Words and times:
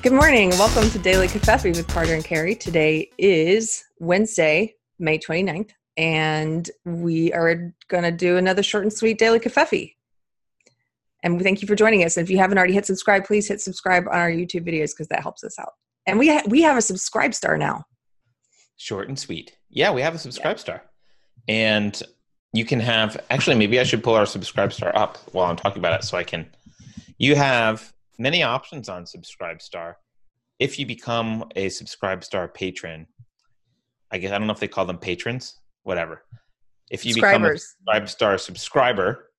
Good 0.00 0.12
morning. 0.12 0.50
Welcome 0.50 0.88
to 0.90 0.98
Daily 1.00 1.26
Covfefe 1.26 1.74
with 1.74 1.88
Carter 1.88 2.14
and 2.14 2.24
Keri. 2.24 2.54
Today 2.54 3.10
is 3.18 3.82
Wednesday, 3.98 4.76
May 5.00 5.18
29th, 5.18 5.70
and 5.96 6.70
we 6.84 7.32
are 7.32 7.74
going 7.88 8.04
to 8.04 8.12
do 8.12 8.36
another 8.36 8.62
short 8.62 8.84
and 8.84 8.92
sweet 8.92 9.18
Daily 9.18 9.40
Covfefe. 9.40 9.96
And 11.24 11.36
we 11.36 11.42
thank 11.42 11.62
you 11.62 11.66
for 11.66 11.74
joining 11.74 12.04
us. 12.04 12.16
And 12.16 12.24
if 12.24 12.30
you 12.30 12.38
haven't 12.38 12.58
already 12.58 12.74
hit 12.74 12.86
subscribe, 12.86 13.24
please 13.24 13.48
hit 13.48 13.60
subscribe 13.60 14.06
on 14.06 14.16
our 14.16 14.30
YouTube 14.30 14.64
videos 14.64 14.90
because 14.90 15.08
that 15.08 15.20
helps 15.20 15.42
us 15.42 15.58
out. 15.58 15.72
And 16.06 16.16
we 16.16 16.28
ha- 16.28 16.44
we 16.46 16.62
have 16.62 16.76
a 16.76 16.82
subscribe 16.82 17.34
star 17.34 17.58
now. 17.58 17.84
Short 18.76 19.08
and 19.08 19.18
sweet. 19.18 19.56
Yeah, 19.68 19.92
we 19.92 20.00
have 20.02 20.14
a 20.14 20.18
subscribe 20.18 20.58
yeah. 20.58 20.62
star. 20.62 20.82
And 21.48 22.00
you 22.52 22.64
can 22.64 22.78
have 22.78 23.20
actually 23.30 23.56
maybe 23.56 23.80
I 23.80 23.82
should 23.82 24.04
pull 24.04 24.14
our 24.14 24.26
subscribe 24.26 24.72
star 24.72 24.96
up 24.96 25.18
while 25.32 25.50
I'm 25.50 25.56
talking 25.56 25.80
about 25.80 26.00
it 26.00 26.04
so 26.04 26.16
I 26.16 26.22
can 26.22 26.46
you 27.18 27.34
have 27.34 27.92
many 28.18 28.42
options 28.42 28.88
on 28.88 29.06
subscribe 29.06 29.62
star 29.62 29.96
if 30.58 30.78
you 30.78 30.86
become 30.86 31.44
a 31.56 31.68
subscribe 31.68 32.24
star 32.24 32.48
patron 32.48 33.06
i 34.10 34.18
guess 34.18 34.32
i 34.32 34.38
don't 34.38 34.46
know 34.46 34.52
if 34.52 34.60
they 34.60 34.68
call 34.68 34.84
them 34.84 34.98
patrons 34.98 35.60
whatever. 35.84 36.22
If 36.90 37.06
you 37.06 37.14
become 37.14 37.44
a 37.44 37.56
subscribe 37.56 38.08
star 38.08 38.38
subscriber 38.38 39.30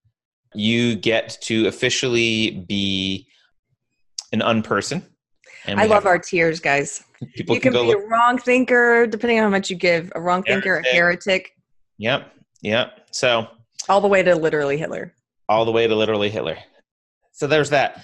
you 0.56 0.96
get 0.96 1.38
to 1.42 1.68
officially 1.68 2.66
be 2.68 3.28
an 4.32 4.40
unperson 4.40 5.04
i 5.68 5.86
love 5.86 6.06
our 6.06 6.18
tiers 6.18 6.60
guys. 6.60 7.04
People 7.36 7.56
you 7.56 7.62
can, 7.62 7.74
can 7.74 7.82
be 7.82 7.88
look- 7.88 8.04
a 8.04 8.08
wrong 8.08 8.38
thinker 8.38 9.06
depending 9.06 9.40
on 9.40 9.44
how 9.44 9.50
much 9.50 9.70
you 9.70 9.76
give 9.76 10.12
a 10.16 10.22
wrong 10.22 10.44
heretic. 10.48 10.64
thinker 10.64 10.90
a 10.90 10.94
heretic. 10.96 11.52
Yep 11.98 12.32
yep. 12.62 13.08
So 13.12 13.48
all 13.88 14.02
the 14.02 14.08
way 14.08 14.24
to 14.24 14.36
literally 14.36 14.78
hitler. 14.78 15.14
All 15.48 15.66
the 15.66 15.72
way 15.72 15.88
to 15.88 15.96
literally 15.96 16.30
hitler. 16.30 16.58
So 17.32 17.48
there's 17.48 17.70
that 17.72 18.04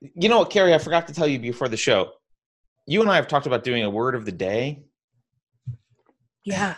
you 0.00 0.28
know 0.28 0.38
what, 0.38 0.50
Keri? 0.50 0.74
I 0.74 0.78
forgot 0.78 1.06
to 1.08 1.14
tell 1.14 1.26
you 1.26 1.38
before 1.38 1.68
the 1.68 1.76
show. 1.76 2.12
You 2.86 3.00
and 3.02 3.10
I 3.10 3.16
have 3.16 3.28
talked 3.28 3.46
about 3.46 3.64
doing 3.64 3.84
a 3.84 3.90
word 3.90 4.14
of 4.14 4.24
the 4.24 4.32
day. 4.32 4.84
Yeah. 6.44 6.76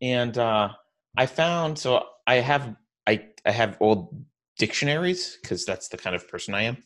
And 0.00 0.36
uh, 0.38 0.70
I 1.16 1.26
found 1.26 1.78
so 1.78 2.06
I 2.26 2.36
have 2.36 2.74
I 3.06 3.26
I 3.44 3.50
have 3.50 3.76
old 3.80 4.24
dictionaries 4.58 5.38
because 5.40 5.64
that's 5.64 5.88
the 5.88 5.96
kind 5.96 6.16
of 6.16 6.26
person 6.28 6.54
I 6.54 6.62
am. 6.62 6.78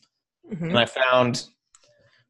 Mm-hmm. 0.51 0.65
And 0.65 0.79
I 0.79 0.85
found 0.85 1.45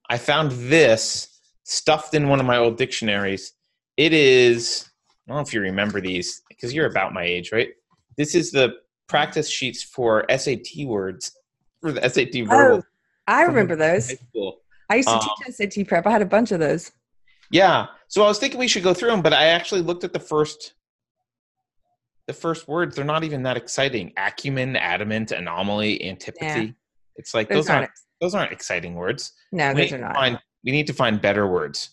I 0.10 0.18
found 0.18 0.52
this 0.52 1.40
stuffed 1.64 2.14
in 2.14 2.30
one 2.30 2.40
of 2.40 2.46
my 2.46 2.58
old 2.58 2.78
dictionaries. 2.78 3.54
It 3.98 4.14
is 4.14 4.88
I 5.28 5.32
don't 5.32 5.38
know 5.38 5.42
if 5.42 5.54
you 5.54 5.62
remember 5.62 6.00
these 6.00 6.44
because 6.48 6.74
you're 6.74 6.86
about 6.86 7.14
my 7.14 7.24
age, 7.24 7.52
right? 7.52 7.70
This 8.18 8.36
is 8.36 8.52
the 8.52 8.76
practice 9.08 9.50
sheets 9.50 9.84
for 9.84 10.26
SAT 10.30 10.86
words 10.86 11.32
for 11.82 11.92
the 11.92 12.08
SAT 12.08 12.46
verbal. 12.46 12.78
Oh 12.78 12.84
I 13.28 13.44
remember 13.44 13.76
those. 13.76 14.14
I 14.90 14.96
used 14.96 15.10
to 15.10 15.16
um, 15.16 15.22
teach 15.46 15.56
SAT 15.56 15.88
prep. 15.88 16.08
I 16.08 16.12
had 16.12 16.22
a 16.22 16.26
bunch 16.26 16.52
of 16.52 16.60
those. 16.60 16.92
Yeah. 17.52 17.88
So 18.08 18.24
I 18.24 18.28
was 18.28 18.40
thinking 18.40 18.60
we 18.60 18.68
should 18.68 18.84
go 18.84 18.94
through 18.94 19.12
them, 19.12 19.22
but 19.22 19.34
I 19.34 19.48
actually 19.48 19.82
looked 19.82 20.04
at 20.04 20.14
the 20.14 20.20
first 20.20 20.74
the 22.28 22.34
first 22.34 22.68
words. 22.68 22.96
They're 22.96 23.06
not 23.06 23.24
even 23.24 23.44
that 23.44 23.58
exciting. 23.58 24.14
Acumen, 24.18 24.76
adamant, 24.76 25.32
anomaly, 25.32 26.04
antipathy. 26.04 26.62
Yeah. 26.62 26.72
It's 27.16 27.34
like 27.34 27.50
those, 27.50 27.66
those 27.66 27.70
aren't, 27.70 27.80
aren't 27.80 27.92
those 28.22 28.36
aren't 28.36 28.52
exciting 28.52 28.96
words. 28.96 29.34
No, 29.52 29.74
we 29.74 29.82
those 29.82 29.94
are 29.94 29.98
not. 29.98 30.16
Find, 30.16 30.40
we 30.64 30.72
need 30.72 30.88
to 30.88 30.94
find 30.94 31.22
better 31.22 31.48
words. 31.48 31.90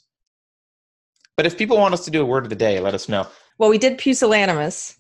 But 1.37 1.47
if 1.47 1.59
people 1.59 1.79
want 1.79 1.95
us 1.95 2.05
to 2.05 2.11
do 2.13 2.23
a 2.23 2.25
word 2.25 2.45
of 2.45 2.51
the 2.51 2.57
day, 2.57 2.79
let 2.79 2.95
us 2.95 3.09
know. 3.09 3.27
Well, 3.59 3.71
we 3.71 3.79
did 3.79 3.99
pusillanimous, 3.99 4.97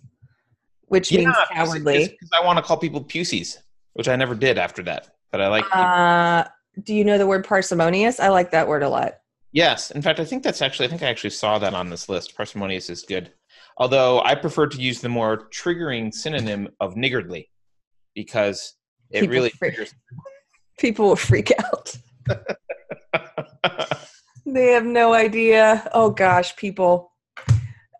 which 0.86 1.12
yeah, 1.12 1.20
means 1.20 1.36
cowardly. 1.52 2.08
Because 2.08 2.30
I 2.32 2.44
want 2.44 2.58
to 2.58 2.62
call 2.62 2.76
people 2.76 3.04
pusies, 3.04 3.58
which 3.92 4.08
I 4.08 4.16
never 4.16 4.34
did 4.34 4.58
after 4.58 4.82
that 4.84 5.13
but 5.34 5.40
I 5.40 5.48
like. 5.48 5.64
Uh, 5.74 6.44
do 6.84 6.94
you 6.94 7.04
know 7.04 7.18
the 7.18 7.26
word 7.26 7.44
parsimonious? 7.44 8.20
I 8.20 8.28
like 8.28 8.52
that 8.52 8.68
word 8.68 8.84
a 8.84 8.88
lot. 8.88 9.14
Yes, 9.50 9.90
in 9.90 10.00
fact, 10.00 10.20
I 10.20 10.24
think 10.24 10.44
that's 10.44 10.62
actually. 10.62 10.86
I 10.86 10.90
think 10.90 11.02
I 11.02 11.08
actually 11.08 11.30
saw 11.30 11.58
that 11.58 11.74
on 11.74 11.90
this 11.90 12.08
list. 12.08 12.36
Parsimonious 12.36 12.88
is 12.88 13.02
good, 13.02 13.32
although 13.76 14.22
I 14.22 14.36
prefer 14.36 14.68
to 14.68 14.80
use 14.80 15.00
the 15.00 15.08
more 15.08 15.48
triggering 15.50 16.14
synonym 16.14 16.68
of 16.78 16.94
niggardly, 16.94 17.50
because 18.14 18.74
it 19.10 19.22
people 19.22 19.34
really 19.34 19.50
freak, 19.50 19.74
triggers. 19.74 19.94
People 20.78 21.08
will 21.08 21.16
freak 21.16 21.52
out. 21.58 21.96
they 24.46 24.72
have 24.72 24.84
no 24.84 25.14
idea. 25.14 25.88
Oh 25.94 26.10
gosh, 26.10 26.54
people. 26.56 27.12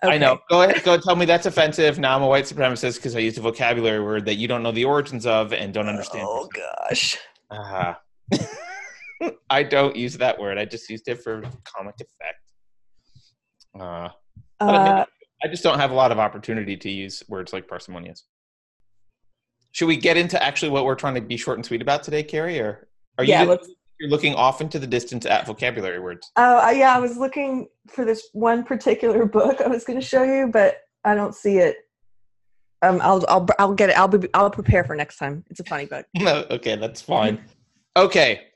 Okay. 0.04 0.14
I 0.14 0.18
know. 0.18 0.38
Go 0.50 0.62
ahead. 0.62 0.82
Go 0.84 0.98
tell 0.98 1.16
me 1.16 1.24
that's 1.24 1.46
offensive. 1.46 1.98
Now 1.98 2.16
I'm 2.16 2.22
a 2.22 2.26
white 2.26 2.44
supremacist 2.44 2.96
because 2.96 3.16
I 3.16 3.20
used 3.20 3.38
a 3.38 3.40
vocabulary 3.40 4.02
word 4.02 4.26
that 4.26 4.34
you 4.34 4.46
don't 4.46 4.62
know 4.62 4.72
the 4.72 4.84
origins 4.84 5.24
of 5.24 5.52
and 5.52 5.72
don't 5.72 5.88
understand. 5.88 6.26
Oh 6.28 6.48
gosh. 6.54 7.16
Uh, 7.50 7.94
I 9.50 9.62
don't 9.62 9.96
use 9.96 10.16
that 10.18 10.38
word. 10.38 10.58
I 10.58 10.64
just 10.64 10.90
used 10.90 11.08
it 11.08 11.22
for 11.22 11.42
comic 11.64 11.94
effect. 11.94 12.40
Uh, 13.78 14.08
uh, 14.60 15.04
I, 15.42 15.48
just 15.48 15.62
don't 15.62 15.78
have 15.78 15.90
a 15.90 15.94
lot 15.94 16.12
of 16.12 16.18
opportunity 16.18 16.76
to 16.76 16.90
use 16.90 17.22
words 17.28 17.52
like 17.52 17.66
parsimonious. 17.66 18.24
Should 19.72 19.86
we 19.88 19.96
get 19.96 20.16
into 20.16 20.40
actually 20.42 20.70
what 20.70 20.84
we're 20.84 20.94
trying 20.94 21.14
to 21.14 21.20
be 21.20 21.36
short 21.36 21.58
and 21.58 21.66
sweet 21.66 21.82
about 21.82 22.02
today, 22.02 22.22
Keri? 22.22 22.60
Or 22.60 22.88
are 23.18 23.24
you? 23.24 23.30
Yeah, 23.30 23.42
let's, 23.42 23.68
you're 23.98 24.10
looking 24.10 24.34
off 24.34 24.60
into 24.60 24.78
the 24.78 24.86
distance 24.86 25.26
at 25.26 25.46
vocabulary 25.46 26.00
words. 26.00 26.30
Oh, 26.36 26.66
uh, 26.66 26.70
yeah, 26.70 26.94
I 26.94 26.98
was 26.98 27.16
looking 27.16 27.68
for 27.88 28.04
this 28.04 28.28
one 28.32 28.64
particular 28.64 29.24
book 29.38 29.60
I 29.60 29.68
was 29.68 29.84
going 29.84 29.98
to 29.98 30.06
show 30.06 30.22
you, 30.22 30.48
but 30.52 30.78
I 31.04 31.14
don't 31.14 31.34
see 31.34 31.58
it. 31.58 31.76
Um, 32.82 33.00
I'll 33.02 33.24
I'll 33.28 33.46
I'll 33.58 33.74
get 33.74 33.90
it. 33.90 33.98
I'll 33.98 34.08
be 34.08 34.28
I'll 34.34 34.50
prepare 34.50 34.84
for 34.84 34.94
next 34.94 35.16
time. 35.16 35.44
It's 35.48 35.60
a 35.60 35.64
funny 35.64 35.86
book. 35.86 36.06
no, 36.14 36.44
okay, 36.50 36.76
that's 36.76 37.00
fine. 37.00 37.42
okay, 37.96 38.48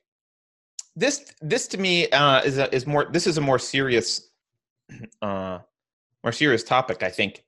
this 0.95 1.33
this 1.41 1.67
to 1.69 1.79
me 1.79 2.11
uh, 2.11 2.43
is 2.43 2.59
a, 2.59 2.75
is 2.75 2.87
more. 2.87 3.09
This 3.11 3.27
is 3.27 3.39
a 3.39 3.41
more 3.41 3.59
serious, 3.59 4.29
uh, 5.23 5.61
more 6.23 6.33
serious 6.33 6.63
topic. 6.63 7.03
I 7.03 7.11
think. 7.11 7.45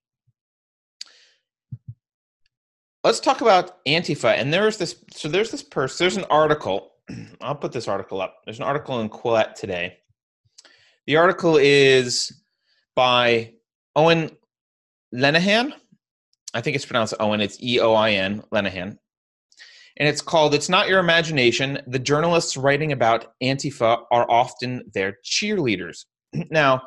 Let's 3.03 3.21
talk 3.21 3.41
about 3.41 3.83
Antifa. 3.87 4.35
And 4.37 4.53
there's 4.53 4.79
this. 4.79 5.03
So 5.13 5.29
there's 5.29 5.51
this 5.51 5.63
person. 5.63 6.05
There's 6.05 6.17
an 6.17 6.27
article 6.31 6.93
I'll 7.41 7.55
put 7.55 7.73
this 7.73 7.89
article 7.89 8.21
up. 8.21 8.43
There's 8.45 8.59
an 8.59 8.65
article 8.65 9.01
in 9.01 9.09
Quillette 9.09 9.55
today. 9.55 9.99
The 11.07 11.17
article 11.17 11.57
is 11.57 12.33
by 12.95 13.55
Eoin 13.97 14.37
Lenihan. 15.15 15.73
I 16.55 16.61
think 16.61 16.77
it's 16.77 16.87
pronounced 16.87 17.15
Owen. 17.21 17.41
It's 17.41 17.63
E 17.63 17.81
O 17.81 17.95
I 17.95 18.13
N, 18.13 18.43
Lenihan. 18.53 18.97
And 19.97 20.09
it's 20.09 20.23
called 20.23 20.55
It's 20.55 20.69
Not 20.69 20.89
Your 20.89 20.99
Imagination. 20.99 21.81
The 21.87 21.99
journalists 21.99 22.57
writing 22.57 22.93
about 22.93 23.35
Antifa 23.43 24.05
are 24.11 24.31
often 24.31 24.83
their 24.95 25.19
cheerleaders. 25.25 26.05
now, 26.51 26.83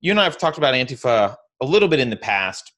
you 0.00 0.10
and 0.10 0.20
I 0.20 0.24
have 0.24 0.38
talked 0.38 0.58
about 0.58 0.74
Antifa 0.74 1.36
a 1.60 1.64
little 1.64 1.88
bit 1.88 2.00
in 2.00 2.10
the 2.10 2.16
past, 2.16 2.72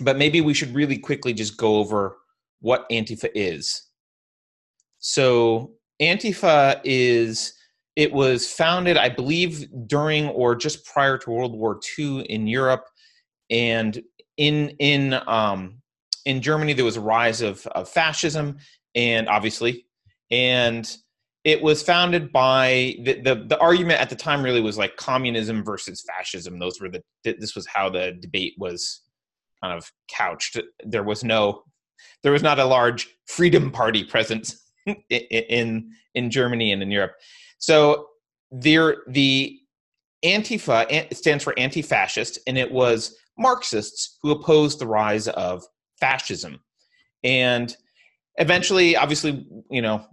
but 0.00 0.16
maybe 0.16 0.40
we 0.40 0.54
should 0.54 0.74
really 0.74 0.98
quickly 0.98 1.32
just 1.32 1.56
go 1.56 1.76
over 1.76 2.16
what 2.60 2.88
Antifa 2.90 3.28
is. 3.34 3.87
So 4.98 5.72
Antifa 6.00 6.80
is 6.84 7.54
it 7.96 8.12
was 8.12 8.50
founded, 8.50 8.96
I 8.96 9.08
believe, 9.08 9.66
during 9.88 10.28
or 10.28 10.54
just 10.54 10.86
prior 10.86 11.18
to 11.18 11.30
World 11.30 11.56
War 11.56 11.80
II 11.98 12.20
in 12.22 12.46
Europe, 12.46 12.86
and 13.50 14.00
in 14.36 14.70
in 14.78 15.14
um, 15.26 15.82
in 16.24 16.40
Germany 16.40 16.74
there 16.74 16.84
was 16.84 16.96
a 16.96 17.00
rise 17.00 17.42
of, 17.42 17.66
of 17.68 17.88
fascism, 17.88 18.58
and 18.94 19.28
obviously, 19.28 19.86
and 20.30 20.96
it 21.44 21.62
was 21.62 21.82
founded 21.82 22.30
by 22.30 22.96
the, 23.02 23.20
the, 23.22 23.44
the 23.48 23.58
argument 23.58 24.00
at 24.00 24.10
the 24.10 24.16
time 24.16 24.42
really 24.42 24.60
was 24.60 24.76
like 24.76 24.96
communism 24.96 25.64
versus 25.64 26.04
fascism. 26.06 26.58
Those 26.58 26.80
were 26.80 26.90
the 26.90 27.02
this 27.24 27.56
was 27.56 27.66
how 27.66 27.88
the 27.88 28.16
debate 28.20 28.54
was 28.58 29.02
kind 29.62 29.76
of 29.76 29.90
couched. 30.08 30.60
There 30.84 31.02
was 31.04 31.24
no 31.24 31.64
there 32.22 32.32
was 32.32 32.42
not 32.42 32.58
a 32.58 32.64
large 32.64 33.08
freedom 33.26 33.70
party 33.72 34.04
presence 34.04 34.67
in 35.10 35.90
in 36.14 36.30
Germany 36.30 36.72
and 36.72 36.82
in 36.82 36.90
Europe. 36.90 37.12
So 37.58 38.08
there, 38.50 38.98
the 39.08 39.58
Antifa 40.24 41.14
stands 41.14 41.44
for 41.44 41.58
anti-fascist, 41.58 42.38
and 42.46 42.58
it 42.58 42.72
was 42.72 43.16
Marxists 43.38 44.18
who 44.22 44.30
opposed 44.30 44.78
the 44.78 44.86
rise 44.86 45.28
of 45.28 45.64
fascism, 46.00 46.60
and 47.22 47.76
eventually, 48.36 48.96
obviously, 48.96 49.46
you 49.70 49.82
know, 49.82 50.04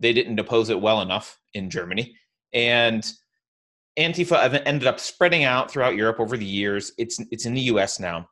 they 0.00 0.12
didn't 0.12 0.38
oppose 0.38 0.70
it 0.70 0.80
well 0.80 1.00
enough 1.02 1.38
in 1.54 1.70
Germany, 1.70 2.16
and 2.52 3.10
Antifa 3.98 4.62
ended 4.66 4.86
up 4.86 4.98
spreading 4.98 5.44
out 5.44 5.70
throughout 5.70 5.96
Europe 5.96 6.18
over 6.18 6.36
the 6.36 6.44
years. 6.44 6.92
It's 6.98 7.20
it's 7.30 7.46
in 7.46 7.54
the 7.54 7.60
U.S. 7.62 8.00
now, 8.00 8.28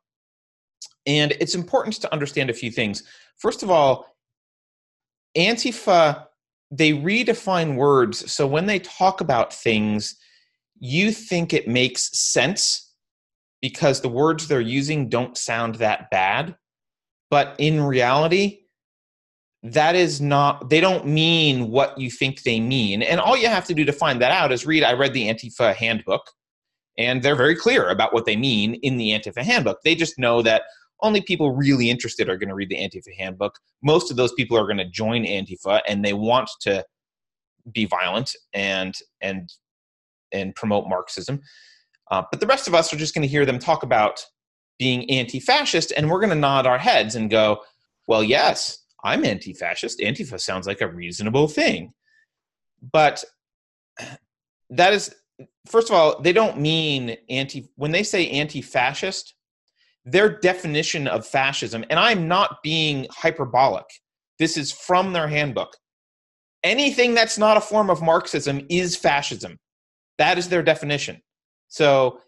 and 1.06 1.32
it's 1.32 1.54
important 1.54 1.96
to 1.96 2.12
understand 2.12 2.50
a 2.50 2.54
few 2.54 2.70
things. 2.70 3.02
First 3.38 3.62
of 3.62 3.70
all, 3.70 4.06
Antifa, 5.36 6.26
they 6.70 6.92
redefine 6.92 7.76
words. 7.76 8.30
So 8.32 8.46
when 8.46 8.66
they 8.66 8.78
talk 8.78 9.20
about 9.20 9.52
things, 9.52 10.16
you 10.78 11.12
think 11.12 11.52
it 11.52 11.68
makes 11.68 12.10
sense 12.18 12.92
because 13.60 14.00
the 14.00 14.08
words 14.08 14.48
they're 14.48 14.60
using 14.60 15.08
don't 15.08 15.36
sound 15.36 15.76
that 15.76 16.10
bad. 16.10 16.56
But 17.30 17.54
in 17.58 17.82
reality, 17.82 18.62
that 19.62 19.94
is 19.94 20.20
not 20.20 20.68
they 20.70 20.80
don't 20.80 21.06
mean 21.06 21.70
what 21.70 21.96
you 21.96 22.10
think 22.10 22.42
they 22.42 22.58
mean 22.58 23.00
and 23.02 23.20
all 23.20 23.36
you 23.36 23.46
have 23.46 23.64
to 23.64 23.74
do 23.74 23.84
to 23.84 23.92
find 23.92 24.20
that 24.20 24.32
out 24.32 24.50
is 24.50 24.66
read 24.66 24.82
i 24.82 24.92
read 24.92 25.12
the 25.12 25.28
antifa 25.28 25.74
handbook 25.74 26.32
and 26.98 27.22
they're 27.22 27.36
very 27.36 27.54
clear 27.54 27.88
about 27.88 28.12
what 28.12 28.26
they 28.26 28.36
mean 28.36 28.74
in 28.82 28.96
the 28.96 29.10
antifa 29.10 29.42
handbook 29.42 29.78
they 29.84 29.94
just 29.94 30.18
know 30.18 30.42
that 30.42 30.62
only 31.02 31.20
people 31.20 31.54
really 31.54 31.90
interested 31.90 32.28
are 32.28 32.36
going 32.36 32.48
to 32.48 32.54
read 32.54 32.68
the 32.68 32.76
antifa 32.76 33.14
handbook 33.16 33.58
most 33.82 34.10
of 34.10 34.16
those 34.16 34.32
people 34.32 34.56
are 34.56 34.64
going 34.64 34.76
to 34.76 34.88
join 34.88 35.24
antifa 35.24 35.80
and 35.88 36.04
they 36.04 36.12
want 36.12 36.48
to 36.60 36.84
be 37.72 37.84
violent 37.84 38.34
and 38.52 38.94
and 39.20 39.52
and 40.32 40.54
promote 40.54 40.88
marxism 40.88 41.40
uh, 42.10 42.22
but 42.30 42.40
the 42.40 42.46
rest 42.46 42.68
of 42.68 42.74
us 42.74 42.92
are 42.92 42.96
just 42.98 43.14
going 43.14 43.22
to 43.22 43.28
hear 43.28 43.46
them 43.46 43.58
talk 43.58 43.82
about 43.82 44.24
being 44.78 45.08
anti-fascist 45.10 45.92
and 45.96 46.10
we're 46.10 46.18
going 46.18 46.30
to 46.30 46.34
nod 46.34 46.66
our 46.66 46.78
heads 46.78 47.14
and 47.14 47.30
go 47.30 47.60
well 48.08 48.22
yes 48.22 48.82
I'm 49.02 49.24
anti 49.24 49.52
fascist. 49.52 50.00
Antifa 50.00 50.40
sounds 50.40 50.66
like 50.66 50.80
a 50.80 50.88
reasonable 50.88 51.48
thing. 51.48 51.92
But 52.92 53.24
that 54.70 54.92
is, 54.92 55.14
first 55.66 55.90
of 55.90 55.94
all, 55.94 56.20
they 56.20 56.32
don't 56.32 56.58
mean 56.58 57.16
anti, 57.28 57.68
when 57.76 57.92
they 57.92 58.02
say 58.02 58.28
anti 58.28 58.62
fascist, 58.62 59.34
their 60.04 60.38
definition 60.40 61.06
of 61.06 61.26
fascism, 61.26 61.84
and 61.90 61.98
I'm 61.98 62.28
not 62.28 62.62
being 62.62 63.06
hyperbolic, 63.10 63.84
this 64.38 64.56
is 64.56 64.72
from 64.72 65.12
their 65.12 65.28
handbook. 65.28 65.76
Anything 66.64 67.14
that's 67.14 67.38
not 67.38 67.56
a 67.56 67.60
form 67.60 67.90
of 67.90 68.02
Marxism 68.02 68.64
is 68.68 68.96
fascism. 68.96 69.58
That 70.18 70.38
is 70.38 70.48
their 70.48 70.62
definition. 70.62 71.20
So 71.68 72.20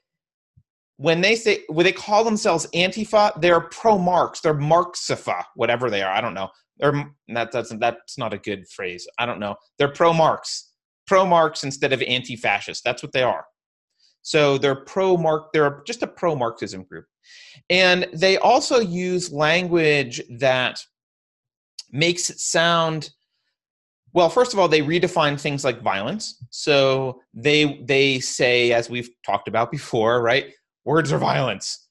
when 0.97 1.21
they 1.21 1.35
say 1.35 1.65
when 1.69 1.85
they 1.85 1.93
call 1.93 2.25
themselves 2.25 2.67
Antifa, 2.75 3.41
they're 3.41 3.61
pro-Marx, 3.61 4.41
they're 4.41 4.55
Marxifa, 4.55 5.43
whatever 5.55 5.91
they 5.91 6.03
are. 6.03 6.13
I 6.13 6.21
don't 6.21 6.35
know 6.35 6.51
or 6.83 7.11
that 7.29 7.53
doesn't 7.53 7.79
that's 7.79 8.19
not 8.19 8.33
a 8.33 8.39
good 8.39 8.67
phrase 8.69 9.07
i 9.19 9.27
don't 9.27 9.41
know 9.41 9.55
they're 9.79 9.89
pro-marx 9.93 10.73
pro-marx 11.07 11.65
instead 11.65 11.93
of 11.93 12.03
anti-fascist 12.03 12.83
that's 12.85 13.03
what 13.03 13.13
they 13.13 13.23
are 13.23 13.45
so 14.25 14.57
they're 14.57 14.75
pro-marx 14.75 15.51
they're 15.53 15.83
just 15.87 16.03
a 16.03 16.07
pro-marxism 16.07 16.83
group. 16.85 17.05
And 17.69 18.09
they 18.13 18.39
also 18.39 18.81
use 18.81 19.31
language 19.31 20.21
that 20.39 20.81
makes 21.93 22.31
it 22.31 22.41
sound 22.41 23.11
well 24.15 24.31
first 24.31 24.55
of 24.55 24.59
all 24.59 24.67
they 24.67 24.81
redefine 24.81 25.39
things 25.39 25.63
like 25.63 25.83
violence. 25.83 26.43
So 26.51 27.21
they 27.35 27.85
they 27.85 28.19
say 28.19 28.73
as 28.73 28.89
we've 28.89 29.11
talked 29.25 29.47
about 29.47 29.71
before 29.71 30.23
right 30.23 30.47
words 30.85 31.13
are 31.13 31.19
violence. 31.19 31.87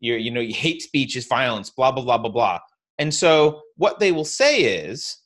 You 0.00 0.14
you 0.14 0.30
know 0.30 0.40
hate 0.40 0.80
speech 0.80 1.16
is 1.16 1.26
violence 1.26 1.68
blah 1.68 1.92
blah 1.92 2.04
blah 2.04 2.18
blah 2.18 2.30
blah. 2.30 2.58
And 2.98 3.12
so 3.12 3.60
what 3.76 3.98
they 3.98 4.10
will 4.12 4.24
say 4.24 4.60
is, 4.62 5.18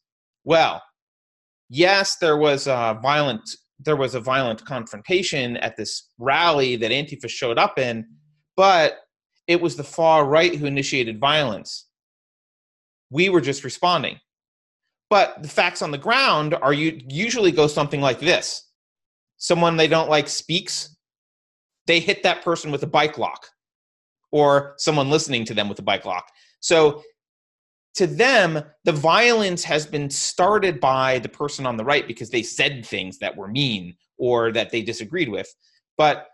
well, 0.43 0.82
yes, 1.69 2.16
there 2.16 2.37
was 2.37 2.66
a 2.66 2.99
violent 3.00 3.49
there 3.78 3.96
was 3.96 4.14
a 4.14 4.20
violent 4.20 4.64
confrontation 4.64 5.56
at 5.58 5.76
this 5.76 6.10
rally 6.19 6.76
that 6.76 6.90
Antifa 6.90 7.28
showed 7.28 7.58
up 7.58 7.78
in, 7.78 8.06
but 8.56 8.98
it 9.46 9.60
was 9.60 9.76
the 9.76 9.84
far 9.84 10.26
right 10.26 10.54
who 10.54 10.66
initiated 10.66 11.20
violence. 11.20 11.86
We 13.10 13.28
were 13.28 13.40
just 13.40 13.64
responding. 13.64 14.19
But 15.10 15.42
the 15.42 15.48
facts 15.48 15.80
on 15.80 15.90
the 15.90 15.98
ground 15.98 16.54
are 16.54 16.72
you 16.72 17.00
usually 17.08 17.52
go 17.52 17.66
something 17.66 18.00
like 18.00 18.20
this. 18.20 18.69
Someone 19.38 19.76
they 19.76 19.88
don't 19.88 20.10
like 20.10 20.28
speaks, 20.28 20.96
they 21.86 22.00
hit 22.00 22.22
that 22.24 22.44
person 22.44 22.70
with 22.70 22.82
a 22.82 22.86
bike 22.86 23.16
lock 23.16 23.46
or 24.31 24.74
someone 24.76 25.08
listening 25.08 25.44
to 25.46 25.54
them 25.54 25.69
with 25.69 25.78
a 25.78 25.82
bike 25.82 26.04
lock. 26.04 26.28
So 26.60 27.02
to 27.94 28.06
them, 28.06 28.62
the 28.85 28.93
violence 28.93 29.64
has 29.64 29.87
been 29.87 30.11
started 30.11 30.81
by 30.81 31.19
the 31.19 31.29
person 31.29 31.67
on 31.67 31.76
the 31.76 31.85
right 31.85 32.06
because 32.06 32.31
they 32.31 32.43
said 32.43 32.85
things 32.85 33.19
that 33.19 33.37
were 33.37 33.49
mean 33.49 33.96
or 34.19 34.52
that 34.52 34.70
they 34.70 34.82
disagreed 34.82 35.29
with. 35.29 35.52
But 35.96 36.29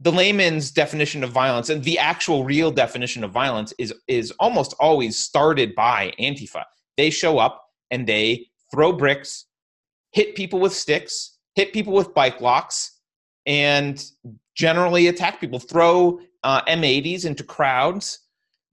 the 0.00 0.12
layman's 0.12 0.70
definition 0.70 1.24
of 1.24 1.30
violence 1.30 1.70
and 1.70 1.82
the 1.82 1.98
actual 1.98 2.44
real 2.44 2.70
definition 2.70 3.24
of 3.24 3.30
violence 3.30 3.72
is 3.78 3.94
is 4.08 4.30
almost 4.32 4.74
always 4.78 5.18
started 5.18 5.74
by 5.74 6.12
Antifa. 6.20 6.64
They 6.96 7.10
show 7.10 7.38
up 7.38 7.64
and 7.90 8.06
they 8.06 8.46
throw 8.70 8.92
bricks, 8.92 9.46
hit 10.12 10.34
people 10.34 10.60
with 10.60 10.74
sticks, 10.74 11.38
hit 11.54 11.72
people 11.72 11.94
with 11.94 12.12
bike 12.14 12.40
locks, 12.40 13.00
and 13.46 14.04
generally 14.54 15.06
attack 15.06 15.40
people. 15.40 15.58
Throw 15.58 16.20
uh, 16.44 16.62
M80s 16.64 17.24
into 17.24 17.42
crowds 17.42 18.18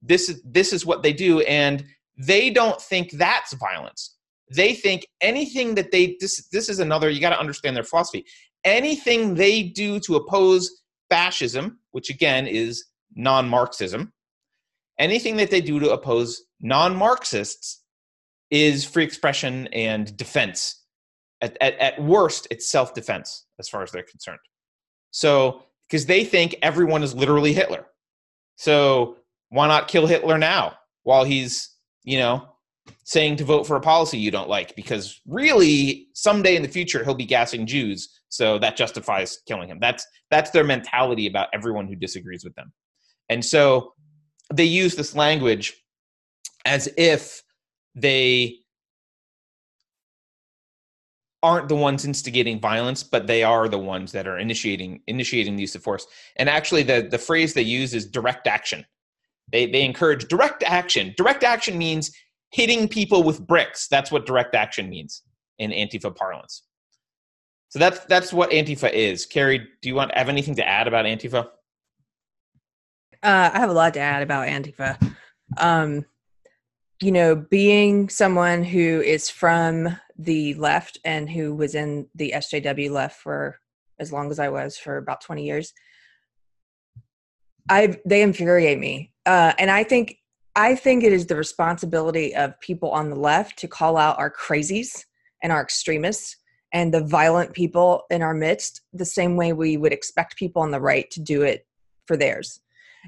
this 0.03 0.29
is 0.29 0.41
this 0.43 0.73
is 0.73 0.85
what 0.85 1.01
they 1.01 1.13
do 1.13 1.39
and 1.41 1.83
they 2.17 2.49
don't 2.49 2.79
think 2.79 3.11
that's 3.11 3.53
violence. 3.53 4.15
They 4.53 4.73
think 4.73 5.07
anything 5.21 5.75
that 5.75 5.91
they 5.91 6.17
this 6.19 6.47
this 6.51 6.69
is 6.69 6.79
another 6.79 7.09
you 7.09 7.21
got 7.21 7.31
to 7.31 7.39
understand 7.39 7.75
their 7.75 7.83
philosophy. 7.83 8.25
Anything 8.63 9.35
they 9.35 9.63
do 9.63 9.99
to 10.01 10.15
oppose 10.15 10.69
fascism 11.09 11.79
which 11.91 12.09
again 12.09 12.47
is 12.47 12.85
non-marxism 13.15 14.11
anything 14.99 15.37
that 15.37 15.51
they 15.51 15.61
do 15.61 15.79
to 15.79 15.91
oppose 15.91 16.43
non-marxists 16.61 17.81
is 18.51 18.85
free 18.85 19.03
expression 19.03 19.67
and 19.73 20.15
defense. 20.15 20.81
At, 21.41 21.57
at, 21.59 21.77
at 21.79 22.01
worst 22.01 22.47
it's 22.51 22.69
self-defense 22.69 23.45
as 23.59 23.67
far 23.69 23.83
as 23.83 23.91
they're 23.91 24.03
concerned. 24.03 24.39
So 25.11 25.63
because 25.87 26.05
they 26.05 26.23
think 26.23 26.55
everyone 26.61 27.03
is 27.03 27.13
literally 27.13 27.53
hitler. 27.53 27.85
So 28.55 29.17
why 29.53 29.67
not 29.67 29.87
kill 29.87 30.07
Hitler 30.07 30.39
now 30.39 30.73
while 31.03 31.23
he's, 31.23 31.77
you 32.03 32.17
know, 32.17 32.47
saying 33.03 33.35
to 33.35 33.45
vote 33.45 33.67
for 33.67 33.75
a 33.75 33.81
policy 33.81 34.17
you 34.17 34.31
don't 34.31 34.49
like? 34.49 34.75
Because 34.75 35.21
really, 35.27 36.07
someday 36.13 36.55
in 36.55 36.63
the 36.63 36.67
future, 36.67 37.03
he'll 37.03 37.13
be 37.13 37.25
gassing 37.25 37.67
Jews. 37.67 38.21
So 38.29 38.57
that 38.57 38.75
justifies 38.75 39.37
killing 39.47 39.69
him. 39.69 39.77
That's 39.79 40.07
that's 40.31 40.49
their 40.49 40.63
mentality 40.63 41.27
about 41.27 41.49
everyone 41.53 41.87
who 41.87 41.95
disagrees 41.95 42.43
with 42.43 42.55
them. 42.55 42.73
And 43.29 43.45
so 43.45 43.93
they 44.51 44.63
use 44.63 44.95
this 44.95 45.15
language 45.15 45.75
as 46.65 46.89
if 46.97 47.43
they 47.93 48.55
aren't 51.43 51.69
the 51.69 51.75
ones 51.75 52.05
instigating 52.05 52.59
violence, 52.59 53.03
but 53.03 53.27
they 53.27 53.43
are 53.43 53.69
the 53.69 53.77
ones 53.77 54.13
that 54.13 54.27
are 54.27 54.39
initiating 54.39 55.01
initiating 55.05 55.57
the 55.57 55.61
use 55.61 55.75
of 55.75 55.83
force. 55.83 56.07
And 56.37 56.49
actually, 56.49 56.81
the 56.81 57.07
the 57.07 57.19
phrase 57.19 57.53
they 57.53 57.61
use 57.61 57.93
is 57.93 58.07
direct 58.07 58.47
action. 58.47 58.83
They, 59.51 59.67
they 59.67 59.83
encourage 59.83 60.27
direct 60.27 60.63
action. 60.63 61.13
Direct 61.17 61.43
action 61.43 61.77
means 61.77 62.11
hitting 62.51 62.87
people 62.87 63.23
with 63.23 63.45
bricks. 63.45 63.87
That's 63.87 64.11
what 64.11 64.25
direct 64.25 64.55
action 64.55 64.89
means 64.89 65.23
in 65.59 65.71
Antifa 65.71 66.15
parlance. 66.15 66.63
So 67.69 67.79
that's 67.79 67.99
that's 68.05 68.31
what 68.31 68.51
Antifa 68.51 68.91
is. 68.91 69.25
Keri, 69.25 69.67
do 69.81 69.89
you 69.89 69.95
want 69.95 70.15
have 70.15 70.29
anything 70.29 70.55
to 70.55 70.67
add 70.67 70.87
about 70.87 71.05
Antifa? 71.05 71.47
Uh, 73.23 73.49
I 73.53 73.59
have 73.59 73.69
a 73.69 73.73
lot 73.73 73.93
to 73.95 73.99
add 73.99 74.21
about 74.21 74.47
Antifa. 74.47 75.15
Um, 75.57 76.05
you 77.01 77.11
know, 77.11 77.35
being 77.35 78.09
someone 78.09 78.63
who 78.63 79.01
is 79.01 79.29
from 79.29 79.97
the 80.17 80.53
left 80.55 80.99
and 81.03 81.29
who 81.29 81.55
was 81.55 81.73
in 81.73 82.07
the 82.13 82.33
SJW 82.35 82.91
left 82.91 83.19
for 83.19 83.59
as 83.99 84.11
long 84.11 84.29
as 84.29 84.39
I 84.39 84.49
was 84.49 84.77
for 84.77 84.97
about 84.97 85.21
20 85.21 85.43
years, 85.43 85.73
I 87.69 87.97
they 88.05 88.21
infuriate 88.21 88.77
me 88.77 89.12
uh, 89.25 89.53
and 89.57 89.71
I 89.71 89.83
think 89.83 90.17
I 90.55 90.75
think 90.75 91.03
it 91.03 91.11
is 91.11 91.25
the 91.25 91.35
responsibility 91.35 92.35
of 92.35 92.59
people 92.59 92.91
on 92.91 93.09
the 93.09 93.15
left 93.15 93.57
to 93.59 93.67
call 93.67 93.97
out 93.97 94.19
our 94.19 94.31
crazies 94.31 95.05
and 95.41 95.51
our 95.51 95.61
extremists 95.61 96.37
and 96.71 96.93
the 96.93 97.03
violent 97.03 97.53
people 97.53 98.03
in 98.09 98.21
our 98.21 98.33
midst 98.33 98.81
the 98.93 99.05
same 99.05 99.35
way 99.35 99.53
we 99.53 99.77
would 99.77 99.93
expect 99.93 100.37
people 100.37 100.61
on 100.61 100.71
the 100.71 100.81
right 100.81 101.09
to 101.11 101.19
do 101.19 101.41
it 101.41 101.65
for 102.05 102.15
theirs. 102.15 102.59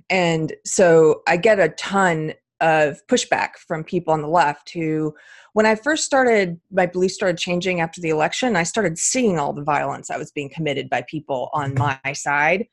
And 0.09 0.53
so 0.65 1.21
I 1.27 1.37
get 1.37 1.59
a 1.59 1.69
ton 1.69 2.33
of 2.61 3.05
pushback 3.07 3.57
from 3.67 3.83
people 3.83 4.13
on 4.13 4.21
the 4.21 4.27
left 4.27 4.71
who 4.71 5.13
when 5.53 5.65
I 5.65 5.75
first 5.75 6.03
started 6.03 6.59
my 6.71 6.85
beliefs 6.85 7.15
started 7.15 7.37
changing 7.37 7.79
after 7.79 8.01
the 8.01 8.09
election, 8.09 8.55
I 8.55 8.63
started 8.63 8.97
seeing 8.97 9.37
all 9.37 9.53
the 9.53 9.63
violence 9.63 10.07
that 10.07 10.19
was 10.19 10.31
being 10.31 10.49
committed 10.49 10.89
by 10.89 11.03
people 11.03 11.49
on 11.53 11.73
my 11.75 11.99
side. 12.13 12.67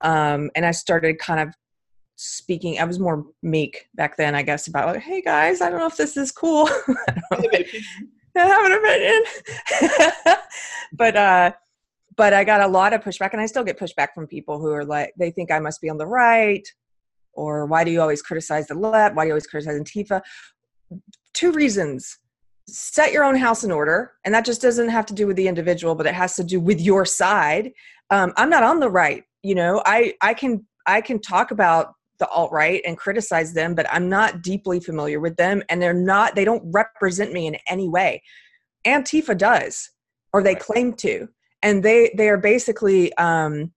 Um, 0.00 0.50
and 0.54 0.64
I 0.66 0.72
started 0.72 1.18
kind 1.18 1.40
of 1.40 1.54
speaking 2.20 2.80
i 2.80 2.84
was 2.84 2.98
more 2.98 3.24
meek 3.42 3.88
back 3.94 4.16
then 4.16 4.34
i 4.34 4.42
guess 4.42 4.66
about 4.66 4.88
like 4.88 5.00
hey 5.00 5.22
guys 5.22 5.60
i 5.60 5.70
don't 5.70 5.78
know 5.78 5.86
if 5.86 5.96
this 5.96 6.16
is 6.16 6.32
cool. 6.32 6.68
I 7.32 8.46
have 8.46 8.66
an 8.66 8.72
opinion. 8.72 10.36
But 10.92 11.16
uh 11.16 11.52
but 12.16 12.32
i 12.32 12.42
got 12.42 12.62
a 12.62 12.66
lot 12.66 12.92
of 12.92 13.02
pushback 13.02 13.30
and 13.32 13.40
i 13.40 13.46
still 13.46 13.62
get 13.62 13.78
pushback 13.78 14.08
from 14.14 14.26
people 14.26 14.58
who 14.58 14.72
are 14.72 14.84
like 14.84 15.12
they 15.16 15.30
think 15.30 15.52
i 15.52 15.60
must 15.60 15.80
be 15.80 15.90
on 15.90 15.98
the 15.98 16.06
right 16.06 16.66
or 17.34 17.66
why 17.66 17.84
do 17.84 17.92
you 17.92 18.00
always 18.00 18.20
criticize 18.20 18.66
the 18.66 18.74
left? 18.74 19.14
Why 19.14 19.22
do 19.22 19.28
you 19.28 19.32
always 19.34 19.46
criticize 19.46 19.78
antifa? 19.78 20.20
Two 21.34 21.52
reasons. 21.52 22.18
Set 22.66 23.12
your 23.12 23.22
own 23.22 23.36
house 23.36 23.62
in 23.62 23.70
order 23.70 24.14
and 24.24 24.34
that 24.34 24.44
just 24.44 24.60
doesn't 24.60 24.88
have 24.88 25.06
to 25.06 25.14
do 25.14 25.28
with 25.28 25.36
the 25.36 25.46
individual 25.46 25.94
but 25.94 26.06
it 26.06 26.14
has 26.14 26.34
to 26.36 26.42
do 26.42 26.58
with 26.58 26.80
your 26.80 27.04
side. 27.04 27.70
Um, 28.10 28.32
i'm 28.36 28.50
not 28.50 28.64
on 28.64 28.80
the 28.80 28.90
right 28.90 29.22
you 29.42 29.54
know? 29.54 29.82
I 29.86 30.14
i 30.20 30.34
can 30.34 30.66
i 30.86 31.00
can 31.00 31.20
talk 31.20 31.50
about 31.50 31.94
the 32.18 32.28
alt 32.28 32.52
right 32.52 32.82
and 32.84 32.96
criticize 32.96 33.52
them, 33.52 33.74
but 33.74 33.86
I'm 33.92 34.08
not 34.08 34.42
deeply 34.42 34.80
familiar 34.80 35.20
with 35.20 35.36
them, 35.36 35.62
and 35.68 35.80
they're 35.80 35.94
not. 35.94 36.34
They 36.34 36.44
don't 36.44 36.62
represent 36.72 37.32
me 37.32 37.46
in 37.46 37.56
any 37.68 37.88
way. 37.88 38.22
Antifa 38.86 39.36
does, 39.36 39.90
or 40.32 40.42
they 40.42 40.54
right. 40.54 40.62
claim 40.62 40.92
to, 40.94 41.28
and 41.62 41.82
they 41.82 42.12
they 42.16 42.28
are 42.28 42.38
basically. 42.38 43.12
Um, 43.16 43.72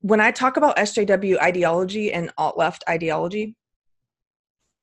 when 0.00 0.20
I 0.20 0.32
talk 0.32 0.58
about 0.58 0.76
SJW 0.76 1.40
ideology 1.40 2.12
and 2.12 2.30
alt 2.36 2.58
left 2.58 2.84
ideology, 2.86 3.56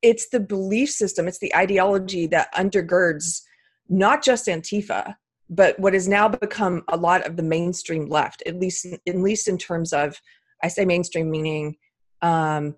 it's 0.01 0.29
the 0.29 0.39
belief 0.39 0.89
system, 0.89 1.27
it's 1.27 1.37
the 1.37 1.55
ideology 1.55 2.25
that 2.27 2.51
undergirds 2.55 3.41
not 3.87 4.23
just 4.23 4.47
Antifa, 4.47 5.15
but 5.49 5.77
what 5.79 5.93
has 5.93 6.07
now 6.07 6.27
become 6.27 6.81
a 6.87 6.97
lot 6.97 7.27
of 7.27 7.35
the 7.35 7.43
mainstream 7.43 8.09
left, 8.09 8.41
at 8.47 8.55
least 8.55 8.85
at 8.85 9.15
least 9.15 9.47
in 9.47 9.57
terms 9.57 9.93
of, 9.93 10.19
I 10.63 10.69
say 10.69 10.85
mainstream 10.85 11.29
meaning 11.29 11.75
um, 12.21 12.75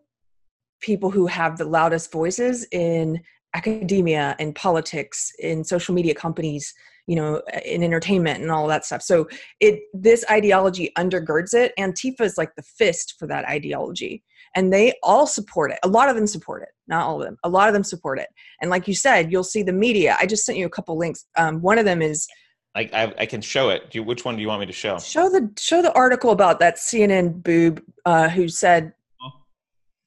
people 0.82 1.10
who 1.10 1.28
have 1.28 1.58
the 1.58 1.66
loudest 1.66 2.12
voices 2.12 2.68
in 2.72 3.22
academia 3.54 4.36
and 4.40 4.56
politics, 4.56 5.32
in 5.40 5.64
social 5.64 5.94
media 5.94 6.14
companies, 6.14 6.74
you 7.08 7.16
know, 7.16 7.42
in 7.66 7.84
entertainment 7.84 8.42
and 8.42 8.52
all 8.52 8.68
that 8.68 8.86
stuff. 8.86 9.02
So 9.02 9.28
it 9.60 9.82
this 9.94 10.24
ideology 10.30 10.92
undergirds 10.98 11.54
it. 11.54 11.74
Antifa 11.78 12.22
is 12.22 12.38
like 12.38 12.56
the 12.56 12.64
fist 12.64 13.16
for 13.20 13.28
that 13.28 13.46
ideology 13.46 14.24
and 14.56 14.72
they 14.72 14.94
all 15.04 15.28
support 15.28 15.72
it. 15.72 15.80
A 15.84 15.88
lot 15.88 16.10
of 16.10 16.16
them 16.16 16.28
support 16.28 16.64
it, 16.64 16.70
not 16.88 17.06
all 17.06 17.22
of 17.22 17.26
them. 17.26 17.38
A 17.44 17.50
lot 17.50 17.68
of 17.68 17.74
them 17.74 17.84
support 17.84 18.20
it. 18.20 18.28
And 18.62 18.70
like 18.70 18.88
you 18.88 18.96
said, 18.96 19.32
you'll 19.32 19.44
see 19.44 19.64
the 19.64 19.74
media. 19.74 20.16
I 20.20 20.26
just 20.26 20.46
sent 20.46 20.58
you 20.58 20.66
a 20.66 20.70
couple 20.70 20.98
links. 20.98 21.26
Um, 21.38 21.62
one 21.62 21.78
of 21.78 21.86
them 21.86 22.02
is. 22.02 22.28
I, 22.76 22.90
I, 22.94 23.14
I 23.20 23.26
can 23.26 23.42
show 23.42 23.70
it. 23.70 23.92
Do 23.92 24.00
you, 24.00 24.04
which 24.04 24.26
one 24.26 24.36
do 24.36 24.42
you 24.42 24.48
want 24.48 24.62
me 24.62 24.66
to 24.66 24.74
show? 24.74 24.98
Show 25.00 25.30
the 25.30 25.52
show 25.60 25.82
the 25.82 25.94
article 25.94 26.32
about 26.32 26.60
that 26.60 26.78
CNN 26.78 27.44
boob 27.44 27.82
uh, 28.06 28.30
who 28.30 28.48
said. 28.48 28.94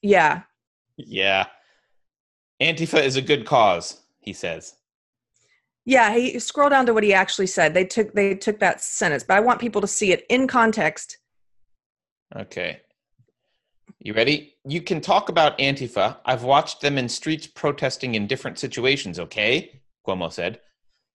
"Yeah, 0.07 0.43
yeah, 0.97 1.47
Antifa 2.61 3.03
is 3.03 3.17
a 3.17 3.23
good 3.23 3.45
cause," 3.47 4.03
he 4.21 4.33
says. 4.33 4.75
Yeah, 5.85 6.15
he 6.15 6.39
scroll 6.41 6.69
down 6.69 6.85
to 6.87 6.95
what 6.95 7.05
he 7.05 7.15
actually 7.15 7.47
said. 7.47 7.73
They 7.73 7.85
took 7.85 8.13
they 8.13 8.35
took 8.35 8.59
that 8.59 8.81
sentence, 8.81 9.23
but 9.23 9.37
I 9.37 9.41
want 9.41 9.61
people 9.61 9.81
to 9.81 9.87
see 9.87 10.13
it 10.13 10.27
in 10.29 10.49
context. 10.49 11.19
Okay. 12.35 12.81
You 14.01 14.13
ready? 14.13 14.55
You 14.65 14.83
can 14.83 15.01
talk 15.01 15.29
about 15.29 15.59
Antifa. 15.59 16.19
I've 16.25 16.43
watched 16.43 16.81
them 16.81 16.99
in 16.99 17.09
streets 17.09 17.47
protesting 17.47 18.15
in 18.15 18.27
different 18.27 18.59
situations, 18.59 19.19
okay? 19.19 19.81
Cuomo 20.07 20.33
said. 20.33 20.61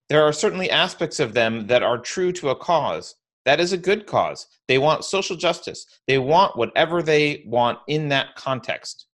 There 0.10 0.24
are 0.24 0.34
certainly 0.34 0.70
aspects 0.70 1.20
of 1.20 1.34
them 1.34 1.68
that 1.68 1.84
are 1.84 1.98
true 1.98 2.32
to 2.34 2.50
a 2.50 2.56
cause. 2.56 3.16
That 3.46 3.60
is 3.60 3.74
a 3.74 3.78
good 3.78 4.06
cause. 4.06 4.48
They 4.68 4.78
want 4.78 5.04
social 5.04 5.36
justice. 5.36 5.86
They 6.08 6.20
want 6.20 6.58
whatever 6.58 7.02
they 7.02 7.44
want 7.46 7.80
in 7.88 8.10
that 8.10 8.36
context. 8.36 9.08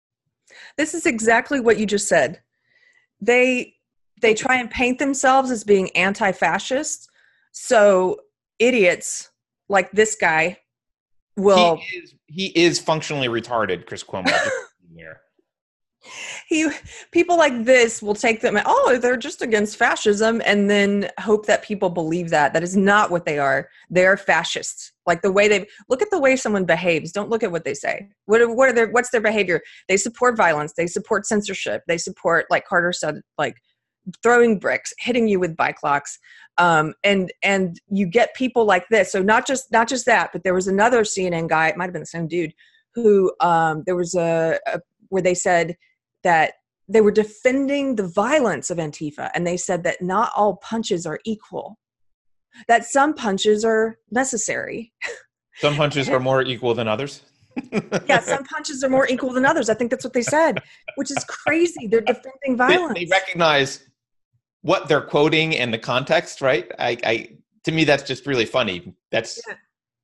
This 0.78 0.94
is 0.94 1.06
exactly 1.06 1.60
what 1.60 1.78
you 1.78 1.86
just 1.86 2.08
said. 2.08 2.42
They 3.22 3.76
they 4.22 4.34
try 4.34 4.58
and 4.58 4.70
paint 4.70 5.00
themselves 5.00 5.52
as 5.52 5.64
being 5.64 5.90
anti-fascist. 5.96 7.10
So 7.52 8.18
idiots 8.60 9.30
like 9.70 9.92
this 9.92 10.16
guy 10.16 10.58
will 11.36 11.78
he 11.78 11.98
is, 11.98 12.14
he 12.28 12.46
is 12.48 12.80
functionally 12.80 13.28
retarded, 13.28 13.86
Chris 13.86 14.04
Cuomo. 14.04 14.28
he 16.48 16.70
people 17.12 17.38
like 17.38 17.64
this 17.64 18.02
will 18.02 18.16
take 18.16 18.42
them 18.42 18.58
oh 18.66 18.98
they're 19.02 19.18
just 19.18 19.42
against 19.42 19.78
fascism 19.78 20.42
and 20.46 20.70
then 20.70 21.10
hope 21.20 21.46
that 21.46 21.64
people 21.64 21.90
believe 21.90 22.30
that. 22.30 22.54
That 22.54 22.64
is 22.64 22.76
not 22.76 23.12
what 23.12 23.26
they 23.26 23.40
are. 23.40 23.70
They're 23.90 24.18
fascists. 24.18 24.94
Like 25.06 25.22
the 25.22 25.32
way 25.32 25.48
they 25.48 25.68
look 25.90 26.02
at 26.02 26.10
the 26.10 26.20
way 26.20 26.36
someone 26.36 26.66
behaves. 26.66 27.12
Don't 27.12 27.30
look 27.30 27.44
at 27.44 27.52
what 27.52 27.64
they 27.64 27.74
say. 27.74 28.08
What 28.26 28.42
are, 28.42 28.54
what 28.54 28.70
are 28.70 28.74
their 28.74 28.92
what's 28.92 29.10
their 29.12 29.22
behavior? 29.22 29.62
They 29.88 29.98
support 29.98 30.38
violence. 30.38 30.74
They 30.76 30.88
support 30.88 31.26
censorship. 31.26 31.84
They 31.88 31.98
support 31.98 32.46
like 32.50 32.66
carter 32.66 32.92
said 32.94 33.22
like 33.38 33.58
throwing 34.24 34.58
bricks 34.58 34.94
hitting 35.00 35.28
you 35.28 35.40
with 35.40 35.58
bike 35.58 35.84
locks. 35.84 36.20
Um, 36.58 36.94
and 37.04 37.32
and 37.44 37.80
you 37.90 38.08
get 38.08 38.36
people 38.36 38.66
like 38.66 38.88
this. 38.90 39.12
So 39.12 39.22
not 39.22 39.46
just 39.46 39.72
not 39.72 39.88
just 39.88 40.06
that 40.06 40.32
but 40.34 40.44
there 40.44 40.54
was 40.54 40.68
another 40.68 41.02
cnn 41.02 41.48
guy 41.48 41.68
it 41.68 41.78
might 41.78 41.86
have 41.86 41.94
been 41.94 42.02
the 42.02 42.06
same 42.06 42.28
dude 42.28 42.54
who 42.96 43.32
um, 43.42 43.84
there 43.86 43.96
was 43.96 44.16
a, 44.16 44.60
a 44.66 44.80
where 45.10 45.22
they 45.22 45.36
said 45.36 45.76
that 46.28 46.54
they 46.88 47.02
were 47.02 47.12
defending 47.12 47.96
the 47.96 48.08
violence 48.08 48.70
of 48.70 48.78
antifa 48.78 49.30
and 49.34 49.46
they 49.46 49.58
said 49.58 49.84
that 49.84 50.02
not 50.02 50.32
all 50.36 50.58
punches 50.58 51.06
are 51.06 51.20
equal 51.26 51.78
that 52.68 52.86
some 52.86 53.14
punches 53.14 53.66
are 53.66 53.98
necessary 54.12 54.94
some 55.58 55.76
punches 55.76 56.10
are 56.10 56.20
more 56.20 56.42
equal 56.42 56.74
than 56.74 56.88
others 56.88 57.22
yeah 58.08 58.20
some 58.20 58.44
punches 58.44 58.84
are 58.84 58.90
more 58.90 59.08
equal 59.08 59.34
than 59.34 59.46
others 59.46 59.70
i 59.70 59.74
think 59.74 59.90
that's 59.92 60.04
what 60.04 60.14
they 60.14 60.22
said 60.22 60.60
which 60.96 61.12
is 61.12 61.24
crazy 61.28 61.88
they're 61.88 62.02
defending 62.14 62.56
violence 62.56 62.94
they, 62.94 63.06
they 63.06 63.12
recognize 63.12 63.88
what 64.68 64.90
they're 64.90 65.02
quoting 65.02 65.56
and 65.56 65.74
the 65.74 65.78
context, 65.78 66.42
right? 66.42 66.70
I, 66.78 66.98
I 67.04 67.30
to 67.64 67.72
me 67.72 67.86
that's 67.86 68.04
just 68.04 68.26
really 68.26 68.46
funny. 68.46 68.94
That's 69.12 69.42
yeah. 69.48 69.56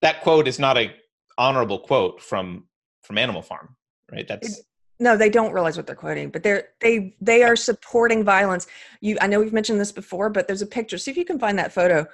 that 0.02 0.22
quote 0.22 0.48
is 0.48 0.60
not 0.60 0.78
a 0.78 0.94
honorable 1.38 1.80
quote 1.80 2.22
from 2.22 2.66
from 3.02 3.18
Animal 3.18 3.42
Farm, 3.42 3.76
right? 4.12 4.28
That's 4.28 4.60
it, 4.60 4.66
no, 5.04 5.18
they 5.18 5.30
don't 5.30 5.54
realize 5.54 5.78
what 5.78 5.86
they're 5.86 5.96
quoting, 5.96 6.30
but 6.30 6.44
they're 6.44 6.70
they 6.80 7.16
they 7.22 7.44
are 7.44 7.56
supporting 7.56 8.24
violence. 8.24 8.68
You, 9.02 9.18
I 9.22 9.28
know 9.28 9.40
we've 9.40 9.54
mentioned 9.54 9.80
this 9.80 9.92
before, 9.92 10.30
but 10.30 10.48
there's 10.48 10.62
a 10.62 10.68
picture. 10.68 10.98
See 10.98 11.12
if 11.12 11.18
you 11.18 11.26
can 11.26 11.40
find 11.40 11.60
that 11.60 11.74
photo. 11.74 12.06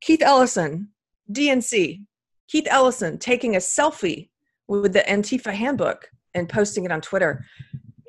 Keith 0.00 0.22
Ellison, 0.22 0.88
DNC. 1.32 2.04
Keith 2.48 2.66
Ellison 2.68 3.18
taking 3.18 3.54
a 3.54 3.58
selfie 3.58 4.30
with 4.66 4.92
the 4.92 5.00
Antifa 5.00 5.52
handbook 5.52 6.10
and 6.34 6.48
posting 6.48 6.84
it 6.84 6.90
on 6.90 7.00
Twitter 7.00 7.44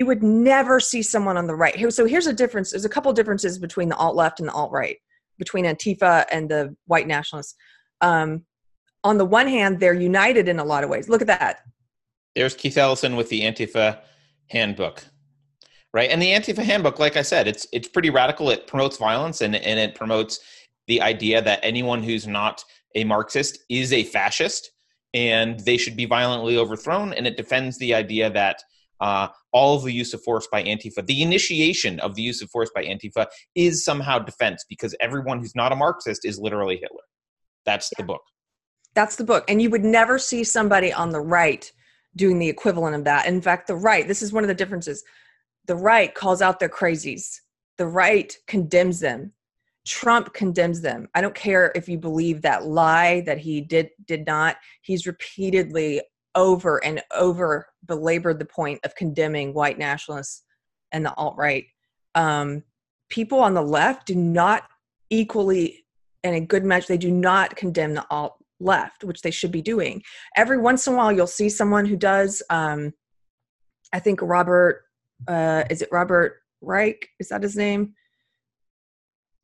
you 0.02 0.08
would 0.08 0.24
never 0.24 0.80
see 0.80 1.04
someone 1.04 1.38
on 1.38 1.46
the 1.46 1.54
right. 1.54 1.94
So 1.94 2.06
here's 2.06 2.26
a 2.26 2.34
difference. 2.34 2.72
There's 2.72 2.86
a 2.86 2.90
couple 2.90 3.14
differences 3.14 3.60
between 3.60 3.88
the 3.88 3.96
alt 3.98 4.16
left 4.16 4.40
and 4.40 4.50
the 4.50 4.54
alt 4.54 4.72
right, 4.72 4.98
between 5.38 5.64
Antifa 5.64 6.26
and 6.32 6.50
the 6.50 6.76
white 6.88 7.06
nationalists. 7.06 7.54
Um, 8.02 8.44
on 9.04 9.20
the 9.20 9.26
one 9.26 9.48
hand, 9.48 9.80
they're 9.80 9.94
united 9.94 10.48
in 10.48 10.58
a 10.58 10.64
lot 10.64 10.84
of 10.84 10.90
ways. 10.90 11.08
Look 11.08 11.22
at 11.22 11.28
that. 11.28 11.60
There's 12.36 12.56
Keith 12.56 12.80
Ellison 12.80 13.16
with 13.16 13.30
the 13.30 13.42
Antifa 13.42 14.00
handbook, 14.52 15.04
right? 15.94 16.10
And 16.10 16.22
the 16.22 16.32
Antifa 16.32 16.64
handbook, 16.64 17.00
like 17.00 17.18
I 17.18 17.22
said, 17.22 17.48
it's 17.48 17.66
it's 17.72 17.88
pretty 17.88 18.10
radical. 18.10 18.50
It 18.50 18.68
promotes 18.68 18.98
violence 18.98 19.42
and 19.42 19.56
and 19.56 19.80
it 19.80 19.96
promotes 19.96 20.40
the 20.88 21.02
idea 21.02 21.42
that 21.42 21.60
anyone 21.64 22.04
who's 22.04 22.28
not 22.28 22.64
a 22.96 23.04
Marxist 23.04 23.60
is 23.70 23.94
a 23.94 24.04
fascist 24.04 24.72
and 25.14 25.60
they 25.62 25.78
should 25.78 25.96
be 25.96 26.06
violently 26.06 26.58
overthrown. 26.58 27.14
And 27.14 27.28
it 27.28 27.38
defends 27.38 27.78
the 27.78 27.94
idea 27.94 28.30
that 28.30 28.62
uh, 29.00 29.28
all 29.52 29.76
of 29.76 29.84
the 29.84 29.92
use 29.92 30.14
of 30.14 30.22
force 30.24 30.48
by 30.52 30.64
Antifa, 30.64 31.06
the 31.06 31.22
initiation 31.22 32.00
of 32.02 32.16
the 32.16 32.22
use 32.22 32.42
of 32.42 32.50
force 32.50 32.70
by 32.74 32.84
Antifa 32.84 33.28
is 33.56 33.84
somehow 33.84 34.20
defense 34.20 34.64
because 34.70 34.96
everyone 35.00 35.40
who's 35.40 35.56
not 35.56 35.72
a 35.72 35.76
Marxist 35.76 36.24
is 36.24 36.40
literally 36.40 36.76
Hitler. 36.76 37.04
That's 37.66 37.90
yeah. 37.92 38.04
the 38.04 38.08
book. 38.08 38.22
That's 38.94 39.16
the 39.16 39.24
book. 39.24 39.46
And 39.48 39.62
you 39.62 39.70
would 39.70 39.84
never 39.84 40.20
see 40.20 40.44
somebody 40.44 40.94
on 40.94 41.12
the 41.12 41.22
right 41.22 41.72
doing 42.16 42.40
the 42.40 42.50
equivalent 42.50 42.96
of 42.96 43.04
that. 43.06 43.26
In 43.26 43.42
fact, 43.42 43.68
the 43.68 43.76
right, 43.76 44.08
this 44.08 44.22
is 44.22 44.34
one 44.34 44.44
of 44.44 44.48
the 44.48 44.56
differences. 44.56 45.04
The 45.68 45.76
right 45.76 46.14
calls 46.14 46.42
out 46.42 46.60
their 46.60 46.70
crazies, 46.70 47.40
the 47.78 47.88
right 47.88 48.36
condemns 48.48 49.00
them. 49.00 49.34
Trump 49.86 50.34
condemns 50.34 50.82
them. 50.82 51.08
I 51.16 51.22
don't 51.22 51.34
care 51.34 51.72
if 51.74 51.90
you 51.90 51.98
believe 51.98 52.42
that 52.44 52.66
lie 52.66 53.22
that 53.22 53.40
he 53.40 53.62
did 53.62 53.90
did 54.06 54.28
not. 54.28 54.58
He's 54.82 55.08
repeatedly 55.08 56.02
over 56.36 56.84
and 56.84 57.02
over 57.12 57.68
belabored 57.86 58.40
the 58.40 58.46
point 58.46 58.80
of 58.84 58.96
condemning 58.96 59.54
white 59.54 59.78
nationalists 59.78 60.44
and 60.92 61.06
the 61.06 61.14
alt 61.16 61.36
right. 61.38 61.66
Um, 62.16 62.64
people 63.10 63.40
on 63.40 63.54
the 63.54 63.62
left 63.62 64.08
do 64.08 64.16
not 64.16 64.64
equally, 65.10 65.86
and 66.24 66.36
a 66.36 66.42
good 66.42 66.64
measure, 66.64 66.88
they 66.88 66.98
do 66.98 67.12
not 67.12 67.56
condemn 67.56 67.94
the 67.94 68.06
alt 68.10 68.41
left, 68.62 69.04
which 69.04 69.22
they 69.22 69.32
should 69.32 69.52
be 69.52 69.62
doing. 69.62 70.02
Every 70.36 70.58
once 70.58 70.88
in 70.88 70.94
a 70.94 70.98
while, 70.98 71.12
you'll 71.12 71.28
see 71.28 71.50
someone 71.50 71.86
who 71.86 71.96
does. 71.96 72.42
Um, 72.50 72.94
I 73.94 74.00
think 74.00 74.22
Robert, 74.22 74.84
uh, 75.28 75.64
is 75.70 75.82
it 75.82 75.90
Robert 75.92 76.42
Reich? 76.62 77.10
Is 77.20 77.30
that 77.30 77.44
his 77.44 77.56
name? 77.56 77.94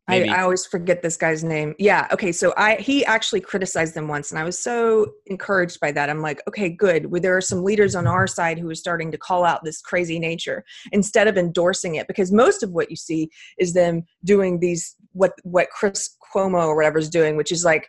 I, 0.09 0.23
I, 0.23 0.41
always 0.41 0.65
forget 0.65 1.01
this 1.01 1.17
guy's 1.17 1.43
name. 1.43 1.75
Yeah. 1.79 2.07
Okay. 2.13 2.31
So 2.31 2.53
I 2.55 2.75
he 2.75 3.03
actually 3.03 3.41
criticized 3.41 3.93
them 3.93 4.07
once, 4.07 4.31
and 4.31 4.39
I 4.39 4.45
was 4.45 4.57
so 4.57 5.11
encouraged 5.25 5.81
by 5.81 5.91
that. 5.91 6.09
I'm 6.09 6.21
like, 6.21 6.41
okay, 6.47 6.69
good. 6.69 7.07
Well, 7.07 7.21
there 7.21 7.35
are 7.35 7.41
some 7.41 7.61
leaders 7.61 7.93
on 7.93 8.07
our 8.07 8.25
side 8.25 8.57
who 8.57 8.69
are 8.69 8.75
starting 8.75 9.11
to 9.11 9.17
call 9.17 9.43
out 9.43 9.65
this 9.65 9.81
crazy 9.81 10.17
nature 10.17 10.63
instead 10.93 11.27
of 11.27 11.37
endorsing 11.37 11.95
it, 11.95 12.07
because 12.07 12.31
most 12.31 12.63
of 12.63 12.71
what 12.71 12.89
you 12.89 12.95
see 12.95 13.29
is 13.59 13.73
them 13.73 14.03
doing 14.23 14.59
these 14.59 14.95
what 15.11 15.33
what 15.43 15.69
Chris 15.71 16.15
Cuomo 16.33 16.67
or 16.67 16.75
whatever 16.77 16.99
is 16.99 17.09
doing, 17.09 17.35
which 17.35 17.51
is 17.51 17.65
like 17.65 17.85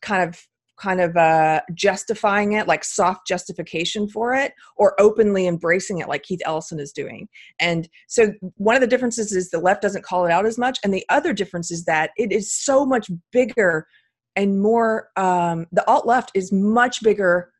kind 0.00 0.26
of 0.26 0.40
kind 0.78 1.00
of 1.00 1.16
uh, 1.16 1.60
justifying 1.74 2.52
it, 2.52 2.66
like 2.66 2.84
soft 2.84 3.26
justification 3.26 4.08
for 4.08 4.34
it, 4.34 4.52
or 4.76 5.00
openly 5.00 5.46
embracing 5.46 5.98
it, 5.98 6.08
like 6.08 6.22
Keith 6.22 6.40
Ellison 6.44 6.80
is 6.80 6.92
doing. 6.92 7.28
And 7.60 7.88
so, 8.06 8.32
one 8.56 8.74
of 8.74 8.80
the 8.80 8.86
differences 8.86 9.32
is 9.32 9.50
the 9.50 9.60
left 9.60 9.82
doesn't 9.82 10.04
call 10.04 10.26
it 10.26 10.32
out 10.32 10.46
as 10.46 10.58
much, 10.58 10.78
and 10.84 10.92
the 10.92 11.04
other 11.08 11.32
difference 11.32 11.70
is 11.70 11.84
that 11.84 12.10
it 12.16 12.32
is 12.32 12.52
so 12.52 12.86
much 12.86 13.10
bigger 13.32 13.86
and 14.36 14.60
more. 14.60 15.08
Um, 15.16 15.66
the 15.72 15.86
alt 15.88 16.06
left 16.06 16.30
is 16.34 16.52
much 16.52 17.02
bigger, 17.02 17.52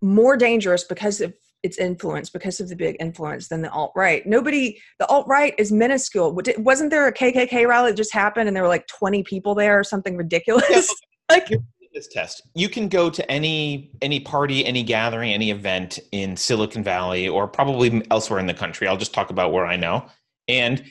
more 0.00 0.36
dangerous 0.36 0.84
because 0.84 1.20
of 1.20 1.34
its 1.62 1.78
influence 1.78 2.28
because 2.28 2.60
of 2.60 2.68
the 2.68 2.76
big 2.76 2.96
influence 2.98 3.48
than 3.48 3.62
the 3.62 3.70
alt 3.70 3.92
right. 3.94 4.26
Nobody, 4.26 4.80
the 4.98 5.06
alt 5.06 5.26
right 5.28 5.54
is 5.58 5.70
minuscule. 5.70 6.36
Wasn't 6.58 6.90
there 6.90 7.06
a 7.06 7.12
KKK 7.12 7.68
rally 7.68 7.92
that 7.92 7.96
just 7.96 8.12
happened 8.12 8.48
and 8.48 8.56
there 8.56 8.64
were 8.64 8.68
like 8.68 8.86
20 8.88 9.22
people 9.22 9.54
there 9.54 9.78
or 9.78 9.84
something 9.84 10.16
ridiculous? 10.16 10.66
Yeah. 10.70 10.84
like 11.36 11.52
this 11.92 12.08
test. 12.08 12.42
You 12.54 12.68
can 12.68 12.88
go 12.88 13.10
to 13.10 13.30
any 13.30 13.92
any 14.00 14.20
party, 14.20 14.64
any 14.64 14.82
gathering, 14.82 15.32
any 15.32 15.50
event 15.50 15.98
in 16.12 16.36
Silicon 16.36 16.82
Valley 16.82 17.28
or 17.28 17.46
probably 17.46 18.06
elsewhere 18.10 18.40
in 18.40 18.46
the 18.46 18.54
country. 18.54 18.88
I'll 18.88 18.96
just 18.96 19.14
talk 19.14 19.30
about 19.30 19.52
where 19.52 19.66
I 19.66 19.76
know. 19.76 20.06
And 20.48 20.84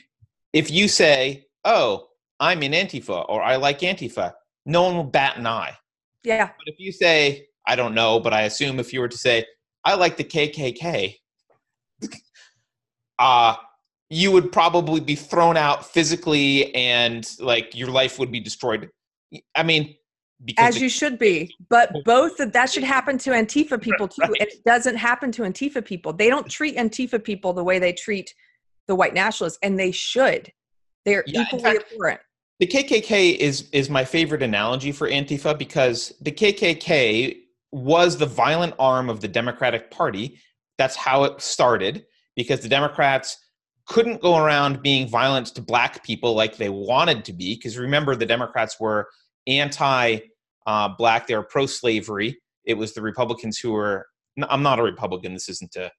if 0.52 0.70
you 0.70 0.88
say, 0.88 1.46
"Oh, 1.64 2.08
I'm 2.40 2.62
in 2.62 2.72
Antifa" 2.72 3.28
or 3.28 3.42
"I 3.42 3.56
like 3.56 3.80
Antifa," 3.80 4.32
no 4.66 4.82
one 4.82 4.96
will 4.96 5.04
bat 5.04 5.36
an 5.36 5.46
eye. 5.46 5.76
Yeah. 6.24 6.46
But 6.46 6.72
if 6.72 6.78
you 6.78 6.92
say, 6.92 7.46
"I 7.66 7.76
don't 7.76 7.94
know," 7.94 8.20
but 8.20 8.32
I 8.32 8.42
assume 8.42 8.78
if 8.78 8.92
you 8.92 9.00
were 9.00 9.08
to 9.08 9.18
say, 9.18 9.46
"I 9.84 9.94
like 9.94 10.16
the 10.16 10.24
KKK," 10.24 11.16
uh 13.18 13.56
you 14.12 14.30
would 14.30 14.52
probably 14.52 15.00
be 15.00 15.14
thrown 15.14 15.56
out 15.56 15.86
physically 15.86 16.74
and 16.74 17.26
like 17.40 17.74
your 17.74 17.88
life 17.88 18.18
would 18.18 18.30
be 18.30 18.40
destroyed. 18.40 18.90
I 19.54 19.62
mean, 19.62 19.96
as 20.58 20.80
you 20.80 20.88
should 20.88 21.18
be 21.18 21.54
but 21.68 21.92
both 22.04 22.40
of 22.40 22.52
that 22.52 22.70
should 22.70 22.82
happen 22.82 23.16
to 23.16 23.30
antifa 23.30 23.80
people 23.80 24.08
too 24.08 24.22
right. 24.22 24.40
it 24.40 24.64
doesn't 24.64 24.96
happen 24.96 25.32
to 25.32 25.42
antifa 25.42 25.84
people. 25.84 26.12
They 26.12 26.28
don't 26.28 26.48
treat 26.48 26.76
antifa 26.76 27.22
people 27.22 27.52
the 27.52 27.64
way 27.64 27.78
they 27.78 27.92
treat 27.92 28.34
the 28.86 28.94
white 28.94 29.14
nationalists 29.14 29.58
and 29.62 29.78
they 29.78 29.92
should. 29.92 30.52
They're 31.04 31.24
yeah, 31.26 31.42
equally 31.42 31.62
fact, 31.62 31.92
important. 31.92 32.20
the 32.60 32.66
kkk 32.66 33.36
is 33.36 33.68
is 33.70 33.90
my 33.90 34.04
favorite 34.04 34.42
analogy 34.42 34.92
for 34.92 35.08
antifa 35.08 35.56
because 35.58 36.12
the 36.20 36.32
kkk 36.32 37.36
was 37.72 38.18
the 38.18 38.26
violent 38.26 38.74
arm 38.78 39.08
of 39.08 39.20
the 39.20 39.28
democratic 39.28 39.90
party. 39.90 40.38
That's 40.78 40.96
how 40.96 41.24
it 41.24 41.40
started 41.40 42.06
because 42.36 42.60
the 42.60 42.68
democrats 42.68 43.38
couldn't 43.86 44.20
go 44.20 44.36
around 44.36 44.80
being 44.80 45.08
violent 45.08 45.48
to 45.48 45.60
black 45.60 46.04
people 46.04 46.34
like 46.34 46.56
they 46.56 46.68
wanted 46.68 47.24
to 47.24 47.32
be 47.32 47.54
because 47.56 47.76
remember 47.76 48.14
the 48.14 48.26
democrats 48.26 48.78
were 48.78 49.08
anti 49.48 50.20
uh, 50.66 50.88
black. 50.96 51.26
They 51.26 51.36
were 51.36 51.42
pro 51.42 51.66
slavery. 51.66 52.38
It 52.64 52.74
was 52.74 52.94
the 52.94 53.02
Republicans 53.02 53.58
who 53.58 53.72
were. 53.72 54.06
I'm 54.48 54.62
not 54.62 54.78
a 54.78 54.82
Republican. 54.82 55.34
This 55.34 55.48
isn't 55.48 55.76
a 55.76 55.90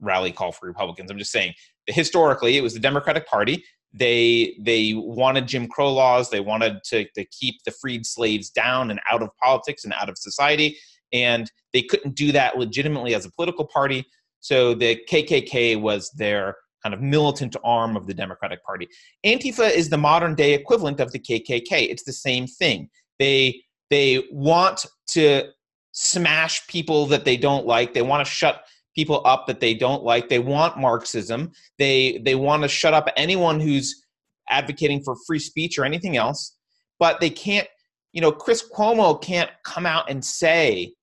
rally 0.00 0.32
call 0.32 0.52
for 0.52 0.66
Republicans. 0.66 1.10
I'm 1.10 1.18
just 1.18 1.32
saying 1.32 1.54
historically, 1.86 2.56
it 2.56 2.62
was 2.62 2.74
the 2.74 2.80
Democratic 2.80 3.26
Party. 3.26 3.64
They 3.92 4.56
they 4.60 4.94
wanted 4.94 5.48
Jim 5.48 5.68
Crow 5.68 5.92
laws. 5.92 6.30
They 6.30 6.40
wanted 6.40 6.78
to, 6.86 7.06
to 7.14 7.24
keep 7.26 7.56
the 7.64 7.72
freed 7.72 8.06
slaves 8.06 8.50
down 8.50 8.90
and 8.90 9.00
out 9.10 9.22
of 9.22 9.30
politics 9.42 9.84
and 9.84 9.92
out 9.94 10.08
of 10.08 10.16
society. 10.18 10.78
And 11.12 11.50
they 11.72 11.82
couldn't 11.82 12.16
do 12.16 12.32
that 12.32 12.58
legitimately 12.58 13.14
as 13.14 13.26
a 13.26 13.32
political 13.32 13.66
party. 13.66 14.04
So 14.40 14.74
the 14.74 14.98
KKK 15.10 15.80
was 15.80 16.10
their 16.16 16.56
kind 16.82 16.94
of 16.94 17.00
militant 17.00 17.54
arm 17.62 17.96
of 17.96 18.06
the 18.06 18.14
Democratic 18.14 18.64
Party. 18.64 18.88
Antifa 19.24 19.70
is 19.70 19.88
the 19.88 19.98
modern 19.98 20.34
day 20.34 20.54
equivalent 20.54 20.98
of 20.98 21.12
the 21.12 21.18
KKK. 21.18 21.70
It's 21.70 22.04
the 22.04 22.12
same 22.12 22.46
thing. 22.46 22.88
They 23.18 23.62
they 23.92 24.24
want 24.30 24.86
to 25.08 25.44
smash 25.92 26.66
people 26.66 27.04
that 27.06 27.26
they 27.26 27.36
don't 27.36 27.66
like. 27.66 27.92
They 27.92 28.00
want 28.00 28.26
to 28.26 28.32
shut 28.32 28.64
people 28.94 29.20
up 29.26 29.46
that 29.46 29.60
they 29.60 29.74
don't 29.74 30.02
like. 30.02 30.28
They 30.28 30.38
want 30.38 30.78
Marxism. 30.78 31.52
They 31.78 32.20
they 32.24 32.34
want 32.34 32.62
to 32.62 32.68
shut 32.68 32.94
up 32.94 33.08
anyone 33.16 33.60
who's 33.60 34.06
advocating 34.48 35.02
for 35.02 35.14
free 35.26 35.38
speech 35.38 35.78
or 35.78 35.84
anything 35.84 36.16
else. 36.16 36.56
But 36.98 37.20
they 37.20 37.30
can't, 37.30 37.68
you 38.12 38.20
know, 38.20 38.32
Chris 38.32 38.64
Cuomo 38.74 39.20
can't 39.20 39.50
come 39.64 39.86
out 39.86 40.10
and 40.10 40.24
say 40.24 40.94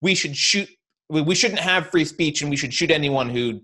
we 0.00 0.14
should 0.14 0.36
shoot 0.36 0.68
we 1.08 1.34
shouldn't 1.34 1.60
have 1.60 1.90
free 1.90 2.04
speech 2.04 2.40
and 2.40 2.50
we 2.50 2.56
should 2.56 2.72
shoot 2.72 2.90
anyone 2.90 3.28
who 3.28 3.60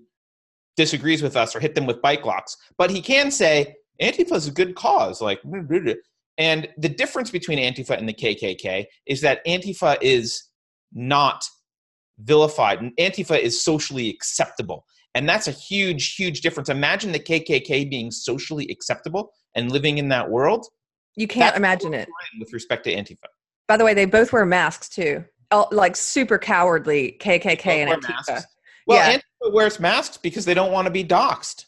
disagrees 0.77 1.23
with 1.23 1.37
us 1.37 1.57
or 1.57 1.61
hit 1.61 1.75
them 1.75 1.87
with 1.87 2.03
bike 2.03 2.27
locks. 2.27 2.57
But 2.77 2.91
he 2.91 3.01
can 3.01 3.31
say 3.31 3.77
Antifa 4.03 4.33
is 4.33 4.49
a 4.49 4.53
good 4.53 4.75
cause. 4.75 5.21
Like 5.21 5.41
and 6.39 6.69
the 6.79 6.89
difference 6.89 7.31
between 7.31 7.59
Antifa 7.59 7.99
and 7.99 8.09
the 8.09 8.15
KKK 8.15 8.87
is 9.07 9.21
that 9.21 9.45
Antifa 9.47 9.99
is 10.01 10.45
not 10.93 11.45
vilified. 12.21 12.81
Antifa 12.99 13.39
is 13.39 13.63
socially 13.63 14.09
acceptable. 14.09 14.85
And 15.15 15.29
that's 15.29 15.49
a 15.49 15.53
huge, 15.53 16.15
huge 16.15 16.43
difference. 16.43 16.69
Imagine 16.69 17.13
the 17.13 17.19
KKK 17.19 17.91
being 17.91 18.11
socially 18.11 18.69
acceptable 18.71 19.33
and 19.57 19.73
living 19.73 19.99
in 19.99 20.09
that 20.11 20.31
world. 20.31 20.67
You 21.17 21.27
can't 21.27 21.57
imagine 21.57 21.95
it. 21.95 22.09
With 22.39 22.53
respect 22.53 22.85
to 22.85 22.95
Antifa. 22.95 23.27
By 23.67 23.77
the 23.77 23.85
way, 23.85 23.95
they 23.95 24.05
both 24.05 24.33
wear 24.33 24.47
masks 24.47 24.89
too. 24.89 25.25
Like 25.73 25.97
super 25.97 26.39
cowardly 26.39 27.17
KKK 27.21 27.67
and 27.67 27.91
Antifa. 28.03 28.29
Masks. 28.29 28.47
Well, 28.87 29.11
yeah. 29.11 29.19
Antifa 29.19 29.53
wears 29.53 29.81
masks 29.81 30.17
because 30.19 30.45
they 30.45 30.55
don't 30.55 30.71
want 30.71 30.87
to 30.87 30.93
be 30.93 31.05
doxxed. 31.05 31.65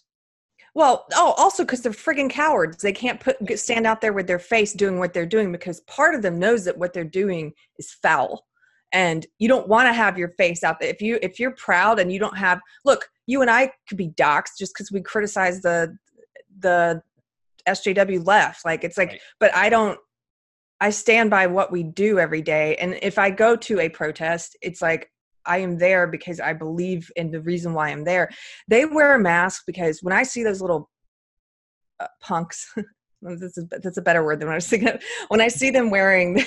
Well, 0.74 1.06
oh, 1.14 1.35
also 1.37 1.64
because 1.64 1.83
they're 1.83 1.92
frigging 1.92 2.30
cowards. 2.30 2.83
They 2.83 2.92
can't 2.92 3.20
put 3.20 3.59
stand 3.59 3.87
out 3.87 4.00
there 4.00 4.12
with 4.12 4.26
their 4.26 4.38
face 4.38 4.72
doing 4.72 4.98
what 4.98 5.12
they're 5.12 5.26
doing 5.26 5.50
because 5.50 5.80
part 5.83 6.14
of 6.14 6.22
them 6.22 6.38
knows 6.38 6.64
that 6.64 6.78
what 6.78 6.92
they're 6.92 7.04
doing 7.04 7.52
is 7.78 7.92
foul, 7.92 8.46
and 8.92 9.26
you 9.38 9.48
don't 9.48 9.68
want 9.68 9.88
to 9.88 9.92
have 9.92 10.16
your 10.16 10.30
face 10.30 10.62
out 10.62 10.78
there. 10.80 10.90
If 10.90 11.02
you 11.02 11.18
if 11.22 11.40
you're 11.40 11.54
proud 11.56 11.98
and 11.98 12.12
you 12.12 12.18
don't 12.18 12.38
have 12.38 12.61
look, 12.85 13.09
you 13.26 13.40
and 13.40 13.50
I 13.50 13.72
could 13.88 13.98
be 13.98 14.11
doxxed 14.11 14.59
just 14.59 14.74
because 14.74 14.92
we 14.92 15.00
criticize 15.00 15.61
the 15.61 15.96
the 16.61 17.02
SJW 17.68 18.26
left. 18.26 18.64
Like 18.64 18.85
it's 18.85 18.98
like, 18.98 19.11
right. 19.11 19.20
but 19.38 19.54
I 19.54 19.68
don't. 19.68 19.98
I 20.83 20.90
stand 20.90 21.28
by 21.28 21.46
what 21.46 21.70
we 21.70 21.83
do 21.83 22.18
every 22.18 22.40
day, 22.40 22.76
and 22.76 22.98
if 23.02 23.18
I 23.18 23.30
go 23.30 23.54
to 23.54 23.80
a 23.80 23.88
protest, 23.88 24.56
it's 24.62 24.80
like 24.80 25.11
I 25.46 25.59
am 25.59 25.79
there 25.79 26.07
because 26.07 26.40
I 26.40 26.53
believe 26.53 27.11
in 27.16 27.31
the 27.31 27.40
reason 27.40 27.74
why 27.74 27.88
I'm 27.88 28.05
there. 28.05 28.31
They 28.68 28.85
wear 28.85 29.14
a 29.14 29.18
mask 29.18 29.64
because 29.66 30.03
when 30.03 30.12
I 30.12 30.22
see 30.22 30.42
those 30.42 30.61
little 30.61 30.90
uh, 31.98 32.07
punks, 32.20 32.72
this 33.22 33.57
is 33.57 33.66
that's 33.70 33.98
a 33.98 34.03
better 34.03 34.24
word 34.24 34.40
than 34.40 34.48
I 34.48 34.55
was 34.55 34.68
thinking 34.68 34.88
of. 34.88 35.03
When 35.29 35.40
I 35.40 35.48
see 35.48 35.70
them 35.70 35.90
wearing, 35.90 36.44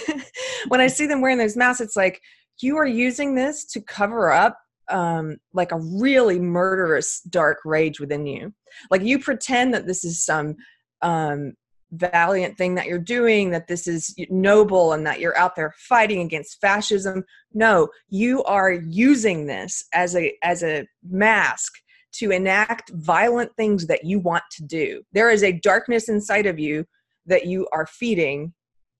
when 0.68 0.80
I 0.80 0.86
see 0.86 1.06
them 1.06 1.20
wearing 1.20 1.38
those 1.38 1.56
masks, 1.56 1.80
it's 1.80 1.96
like 1.96 2.20
you 2.60 2.76
are 2.76 2.86
using 2.86 3.34
this 3.34 3.64
to 3.66 3.80
cover 3.80 4.30
up 4.30 4.58
um, 4.88 5.36
like 5.52 5.72
a 5.72 5.80
really 5.80 6.38
murderous 6.38 7.20
dark 7.20 7.58
rage 7.64 8.00
within 8.00 8.26
you. 8.26 8.54
Like 8.90 9.02
you 9.02 9.18
pretend 9.18 9.74
that 9.74 9.86
this 9.86 10.04
is 10.04 10.24
some 10.24 10.56
um, 11.02 11.54
valiant 11.96 12.56
thing 12.56 12.74
that 12.74 12.86
you're 12.86 12.98
doing, 12.98 13.50
that 13.50 13.68
this 13.68 13.86
is 13.86 14.14
noble 14.30 14.92
and 14.92 15.06
that 15.06 15.20
you're 15.20 15.36
out 15.36 15.56
there 15.56 15.74
fighting 15.78 16.20
against 16.20 16.60
fascism. 16.60 17.24
No, 17.52 17.88
you 18.08 18.42
are 18.44 18.72
using 18.72 19.46
this 19.46 19.84
as 19.92 20.14
a 20.14 20.36
as 20.42 20.62
a 20.62 20.86
mask 21.08 21.72
to 22.14 22.30
enact 22.30 22.90
violent 22.94 23.54
things 23.56 23.86
that 23.86 24.04
you 24.04 24.18
want 24.18 24.44
to 24.52 24.64
do. 24.64 25.02
There 25.12 25.30
is 25.30 25.42
a 25.42 25.52
darkness 25.52 26.08
inside 26.08 26.46
of 26.46 26.58
you 26.58 26.86
that 27.26 27.46
you 27.46 27.68
are 27.72 27.86
feeding 27.86 28.54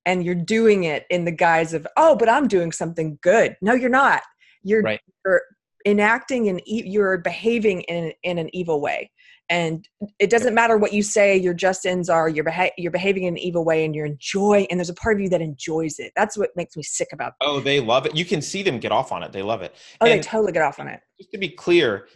and 0.04 0.24
you're 0.24 0.34
doing 0.34 0.84
it 0.84 1.04
in 1.10 1.24
the 1.24 1.32
guise 1.32 1.74
of, 1.74 1.86
"Oh, 1.96 2.16
but 2.16 2.28
I'm 2.28 2.48
doing 2.48 2.72
something 2.72 3.18
good." 3.22 3.56
No, 3.60 3.74
you're 3.74 3.88
not. 3.90 4.22
You're, 4.62 4.82
right. 4.82 5.00
you're 5.24 5.42
enacting 5.86 6.48
and 6.48 6.60
you're 6.66 7.18
behaving 7.18 7.82
in 7.82 8.12
in 8.22 8.38
an 8.38 8.54
evil 8.54 8.80
way. 8.80 9.10
And 9.48 9.86
it 10.18 10.28
doesn't 10.28 10.54
matter 10.54 10.76
what 10.76 10.92
you 10.92 11.04
say 11.04 11.36
your 11.36 11.54
just 11.54 11.86
ends 11.86 12.08
are 12.08 12.28
you're, 12.28 12.42
beha- 12.42 12.72
you're 12.76 12.90
behaving 12.90 13.22
in 13.24 13.34
an 13.34 13.38
evil 13.38 13.64
way 13.64 13.84
and 13.84 13.94
you're 13.94 14.06
enjoy 14.06 14.66
and 14.68 14.80
there's 14.80 14.90
a 14.90 14.94
part 14.94 15.16
of 15.16 15.20
you 15.20 15.28
that 15.28 15.40
enjoys 15.40 16.00
it. 16.00 16.12
That's 16.16 16.36
what 16.36 16.50
makes 16.56 16.76
me 16.76 16.82
sick 16.82 17.08
about 17.12 17.34
that. 17.40 17.46
oh 17.46 17.60
they 17.60 17.78
love 17.78 18.06
it. 18.06 18.16
You 18.16 18.24
can 18.24 18.42
see 18.42 18.64
them 18.64 18.80
get 18.80 18.90
off 18.90 19.12
on 19.12 19.22
it. 19.22 19.30
They 19.30 19.42
love 19.42 19.62
it. 19.62 19.74
Oh 20.00 20.06
and 20.06 20.18
they 20.18 20.22
totally 20.22 20.52
get 20.52 20.62
off 20.62 20.80
on 20.80 20.88
it. 20.88 21.00
just 21.18 21.30
to 21.30 21.38
be 21.38 21.48
clear 21.48 22.08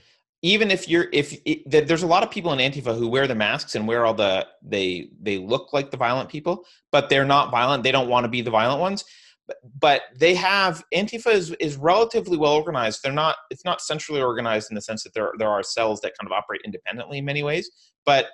even 0.43 0.71
if 0.71 0.89
you're 0.89 1.07
if 1.13 1.39
it, 1.45 1.87
there's 1.87 2.03
a 2.03 2.07
lot 2.07 2.25
of 2.25 2.31
people 2.31 2.53
in 2.53 2.59
antifa 2.59 2.99
who 2.99 3.07
wear 3.07 3.29
the 3.29 3.35
masks 3.35 3.77
and 3.77 3.87
wear 3.87 4.05
all 4.05 4.15
the 4.15 4.45
they 4.61 5.11
they 5.21 5.39
look 5.39 5.73
like 5.73 5.93
the 5.93 5.97
violent 5.97 6.29
people 6.29 6.65
but 6.91 7.09
they're 7.09 7.25
not 7.25 7.53
violent. 7.53 7.85
They 7.85 7.93
don't 7.93 8.09
want 8.09 8.25
to 8.25 8.29
be 8.29 8.41
the 8.41 8.51
violent 8.51 8.81
ones 8.81 9.05
but 9.79 10.03
they 10.17 10.35
have 10.35 10.83
Antifa 10.95 11.33
is, 11.33 11.51
is 11.61 11.77
relatively 11.77 12.37
well 12.37 12.53
organized. 12.53 13.01
They're 13.03 13.13
not 13.13 13.37
it's 13.51 13.65
not 13.65 13.81
centrally 13.81 14.21
organized 14.21 14.71
in 14.71 14.75
the 14.75 14.81
sense 14.81 15.03
that 15.05 15.15
there 15.15 15.33
there 15.39 15.49
are 15.49 15.63
cells 15.63 16.01
that 16.01 16.13
kind 16.19 16.31
of 16.31 16.33
operate 16.33 16.61
independently 16.65 17.19
in 17.19 17.25
many 17.25 17.43
ways, 17.43 17.71
but 18.05 18.27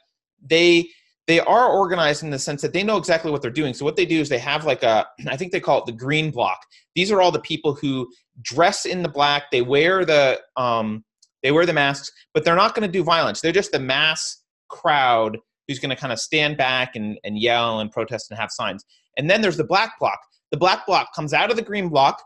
they 0.43 0.89
they 1.27 1.41
are 1.41 1.69
organized 1.69 2.23
in 2.23 2.31
the 2.31 2.39
sense 2.39 2.63
that 2.63 2.73
they 2.73 2.85
know 2.85 2.97
exactly 2.97 3.31
what 3.31 3.43
they're 3.43 3.51
doing. 3.51 3.75
So 3.75 3.85
what 3.85 3.97
they 3.97 4.07
do 4.07 4.21
is 4.21 4.29
they 4.29 4.39
have 4.39 4.65
like 4.65 4.83
a 4.83 5.07
I 5.29 5.37
think 5.37 5.53
they 5.53 5.61
call 5.61 5.81
it 5.81 5.87
the 5.87 5.93
green 5.93 6.31
block. 6.31 6.59
These 6.95 7.11
are 7.11 7.21
all 7.21 7.33
the 7.33 7.41
people 7.41 7.75
who 7.75 8.09
dress 8.43 8.85
in 8.85 9.03
the 9.03 9.09
black. 9.09 9.51
They 9.51 9.63
wear 9.63 10.05
the 10.05 10.41
um 10.57 11.05
they 11.43 11.53
wear 11.53 11.67
the 11.67 11.73
masks, 11.73 12.11
but 12.35 12.45
they're 12.45 12.57
not 12.57 12.75
going 12.75 12.87
to 12.87 12.93
do 12.93 13.05
violence. 13.05 13.41
They're 13.41 13.53
just 13.53 13.73
the 13.73 13.79
mass 13.79 14.43
crowd 14.69 15.39
who's 15.69 15.79
going 15.79 15.91
to 15.91 15.97
kind 15.97 16.13
of 16.13 16.19
stand 16.19 16.57
back 16.57 16.97
and, 16.97 17.19
and 17.25 17.39
yell 17.39 17.81
and 17.81 17.91
protest 17.91 18.31
and 18.31 18.39
have 18.39 18.51
signs. 18.51 18.85
And 19.17 19.29
then 19.29 19.41
there's 19.41 19.57
the 19.57 19.65
black 19.65 19.99
block. 19.99 20.19
The 20.53 20.59
black 20.59 20.87
block 20.87 21.15
comes 21.15 21.33
out 21.33 21.51
of 21.51 21.57
the 21.57 21.63
green 21.63 21.89
block, 21.89 22.23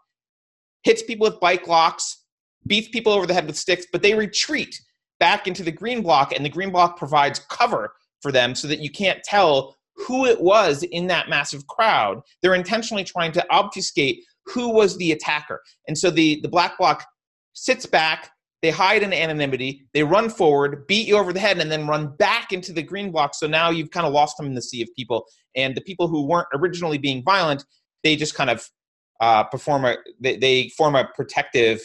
hits 0.82 1.02
people 1.02 1.26
with 1.26 1.40
bike 1.40 1.66
locks, 1.66 2.24
beats 2.66 2.88
people 2.88 3.12
over 3.12 3.26
the 3.26 3.34
head 3.34 3.46
with 3.46 3.56
sticks, 3.56 3.86
but 3.92 4.02
they 4.02 4.14
retreat 4.14 4.78
back 5.18 5.46
into 5.46 5.62
the 5.62 5.72
green 5.72 6.02
block, 6.02 6.32
and 6.32 6.44
the 6.44 6.50
green 6.50 6.70
block 6.70 6.96
provides 6.96 7.40
cover 7.50 7.92
for 8.22 8.32
them 8.32 8.54
so 8.54 8.68
that 8.68 8.80
you 8.80 8.90
can't 8.90 9.22
tell 9.24 9.76
who 9.94 10.24
it 10.26 10.40
was 10.40 10.82
in 10.82 11.06
that 11.08 11.28
massive 11.28 11.66
crowd. 11.66 12.20
They're 12.42 12.54
intentionally 12.54 13.04
trying 13.04 13.32
to 13.32 13.46
obfuscate 13.50 14.24
who 14.46 14.72
was 14.72 14.96
the 14.96 15.12
attacker. 15.12 15.60
And 15.88 15.96
so 15.96 16.10
the, 16.10 16.40
the 16.42 16.48
black 16.48 16.78
block 16.78 17.06
sits 17.52 17.86
back, 17.86 18.30
they 18.62 18.70
hide 18.70 19.02
in 19.02 19.12
anonymity, 19.12 19.86
they 19.94 20.02
run 20.02 20.28
forward, 20.30 20.86
beat 20.86 21.06
you 21.06 21.16
over 21.16 21.32
the 21.32 21.40
head, 21.40 21.58
and 21.58 21.70
then 21.70 21.86
run 21.86 22.14
back 22.16 22.52
into 22.52 22.72
the 22.72 22.82
green 22.82 23.10
block. 23.10 23.34
So 23.34 23.46
now 23.46 23.70
you've 23.70 23.90
kind 23.90 24.06
of 24.06 24.12
lost 24.12 24.36
them 24.36 24.46
in 24.46 24.54
the 24.54 24.62
sea 24.62 24.82
of 24.82 24.88
people. 24.96 25.26
And 25.56 25.74
the 25.74 25.82
people 25.82 26.08
who 26.08 26.26
weren't 26.26 26.48
originally 26.54 26.98
being 26.98 27.22
violent, 27.22 27.64
they 28.02 28.16
just 28.16 28.34
kind 28.34 28.50
of 28.50 28.68
uh, 29.20 29.44
perform 29.44 29.84
a, 29.84 29.96
they, 30.20 30.36
they 30.36 30.68
form 30.70 30.94
a 30.94 31.08
protective 31.14 31.80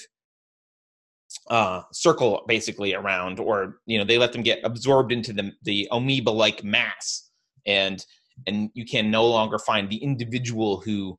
uh, 1.50 1.82
circle 1.92 2.44
basically 2.48 2.94
around, 2.94 3.40
or 3.40 3.78
you 3.86 3.98
know, 3.98 4.04
they 4.04 4.18
let 4.18 4.32
them 4.34 4.42
get 4.42 4.60
absorbed 4.64 5.12
into 5.12 5.34
the 5.34 5.52
the 5.64 5.88
amoeba-like 5.92 6.64
mass, 6.64 7.30
and 7.66 8.06
and 8.48 8.70
you 8.74 8.86
can 8.86 9.12
no 9.12 9.26
longer 9.26 9.60
find 9.60 9.90
the 9.90 9.98
individual 9.98 10.82
who 10.82 11.18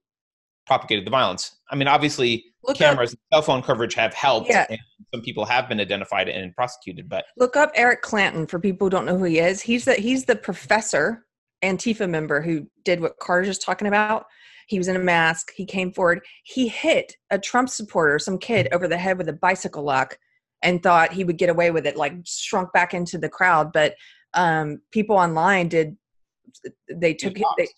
propagated 0.67 1.07
the 1.07 1.11
violence. 1.11 1.57
I 1.71 1.77
mean, 1.77 1.89
obviously, 1.89 2.45
Look 2.65 2.77
cameras 2.77 3.13
up, 3.13 3.19
and 3.19 3.37
cell 3.37 3.43
phone 3.43 3.63
coverage 3.63 3.95
have 3.95 4.15
helped, 4.15 4.49
yeah. 4.49 4.67
and 4.69 4.79
some 5.15 5.23
people 5.23 5.45
have 5.45 5.69
been 5.69 5.81
identified 5.81 6.29
and 6.29 6.55
prosecuted. 6.55 7.09
But 7.09 7.27
look 7.37 7.57
up 7.57 7.73
Eric 7.75 8.03
Clanton 8.03 8.47
for 8.47 8.59
people 8.59 8.87
who 8.87 8.91
don't 8.91 9.05
know 9.05 9.19
who 9.19 9.25
he 9.25 9.39
is. 9.39 9.61
He's 9.61 9.85
the 9.85 9.95
he's 9.95 10.25
the 10.25 10.37
professor 10.37 11.27
Antifa 11.63 12.09
member 12.09 12.41
who 12.41 12.67
did 12.85 13.01
what 13.01 13.19
Carter's 13.19 13.49
just 13.49 13.63
talking 13.63 13.89
about. 13.89 14.27
He 14.67 14.79
was 14.79 14.89
in 14.89 14.97
a 14.97 15.01
mask. 15.01 15.53
He 15.55 15.65
came 15.65 15.93
forward. 15.93 16.21
He 16.45 16.69
hit 16.69 17.15
a 17.31 17.39
Trump 17.39 17.69
supporter, 17.69 18.19
some 18.19 18.39
kid, 18.39 18.69
over 18.73 18.89
the 18.89 18.99
head 18.99 19.19
with 19.19 19.29
a 19.29 19.33
bicycle 19.33 19.83
lock, 19.83 20.19
and 20.63 20.83
thought 20.83 21.13
he 21.13 21.25
would 21.25 21.39
get 21.39 21.49
away 21.49 21.71
with 21.71 21.87
it. 21.87 21.97
Like 21.97 22.15
shrunk 22.25 22.73
back 22.73 22.93
into 22.93 23.19
the 23.19 23.29
crowd, 23.29 23.73
but 23.73 23.95
um, 24.35 24.81
people 24.93 25.17
online 25.17 25.69
did. 25.69 25.97
They 26.89 27.15
took 27.15 27.35
they, 27.59 27.69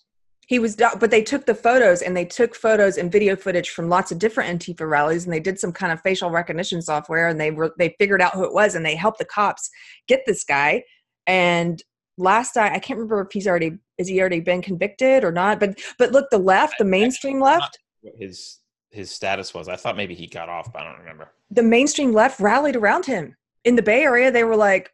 he 0.48 0.58
was 0.58 0.76
but 0.76 1.10
they 1.10 1.22
took 1.22 1.44
the 1.44 1.54
photos 1.54 2.00
and 2.00 2.16
they 2.16 2.24
took 2.24 2.54
photos 2.54 2.96
and 2.96 3.12
video 3.12 3.36
footage 3.36 3.68
from 3.68 3.90
lots 3.90 4.10
of 4.10 4.18
different 4.18 4.58
antifa 4.58 4.88
rallies 4.88 5.24
and 5.24 5.32
they 5.32 5.40
did 5.40 5.58
some 5.58 5.72
kind 5.72 5.92
of 5.92 6.00
facial 6.00 6.30
recognition 6.30 6.80
software 6.80 7.28
and 7.28 7.38
they 7.38 7.50
were 7.50 7.74
they 7.78 7.94
figured 7.98 8.22
out 8.22 8.32
who 8.32 8.44
it 8.44 8.54
was 8.54 8.74
and 8.74 8.84
they 8.84 8.96
helped 8.96 9.18
the 9.18 9.26
cops 9.26 9.68
get 10.06 10.22
this 10.26 10.44
guy 10.44 10.82
and 11.26 11.82
last 12.16 12.56
i 12.56 12.74
i 12.74 12.78
can't 12.78 12.98
remember 12.98 13.20
if 13.20 13.28
he's 13.30 13.46
already 13.46 13.72
is 13.98 14.08
he 14.08 14.20
already 14.20 14.40
been 14.40 14.62
convicted 14.62 15.24
or 15.24 15.32
not? 15.32 15.60
But 15.60 15.78
but 15.98 16.12
look 16.12 16.30
the 16.30 16.38
left 16.38 16.74
the 16.78 16.84
mainstream 16.84 17.40
left 17.40 17.78
his 18.16 18.58
his 18.90 19.10
status 19.10 19.52
was. 19.52 19.68
I 19.68 19.76
thought 19.76 19.96
maybe 19.96 20.14
he 20.14 20.26
got 20.26 20.48
off 20.48 20.72
but 20.72 20.82
i 20.82 20.84
don't 20.84 21.00
remember. 21.00 21.32
The 21.50 21.62
mainstream 21.62 22.12
left 22.12 22.40
rallied 22.40 22.76
around 22.76 23.06
him. 23.06 23.36
In 23.64 23.76
the 23.76 23.82
bay 23.82 24.02
area 24.02 24.30
they 24.30 24.44
were 24.44 24.56
like 24.56 24.92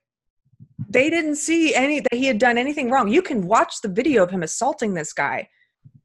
they 0.88 1.10
didn't 1.10 1.36
see 1.36 1.74
any 1.74 2.00
that 2.00 2.14
he 2.14 2.26
had 2.26 2.38
done 2.38 2.58
anything 2.58 2.90
wrong. 2.90 3.08
You 3.08 3.22
can 3.22 3.46
watch 3.46 3.80
the 3.82 3.88
video 3.88 4.22
of 4.22 4.30
him 4.30 4.42
assaulting 4.42 4.94
this 4.94 5.12
guy, 5.12 5.48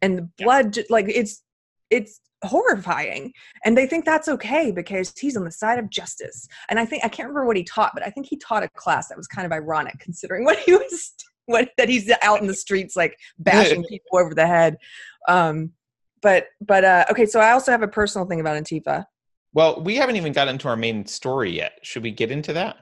and 0.02 0.18
the 0.18 0.30
blood 0.38 0.78
yeah. 0.78 0.84
like 0.90 1.06
it's 1.08 1.44
it's 1.90 2.20
horrifying. 2.44 3.34
And 3.66 3.78
they 3.78 3.86
think 3.86 4.06
that's 4.06 4.28
okay 4.30 4.72
because 4.72 5.14
he's 5.18 5.36
on 5.36 5.44
the 5.44 5.52
side 5.52 5.80
of 5.80 5.90
justice. 5.90 6.48
And 6.70 6.80
i 6.80 6.86
think 6.86 7.04
i 7.04 7.10
can't 7.10 7.28
remember 7.28 7.46
what 7.46 7.58
he 7.58 7.64
taught 7.64 7.92
but 7.94 8.06
i 8.06 8.10
think 8.10 8.28
he 8.28 8.38
taught 8.38 8.64
a 8.64 8.70
class 8.70 9.08
that 9.08 9.18
was 9.18 9.28
kind 9.28 9.46
of 9.46 9.52
ironic 9.52 10.00
considering 10.00 10.46
what 10.50 10.60
he 10.60 10.74
was 10.74 11.14
what 11.50 11.70
that 11.78 11.90
he's 11.90 12.12
out 12.22 12.42
in 12.42 12.48
the 12.48 12.54
streets 12.54 12.96
like 12.96 13.18
bashing 13.38 13.84
people 13.90 14.18
over 14.18 14.34
the 14.34 14.48
head 14.48 14.78
um 15.28 15.72
but 16.22 16.48
but 16.62 16.84
uh 16.84 17.06
okay 17.10 17.26
so 17.26 17.40
i 17.40 17.52
also 17.52 17.72
have 17.72 17.82
a 17.82 17.88
personal 17.88 18.28
thing 18.28 18.40
about 18.40 18.62
antifa 18.62 19.06
well 19.54 19.82
we 19.82 19.96
haven't 19.96 20.16
even 20.16 20.32
got 20.32 20.48
into 20.48 20.68
our 20.68 20.76
main 20.76 21.06
story 21.06 21.52
yet 21.52 21.74
should 21.84 22.04
we 22.04 22.12
get 22.12 22.32
into 22.32 22.54
that 22.54 22.78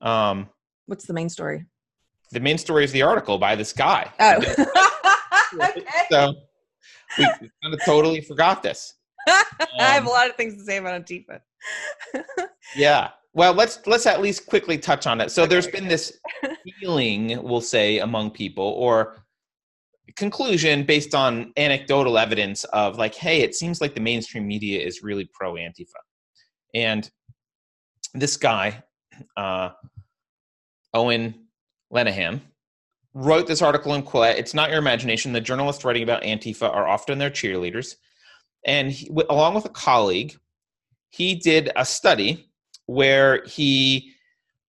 um 0.00 0.48
What's 0.86 1.06
the 1.06 1.14
main 1.14 1.28
story? 1.28 1.64
The 2.32 2.40
main 2.40 2.58
story 2.58 2.84
is 2.84 2.92
the 2.92 3.02
article 3.02 3.38
by 3.38 3.54
this 3.56 3.72
guy. 3.72 4.10
Oh. 4.20 4.36
okay. 5.68 5.84
So 6.10 6.34
we 7.18 7.24
kind 7.24 7.74
of 7.74 7.80
totally 7.84 8.20
forgot 8.20 8.62
this. 8.62 8.94
Um, 9.26 9.34
I 9.78 9.84
have 9.84 10.04
a 10.04 10.08
um, 10.08 10.12
lot 10.12 10.28
of 10.28 10.36
things 10.36 10.56
to 10.56 10.64
say 10.64 10.78
about 10.78 11.00
Antifa. 11.00 11.40
yeah. 12.76 13.10
Well, 13.34 13.54
let's 13.54 13.80
let's 13.86 14.06
at 14.06 14.20
least 14.20 14.46
quickly 14.46 14.76
touch 14.76 15.06
on 15.06 15.20
it. 15.20 15.30
So 15.30 15.42
okay, 15.42 15.50
there's 15.50 15.66
been 15.66 15.88
this 15.88 16.18
feeling, 16.80 17.42
we'll 17.42 17.62
say, 17.62 17.98
among 17.98 18.32
people, 18.32 18.64
or 18.64 19.24
conclusion 20.16 20.84
based 20.84 21.14
on 21.14 21.52
anecdotal 21.56 22.18
evidence 22.18 22.64
of 22.64 22.98
like, 22.98 23.14
hey, 23.14 23.40
it 23.40 23.54
seems 23.54 23.80
like 23.80 23.94
the 23.94 24.00
mainstream 24.00 24.46
media 24.46 24.80
is 24.80 25.02
really 25.02 25.28
pro 25.32 25.54
Antifa, 25.54 26.00
and 26.74 27.10
this 28.14 28.36
guy, 28.36 28.82
uh, 29.38 29.70
Eoin 30.94 31.34
Lenihan, 31.92 32.40
wrote 33.14 33.46
this 33.46 33.62
article 33.62 33.94
in 33.94 34.02
Quillette. 34.02 34.36
It's 34.36 34.54
not 34.54 34.68
your 34.68 34.78
imagination. 34.78 35.32
The 35.32 35.40
journalists 35.40 35.84
writing 35.84 36.02
about 36.02 36.22
Antifa 36.22 36.68
are 36.68 36.86
often 36.86 37.18
their 37.18 37.30
cheerleaders. 37.30 37.96
And 38.64 38.90
he, 38.90 39.10
along 39.30 39.54
with 39.54 39.64
a 39.64 39.70
colleague, 39.70 40.36
he 41.08 41.34
did 41.34 41.70
a 41.76 41.84
study 41.84 42.51
where 42.86 43.44
he 43.44 44.12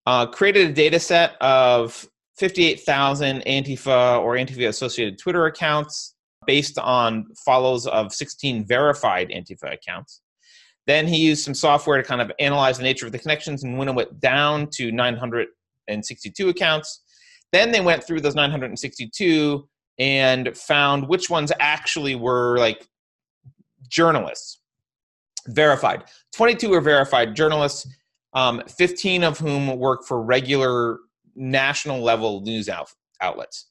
uh, 0.06 0.26
created 0.28 0.70
a 0.70 0.74
data 0.74 1.00
set 1.00 1.36
of 1.42 2.08
58,000 2.38 3.42
Antifa 3.46 4.20
or 4.20 4.36
Antifa 4.36 4.68
associated 4.68 5.18
Twitter 5.20 5.46
accounts 5.46 6.16
based 6.46 6.78
on 6.78 7.26
follows 7.46 7.88
of 7.88 8.12
16 8.12 8.66
verified 8.66 9.30
Antifa 9.30 9.74
accounts. 9.74 10.22
Then 10.86 11.08
he 11.08 11.18
used 11.18 11.44
some 11.44 11.54
software 11.54 12.02
to 12.02 12.04
kind 12.04 12.22
of 12.22 12.32
analyze 12.40 12.78
the 12.78 12.84
nature 12.84 13.06
of 13.06 13.12
the 13.12 13.20
connections 13.20 13.64
and 13.64 13.78
winnow 13.78 13.98
it 14.00 14.20
down 14.20 14.68
to 14.72 14.92
962 14.92 16.50
accounts. 16.50 17.02
Then 17.54 17.72
they 17.72 17.82
went 17.82 18.04
through 18.04 18.22
those 18.22 18.36
962 18.36 19.68
and 20.00 20.58
found 20.58 21.08
which 21.08 21.30
ones 21.30 21.52
actually 21.60 22.16
were 22.16 22.58
like 22.58 22.88
journalists 23.88 24.60
verified 25.50 26.04
22 26.36 26.70
were 26.70 26.82
verified 26.82 27.36
journalists 27.36 27.86
um, 28.34 28.62
15 28.68 29.24
of 29.24 29.38
whom 29.38 29.78
work 29.78 30.06
for 30.06 30.22
regular 30.22 31.00
national 31.36 32.02
level 32.02 32.42
news 32.42 32.70
out- 32.70 32.90
outlets. 33.22 33.70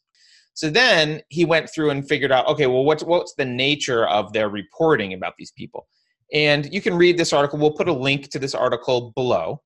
So 0.55 0.68
then 0.68 1.22
he 1.29 1.44
went 1.44 1.70
through 1.70 1.90
and 1.90 2.07
figured 2.07 2.31
out 2.31 2.46
okay 2.46 2.66
well 2.66 2.85
what's, 2.85 3.03
what's 3.03 3.35
the 3.35 3.44
nature 3.44 4.07
of 4.07 4.33
their 4.33 4.48
reporting 4.48 5.14
about 5.14 5.35
these 5.38 5.53
people? 5.53 5.87
And 6.33 6.72
you 6.72 6.81
can 6.81 6.94
read 6.94 7.18
this 7.18 7.33
article. 7.33 7.59
We'll 7.59 7.72
put 7.72 7.88
a 7.88 7.92
link 7.92 8.31
to 8.31 8.38
this 8.38 8.55
article 8.55 9.12
below. 9.14 9.61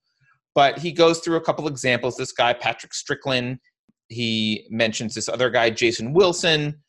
But 0.55 0.79
he 0.79 0.91
goes 0.91 1.21
through 1.21 1.37
a 1.37 1.41
couple 1.41 1.69
examples. 1.69 2.17
This 2.17 2.33
guy, 2.33 2.55
Patrick 2.55 2.95
Strickland, 2.95 3.59
he 4.09 4.67
mentions 4.71 5.15
this 5.15 5.29
other 5.29 5.51
guy, 5.51 5.71
Jason 5.71 6.13
Wilson, 6.13 6.83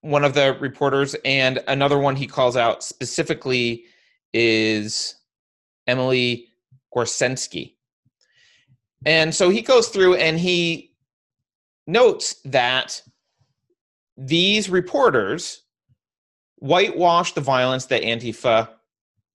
one 0.00 0.24
of 0.24 0.34
the 0.34 0.56
reporters, 0.60 1.14
and 1.24 1.62
another 1.68 1.98
one 1.98 2.16
he 2.16 2.26
calls 2.26 2.56
out 2.56 2.82
specifically 2.82 3.84
is 4.32 5.14
Emily 5.86 6.48
Gorcenski. 6.94 7.76
And 9.04 9.34
so 9.34 9.50
he 9.50 9.62
goes 9.62 9.88
through 9.88 10.14
and 10.14 10.38
he 10.38 10.94
notes 11.86 12.36
that 12.44 13.02
these 14.16 14.68
reporters 14.68 15.62
whitewash 16.56 17.32
the 17.32 17.40
violence 17.40 17.86
that 17.86 18.02
Antifa 18.02 18.68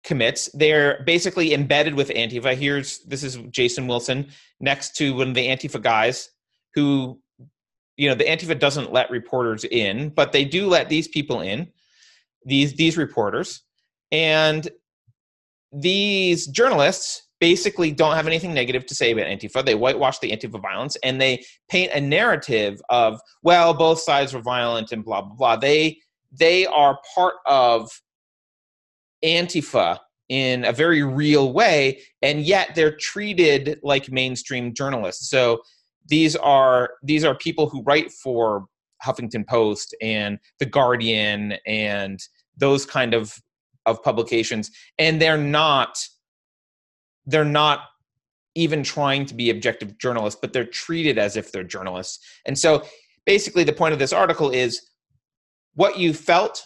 commits. 0.04 0.50
They're 0.54 1.04
basically 1.06 1.54
embedded 1.54 1.96
with 1.96 2.10
Antifa. 2.10 2.56
Here's 2.56 3.00
this 3.00 3.24
is 3.24 3.36
Jason 3.52 3.88
Wilson 3.88 4.30
next 4.62 4.96
to 4.98 5.14
one 5.14 5.30
of 5.30 5.36
the 5.36 5.48
Antifa 5.48 5.82
guys 5.82 6.30
who, 6.74 7.20
you 7.98 8.08
know, 8.08 8.16
the 8.16 8.24
Antifa 8.24 8.58
doesn't 8.58 8.94
let 8.94 9.12
reporters 9.12 9.66
in, 9.66 10.10
but 10.10 10.32
they 10.32 10.46
do 10.46 10.68
let 10.68 10.88
these 10.88 11.10
people 11.10 11.42
in, 11.42 11.68
these 12.46 12.74
these 12.76 12.96
reporters, 12.98 13.64
and 14.12 14.70
these 15.74 16.48
journalists 16.48 17.27
basically 17.40 17.92
don't 17.92 18.16
have 18.16 18.28
anything 18.28 18.54
negative 18.54 18.86
to 18.88 18.96
say 18.96 19.12
about 19.12 19.26
Antifa. 19.26 19.64
They 19.64 19.76
whitewash 19.76 20.20
the 20.20 20.32
Antifa 20.32 20.62
violence 20.62 20.98
and 21.04 21.22
they 21.22 21.44
paint 21.70 21.92
a 21.94 22.02
narrative 22.02 22.82
of, 22.90 23.20
well, 23.44 23.74
both 23.74 24.00
sides 24.00 24.34
were 24.34 24.42
violent 24.42 24.92
and 24.92 25.04
blah 25.04 25.22
blah 25.22 25.36
blah. 25.36 25.56
They 25.56 26.00
they 26.32 26.66
are 26.66 27.00
part 27.16 27.36
of 27.46 27.90
Antifa 29.24 30.00
in 30.30 30.66
a 30.66 30.74
very 30.74 31.04
real 31.04 31.54
way, 31.54 32.02
and 32.22 32.42
yet 32.42 32.76
they're 32.76 32.96
treated 32.96 33.80
like 33.82 34.12
mainstream 34.12 34.74
journalists. 34.74 35.30
So 35.30 35.62
these 36.08 36.36
are 36.36 36.92
these 37.04 37.24
are 37.24 37.36
people 37.36 37.70
who 37.70 37.84
write 37.84 38.12
for 38.12 38.66
Huffington 39.06 39.48
Post 39.48 39.96
and 40.02 40.40
The 40.60 40.66
Guardian 40.66 41.54
and 41.66 42.20
those 42.58 42.86
kind 42.86 43.14
of 43.14 43.38
of 43.86 44.04
publications, 44.04 44.70
and 44.98 45.22
they're 45.22 45.38
not 45.38 45.98
they're 47.28 47.46
not 47.46 47.82
even 48.56 48.82
trying 48.82 49.26
to 49.28 49.36
be 49.36 49.52
objective 49.52 50.00
journalists, 50.00 50.40
but 50.42 50.52
they're 50.52 50.66
treated 50.66 51.20
as 51.20 51.38
if 51.38 51.52
they're 51.52 51.64
journalists. 51.64 52.20
And 52.46 52.58
so 52.58 52.84
basically 53.26 53.64
the 53.64 53.74
point 53.74 53.94
of 53.94 54.00
this 54.00 54.14
article 54.14 54.50
is 54.50 54.82
what 55.76 56.00
you 56.00 56.14
felt 56.14 56.66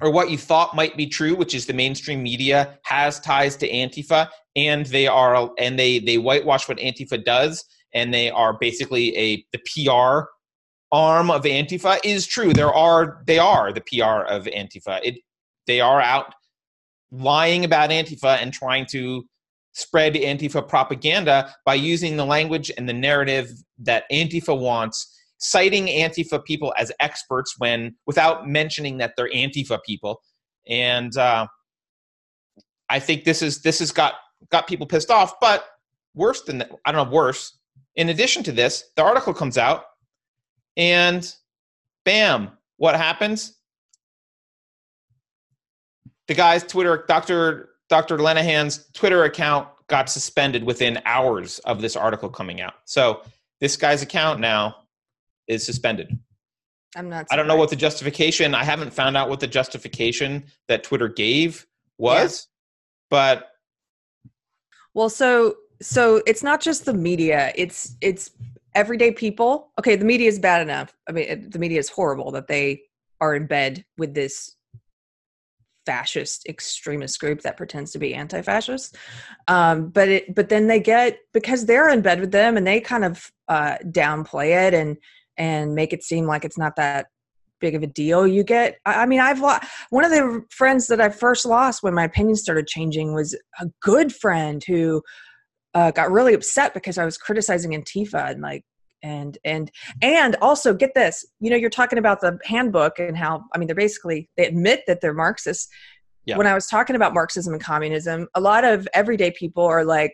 or 0.00 0.10
what 0.10 0.30
you 0.30 0.38
thought 0.38 0.76
might 0.76 0.96
be 0.96 1.06
true, 1.06 1.34
which 1.34 1.54
is 1.54 1.66
the 1.66 1.72
mainstream 1.72 2.22
media 2.22 2.78
has 2.84 3.18
ties 3.18 3.56
to 3.56 3.68
Antifa, 3.68 4.28
and 4.54 4.86
they 4.86 5.06
are 5.06 5.50
and 5.58 5.78
they 5.78 5.98
they 5.98 6.18
whitewash 6.18 6.68
what 6.68 6.78
Antifa 6.78 7.24
does, 7.24 7.64
and 7.94 8.12
they 8.12 8.30
are 8.30 8.58
basically 8.58 9.16
a 9.16 9.44
the 9.52 9.58
PR 9.58 10.28
arm 10.92 11.30
of 11.30 11.42
Antifa 11.42 11.98
is 12.04 12.26
true. 12.26 12.52
There 12.52 12.72
are 12.72 13.22
they 13.26 13.38
are 13.38 13.72
the 13.72 13.80
PR 13.80 14.24
of 14.26 14.44
Antifa. 14.44 15.00
It 15.02 15.16
they 15.66 15.80
are 15.80 16.00
out 16.00 16.34
lying 17.10 17.64
about 17.64 17.90
Antifa 17.90 18.40
and 18.42 18.52
trying 18.52 18.86
to 18.86 19.24
spread 19.76 20.14
Antifa 20.14 20.66
propaganda 20.66 21.54
by 21.66 21.74
using 21.74 22.16
the 22.16 22.24
language 22.24 22.72
and 22.78 22.88
the 22.88 22.94
narrative 22.94 23.50
that 23.78 24.04
Antifa 24.10 24.58
wants, 24.58 25.14
citing 25.36 25.86
Antifa 25.86 26.42
people 26.42 26.72
as 26.78 26.90
experts 26.98 27.56
when 27.58 27.94
without 28.06 28.48
mentioning 28.48 28.96
that 28.96 29.12
they're 29.16 29.28
Antifa 29.28 29.78
people. 29.84 30.22
And 30.66 31.14
uh, 31.18 31.46
I 32.88 32.98
think 32.98 33.24
this 33.24 33.42
is 33.42 33.60
this 33.60 33.78
has 33.80 33.92
got 33.92 34.14
got 34.50 34.66
people 34.66 34.86
pissed 34.86 35.10
off. 35.10 35.34
But 35.42 35.66
worse 36.14 36.40
than 36.40 36.58
that, 36.58 36.70
I 36.86 36.92
don't 36.92 37.06
know, 37.06 37.14
worse. 37.14 37.58
In 37.96 38.08
addition 38.08 38.42
to 38.44 38.52
this, 38.52 38.82
the 38.96 39.04
article 39.04 39.34
comes 39.34 39.58
out, 39.58 39.84
and 40.78 41.30
bam, 42.06 42.52
what 42.78 42.96
happens? 42.96 43.58
The 46.28 46.34
guy's 46.34 46.64
Twitter, 46.64 47.04
Dr. 47.06 47.75
Dr. 47.88 48.18
Lenihan's 48.18 48.88
Twitter 48.92 49.24
account 49.24 49.68
got 49.88 50.08
suspended 50.08 50.64
within 50.64 51.00
hours 51.04 51.58
of 51.60 51.80
this 51.80 51.96
article 51.96 52.28
coming 52.28 52.60
out. 52.60 52.74
So 52.84 53.22
this 53.60 53.76
guy's 53.76 54.02
account 54.02 54.40
now 54.40 54.76
is 55.46 55.64
suspended. 55.64 56.18
I'm 56.96 57.08
not. 57.08 57.28
Surprised. 57.28 57.32
I 57.32 57.36
don't 57.36 57.46
know 57.46 57.56
what 57.56 57.70
the 57.70 57.76
justification. 57.76 58.54
I 58.54 58.64
haven't 58.64 58.92
found 58.92 59.16
out 59.16 59.28
what 59.28 59.40
the 59.40 59.46
justification 59.46 60.44
that 60.68 60.82
Twitter 60.82 61.08
gave 61.08 61.66
was, 61.98 62.48
yeah. 62.48 63.06
but 63.10 63.48
well, 64.94 65.10
so 65.10 65.56
so 65.80 66.22
it's 66.26 66.42
not 66.42 66.60
just 66.60 66.84
the 66.86 66.94
media. 66.94 67.52
It's 67.54 67.96
it's 68.00 68.30
everyday 68.74 69.12
people. 69.12 69.72
Okay, 69.78 69.96
the 69.96 70.04
media 70.04 70.28
is 70.28 70.38
bad 70.38 70.62
enough. 70.62 70.96
I 71.08 71.12
mean, 71.12 71.50
the 71.50 71.58
media 71.58 71.78
is 71.78 71.88
horrible 71.88 72.30
that 72.32 72.48
they 72.48 72.82
are 73.20 73.34
in 73.34 73.46
bed 73.46 73.84
with 73.98 74.14
this 74.14 74.55
fascist 75.86 76.46
extremist 76.46 77.18
group 77.20 77.40
that 77.42 77.56
pretends 77.56 77.92
to 77.92 77.98
be 77.98 78.14
anti-fascist. 78.14 78.96
Um, 79.48 79.88
but 79.88 80.08
it 80.08 80.34
but 80.34 80.48
then 80.48 80.66
they 80.66 80.80
get 80.80 81.18
because 81.32 81.64
they're 81.64 81.88
in 81.88 82.02
bed 82.02 82.20
with 82.20 82.32
them 82.32 82.56
and 82.56 82.66
they 82.66 82.80
kind 82.80 83.04
of 83.04 83.30
uh, 83.48 83.76
downplay 83.84 84.66
it 84.66 84.74
and 84.74 84.96
and 85.38 85.74
make 85.74 85.92
it 85.92 86.02
seem 86.02 86.26
like 86.26 86.44
it's 86.44 86.58
not 86.58 86.76
that 86.76 87.06
big 87.60 87.74
of 87.74 87.82
a 87.82 87.86
deal 87.86 88.26
you 88.26 88.44
get 88.44 88.76
i 88.84 89.06
mean 89.06 89.18
i've 89.18 89.40
lost 89.40 89.66
one 89.88 90.04
of 90.04 90.10
the 90.10 90.44
friends 90.50 90.88
that 90.88 91.00
i 91.00 91.08
first 91.08 91.46
lost 91.46 91.82
when 91.82 91.94
my 91.94 92.04
opinion 92.04 92.36
started 92.36 92.66
changing 92.66 93.14
was 93.14 93.34
a 93.60 93.66
good 93.80 94.14
friend 94.14 94.62
who 94.64 95.02
uh, 95.72 95.90
got 95.90 96.10
really 96.10 96.34
upset 96.34 96.74
because 96.74 96.98
i 96.98 97.04
was 97.04 97.16
criticizing 97.16 97.70
antifa 97.70 98.30
and 98.30 98.42
like 98.42 98.62
and 99.06 99.38
and 99.44 99.70
and 100.02 100.36
also 100.42 100.74
get 100.74 100.92
this 100.94 101.24
you 101.40 101.48
know 101.48 101.56
you're 101.56 101.70
talking 101.70 101.98
about 101.98 102.20
the 102.20 102.38
handbook 102.44 102.98
and 102.98 103.16
how 103.16 103.44
i 103.54 103.58
mean 103.58 103.66
they're 103.66 103.76
basically 103.76 104.28
they 104.36 104.46
admit 104.46 104.82
that 104.86 105.00
they're 105.00 105.14
marxists. 105.14 105.68
Yeah. 106.24 106.36
when 106.36 106.48
i 106.48 106.54
was 106.54 106.66
talking 106.66 106.96
about 106.96 107.14
marxism 107.14 107.52
and 107.52 107.62
communism 107.62 108.26
a 108.34 108.40
lot 108.40 108.64
of 108.64 108.88
everyday 108.94 109.30
people 109.30 109.64
are 109.64 109.84
like 109.84 110.12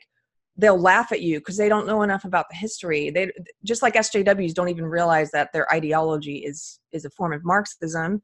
they'll 0.56 0.78
laugh 0.78 1.12
at 1.12 1.22
you 1.22 1.38
because 1.38 1.56
they 1.56 1.68
don't 1.68 1.86
know 1.86 2.02
enough 2.02 2.24
about 2.24 2.46
the 2.50 2.56
history. 2.56 3.10
They 3.10 3.30
just 3.64 3.82
like 3.82 3.94
sjws 3.94 4.54
don't 4.54 4.68
even 4.68 4.84
realize 4.84 5.30
that 5.30 5.50
their 5.52 5.72
ideology 5.72 6.38
is 6.44 6.78
is 6.92 7.04
a 7.04 7.10
form 7.10 7.32
of 7.32 7.44
marxism. 7.44 8.22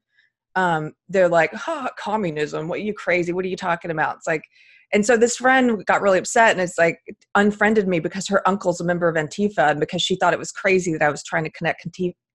Um 0.55 0.93
they're 1.09 1.29
like 1.29 1.51
oh, 1.67 1.87
communism 1.97 2.67
what 2.67 2.79
are 2.79 2.83
you 2.83 2.93
crazy 2.93 3.33
what 3.33 3.45
are 3.45 3.49
you 3.49 3.57
talking 3.57 3.91
about? 3.91 4.17
It's 4.17 4.27
like 4.27 4.43
and 4.91 5.05
so 5.05 5.17
this 5.17 5.37
friend 5.37 5.85
got 5.85 6.01
really 6.01 6.17
upset 6.17 6.51
and 6.51 6.61
it's 6.61 6.77
like 6.77 6.99
unfriended 7.35 7.87
me 7.87 7.99
because 7.99 8.27
her 8.27 8.47
uncle's 8.47 8.81
a 8.81 8.83
member 8.83 9.07
of 9.07 9.15
Antifa 9.15 9.69
and 9.69 9.79
because 9.79 10.01
she 10.01 10.15
thought 10.15 10.33
it 10.33 10.39
was 10.39 10.51
crazy 10.51 10.91
that 10.93 11.01
I 11.01 11.09
was 11.09 11.23
trying 11.23 11.43
to 11.43 11.51
connect 11.51 11.87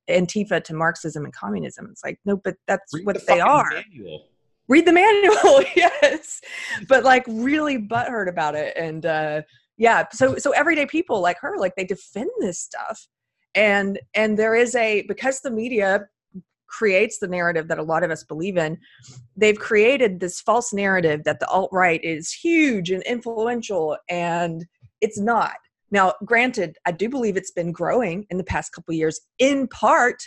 Antifa 0.09 0.63
to 0.63 0.75
Marxism 0.75 1.25
and 1.25 1.35
communism. 1.35 1.89
It's 1.91 2.05
like, 2.05 2.19
no, 2.25 2.37
but 2.37 2.55
that's 2.67 2.93
Read 2.95 3.07
what 3.07 3.17
the 3.17 3.25
they 3.27 3.41
are. 3.41 3.71
Manual. 3.71 4.29
Read 4.69 4.87
the 4.87 4.93
manual, 4.93 5.63
yes. 5.77 6.41
But 6.89 7.05
like 7.05 7.25
really 7.27 7.79
butthurt 7.79 8.29
about 8.29 8.55
it. 8.55 8.77
And 8.77 9.05
uh 9.05 9.43
yeah, 9.77 10.05
so 10.13 10.37
so 10.37 10.53
everyday 10.53 10.87
people 10.87 11.21
like 11.21 11.39
her, 11.41 11.59
like 11.59 11.75
they 11.77 11.85
defend 11.85 12.31
this 12.39 12.61
stuff. 12.61 13.09
And 13.57 13.99
and 14.15 14.39
there 14.39 14.55
is 14.55 14.75
a 14.77 15.03
because 15.09 15.41
the 15.41 15.51
media 15.51 16.07
creates 16.77 17.19
the 17.19 17.29
narrative 17.29 17.69
that 17.69 17.79
a 17.79 17.83
lot 17.83 18.03
of 18.03 18.11
us 18.11 18.25
believe 18.25 18.57
in, 18.57 18.77
they've 19.37 19.59
created 19.59 20.19
this 20.19 20.41
false 20.41 20.73
narrative 20.73 21.23
that 21.25 21.39
the 21.39 21.49
alt 21.49 21.71
right 21.73 22.03
is 22.03 22.33
huge 22.33 22.91
and 22.91 23.03
influential, 23.05 23.97
and 24.09 24.67
it's 25.01 25.19
not. 25.19 25.55
Now, 25.91 26.15
granted, 26.25 26.77
I 26.85 26.93
do 26.93 27.09
believe 27.09 27.37
it's 27.37 27.53
been 27.53 27.71
growing 27.71 28.27
in 28.31 28.39
the 28.39 28.45
past 28.45 28.73
couple 28.73 28.95
years, 28.95 29.21
in 29.39 29.69
part 29.69 30.21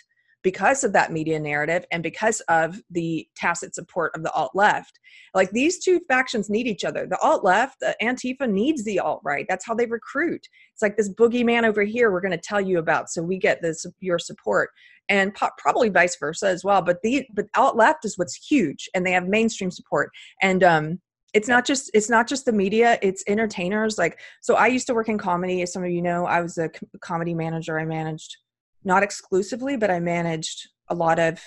because 0.48 0.86
of 0.86 0.94
that 0.94 1.12
media 1.12 1.38
narrative 1.38 1.86
and 1.92 2.02
because 2.02 2.40
of 2.48 2.82
the 2.90 3.28
tacit 3.36 3.76
support 3.76 4.16
of 4.16 4.24
the 4.24 4.32
alt 4.32 4.52
left. 4.56 4.98
Like 5.34 5.52
these 5.52 5.84
two 5.84 6.00
factions 6.08 6.50
need 6.50 6.68
each 6.68 6.86
other. 6.86 7.06
The 7.06 7.20
alt 7.20 7.44
left, 7.44 7.82
the 7.82 7.98
Antifa 8.02 8.50
needs 8.50 8.86
the 8.86 8.98
alt 8.98 9.20
right. 9.26 9.46
That's 9.50 9.66
how 9.66 9.76
they 9.76 9.88
recruit. 9.88 10.48
It's 10.72 10.82
like 10.82 10.96
this 10.96 11.14
boogeyman 11.14 11.66
over 11.66 11.84
here 11.84 12.14
we're 12.14 12.22
going 12.22 12.32
to 12.32 12.38
tell 12.38 12.62
you 12.62 12.80
about 12.80 13.10
so 13.10 13.22
we 13.22 13.38
get 13.38 13.62
this 13.62 13.86
your 14.00 14.18
support 14.20 14.70
and 15.10 15.36
po- 15.36 15.50
probably 15.58 15.90
vice 15.90 16.16
versa 16.16 16.48
as 16.48 16.64
well. 16.64 16.82
But 16.82 17.02
the 17.04 17.28
but 17.34 17.48
alt 17.58 17.76
left 17.76 18.06
is 18.06 18.18
what's 18.18 18.36
huge, 18.50 18.88
and 18.96 19.06
they 19.06 19.12
have 19.12 19.28
mainstream 19.28 19.70
support. 19.70 20.12
And 20.42 20.64
um, 20.64 21.02
it's 21.34 21.50
not 21.50 21.66
just 21.66 21.92
it's 21.94 22.10
not 22.10 22.26
just 22.26 22.46
the 22.46 22.54
media; 22.54 22.98
it's 23.02 23.22
entertainers. 23.28 23.98
Like 23.98 24.22
so, 24.40 24.56
I 24.56 24.68
used 24.68 24.88
to 24.88 24.94
work 24.94 25.10
in 25.10 25.18
comedy. 25.18 25.62
As 25.62 25.74
some 25.74 25.84
of 25.84 25.92
you 25.92 26.02
know, 26.02 26.26
I 26.26 26.40
was 26.40 26.58
a 26.58 26.70
com- 26.70 26.88
comedy 27.02 27.34
manager. 27.34 27.78
I 27.78 27.84
managed 27.84 28.38
not 28.84 29.04
exclusively, 29.04 29.78
but 29.78 29.92
I 29.92 30.00
managed 30.00 30.70
a 30.90 30.96
lot 30.96 31.20
of 31.20 31.42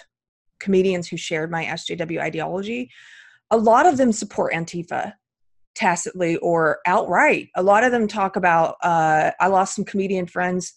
comedians 0.61 1.09
who 1.09 1.17
shared 1.17 1.51
my 1.51 1.65
SJW 1.65 2.21
ideology. 2.21 2.91
A 3.51 3.57
lot 3.57 3.87
of 3.87 3.97
them 3.97 4.13
support 4.13 4.53
Antifa 4.53 5.15
tacitly 5.75 6.37
or 6.37 6.79
outright. 6.87 7.49
A 7.57 7.63
lot 7.63 7.85
of 7.85 7.93
them 7.93 8.07
talk 8.07 8.37
about. 8.37 8.77
Uh, 8.83 9.33
I 9.41 9.49
lost 9.49 9.75
some 9.75 9.85
comedian 9.85 10.27
friends 10.27 10.75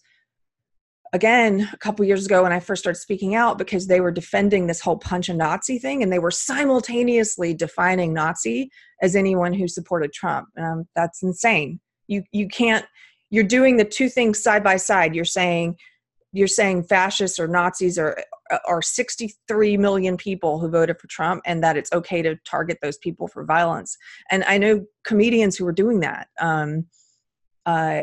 again 1.12 1.68
a 1.72 1.76
couple 1.76 2.04
years 2.04 2.26
ago 2.26 2.42
when 2.42 2.52
I 2.52 2.58
first 2.58 2.82
started 2.82 2.98
speaking 2.98 3.36
out 3.36 3.56
because 3.56 3.86
they 3.86 4.00
were 4.00 4.10
defending 4.10 4.66
this 4.66 4.80
whole 4.80 4.98
punch 4.98 5.28
a 5.28 5.34
Nazi 5.34 5.78
thing 5.78 6.02
and 6.02 6.12
they 6.12 6.18
were 6.18 6.32
simultaneously 6.32 7.54
defining 7.54 8.12
Nazi 8.12 8.68
as 9.00 9.14
anyone 9.14 9.54
who 9.54 9.68
supported 9.68 10.12
Trump. 10.12 10.48
Um, 10.58 10.88
that's 10.96 11.22
insane. 11.22 11.80
You 12.08 12.24
you 12.32 12.48
can't. 12.48 12.84
You're 13.30 13.44
doing 13.44 13.76
the 13.76 13.84
two 13.84 14.08
things 14.08 14.42
side 14.42 14.62
by 14.62 14.76
side. 14.76 15.14
You're 15.14 15.24
saying 15.24 15.76
you're 16.34 16.48
saying 16.48 16.82
fascists 16.82 17.38
or 17.38 17.46
Nazis 17.46 17.98
are 17.98 18.22
are 18.66 18.82
63 18.82 19.76
million 19.78 20.16
people 20.16 20.58
who 20.58 20.68
voted 20.68 21.00
for 21.00 21.06
Trump 21.06 21.42
and 21.46 21.62
that 21.64 21.76
it's 21.76 21.92
okay 21.92 22.20
to 22.20 22.36
target 22.44 22.78
those 22.82 22.98
people 22.98 23.26
for 23.26 23.44
violence. 23.44 23.96
And 24.30 24.44
I 24.44 24.58
know 24.58 24.84
comedians 25.04 25.56
who 25.56 25.66
are 25.66 25.72
doing 25.72 26.00
that. 26.00 26.28
Um, 26.38 26.86
uh, 27.64 28.02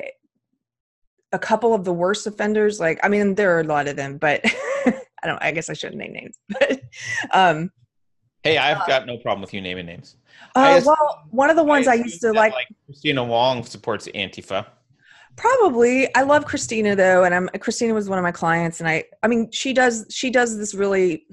a 1.34 1.40
couple 1.40 1.74
of 1.74 1.86
the 1.86 1.94
worst 1.94 2.28
offenders 2.28 2.78
like 2.80 3.00
i 3.04 3.08
mean 3.08 3.36
there 3.36 3.56
are 3.56 3.62
a 3.62 3.64
lot 3.64 3.88
of 3.88 3.96
them 3.96 4.18
but 4.18 4.42
i 4.86 5.28
don't 5.28 5.42
i 5.42 5.50
guess 5.50 5.70
i 5.70 5.74
shouldn't 5.74 5.98
name 5.98 6.12
names 6.12 6.38
but 6.50 6.82
um 7.32 7.72
hey 8.44 8.58
i've 8.58 8.80
uh, 8.80 8.86
got 8.86 9.06
no 9.06 9.18
problem 9.18 9.40
with 9.40 9.54
you 9.54 9.62
naming 9.62 9.86
names 9.86 10.18
oh 10.56 10.62
uh, 10.62 10.82
well 10.86 11.24
one 11.30 11.50
of 11.50 11.56
the 11.56 11.64
ones 11.64 11.88
i, 11.88 11.94
I 11.94 11.96
used 11.96 12.20
to 12.20 12.34
like, 12.34 12.52
like 12.52 12.68
kristina 12.90 13.26
wong 13.26 13.64
supports 13.64 14.10
antifa 14.10 14.66
probably 15.36 16.14
i 16.16 16.22
love 16.22 16.46
Kristina 16.46 16.96
though 16.96 17.24
and 17.24 17.34
i'm 17.34 17.48
kristina 17.56 17.94
was 17.94 18.10
one 18.10 18.20
of 18.20 18.24
my 18.24 18.32
clients 18.32 18.80
and 18.80 18.88
i 18.90 19.04
i 19.24 19.28
mean 19.28 19.50
she 19.52 19.74
does 19.74 20.06
she 20.10 20.30
does 20.30 20.58
this 20.58 20.74
really 20.74 21.26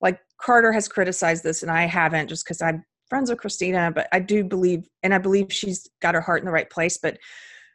like 0.00 0.20
carter 0.40 0.72
has 0.72 0.88
criticized 0.88 1.42
this 1.42 1.62
and 1.62 1.70
i 1.70 1.86
haven't 1.86 2.28
just 2.28 2.44
because 2.44 2.60
i'm 2.62 2.84
friends 3.08 3.28
with 3.28 3.40
Kristina, 3.40 3.94
but 3.94 4.08
i 4.12 4.18
do 4.18 4.44
believe 4.44 4.88
and 5.02 5.12
i 5.14 5.18
believe 5.18 5.52
she's 5.52 5.88
got 6.00 6.14
her 6.14 6.20
heart 6.20 6.40
in 6.40 6.46
the 6.46 6.52
right 6.52 6.70
place 6.70 6.98
but 6.98 7.18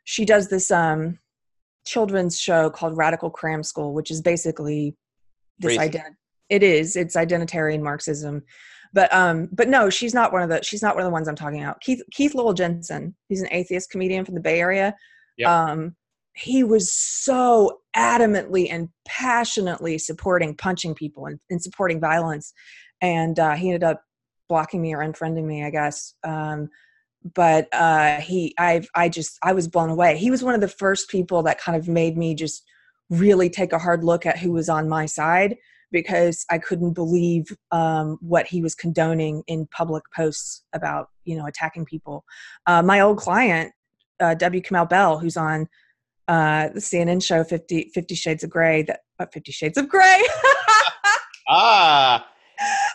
she 0.08 0.24
does 0.24 0.48
this 0.48 0.72
um, 0.72 1.20
children's 1.86 2.40
show 2.40 2.70
called 2.70 2.96
Radical 2.96 3.30
Cram 3.30 3.62
School, 3.62 3.94
which 3.94 4.10
is 4.10 4.22
basically 4.22 4.96
this 5.60 5.78
ident. 5.78 6.16
It 6.50 6.64
is. 6.64 6.96
It's 6.96 7.18
identitarian 7.18 7.82
Marxism, 7.82 8.44
but 8.98 9.14
um, 9.14 9.48
but 9.52 9.70
no, 9.70 9.92
she's 9.92 10.16
not 10.16 10.34
one 10.34 10.42
of 10.42 10.50
the. 10.50 10.64
She's 10.64 10.82
not 10.82 10.96
one 10.96 11.04
of 11.04 11.06
the 11.06 11.14
ones 11.14 11.28
I'm 11.28 11.36
talking 11.36 11.62
about. 11.62 11.80
Keith 11.82 12.02
Keith 12.12 12.34
Lowell 12.34 12.56
Jensen. 12.56 13.16
He's 13.30 13.44
an 13.44 13.48
atheist 13.52 13.92
comedian 13.92 14.26
from 14.26 14.34
the 14.34 14.42
Bay 14.42 14.60
Area. 14.60 14.96
Yep. 15.38 15.48
Um, 15.48 15.96
he 16.34 16.64
was 16.64 16.92
so 16.92 17.82
adamantly 17.96 18.70
and 18.72 18.90
passionately 19.08 20.00
supporting 20.00 20.56
punching 20.56 20.96
people 20.96 21.28
and, 21.28 21.40
and 21.52 21.62
supporting 21.62 22.00
violence, 22.00 22.54
and 23.00 23.38
uh, 23.38 23.54
he 23.54 23.68
ended 23.68 23.84
up 23.84 24.02
blocking 24.50 24.82
me 24.82 24.96
or 24.96 25.04
unfriending 25.04 25.46
me, 25.46 25.64
I 25.64 25.70
guess. 25.70 26.16
Um, 26.24 26.68
but 27.36 27.68
uh, 27.72 28.20
he 28.20 28.56
I've 28.58 28.88
I 28.96 29.10
just 29.10 29.38
I 29.44 29.54
was 29.54 29.68
blown 29.68 29.92
away. 29.92 30.18
He 30.18 30.32
was 30.32 30.42
one 30.42 30.56
of 30.56 30.62
the 30.62 30.68
first 30.68 31.08
people 31.08 31.44
that 31.44 31.62
kind 31.62 31.78
of 31.78 31.88
made 31.88 32.18
me 32.18 32.34
just 32.34 32.64
really 33.12 33.52
take 33.52 33.74
a 33.74 33.80
hard 33.80 34.04
look 34.04 34.26
at 34.26 34.40
who 34.40 34.54
was 34.54 34.70
on 34.70 34.90
my 34.90 35.06
side 35.06 35.56
because 35.92 36.46
I 36.50 36.58
couldn't 36.58 36.94
believe 36.94 37.56
um, 37.72 38.18
what 38.22 38.48
he 38.48 38.62
was 38.62 38.76
condoning 38.76 39.44
in 39.48 39.68
public 39.68 40.04
posts 40.16 40.64
about 40.74 41.10
you 41.26 41.38
know 41.38 41.46
attacking 41.46 41.86
people. 41.86 42.24
Uh, 42.66 42.82
my 42.82 43.00
old 43.00 43.18
client 43.18 43.72
uh, 44.20 44.34
W. 44.36 44.62
Kamau 44.62 44.90
Bell, 44.90 45.20
who's 45.20 45.38
on 45.38 45.68
uh, 46.28 46.70
the 46.70 46.80
CNN 46.80 47.24
show 47.24 47.44
50, 47.44 47.92
50 47.94 48.16
Shades 48.16 48.44
of 48.44 48.50
Grey, 48.50 48.84
that 48.84 49.02
uh, 49.20 49.26
Fifty 49.32 49.52
Shades 49.52 49.78
of 49.78 49.88
Grey. 49.88 50.24
ah, 51.50 52.28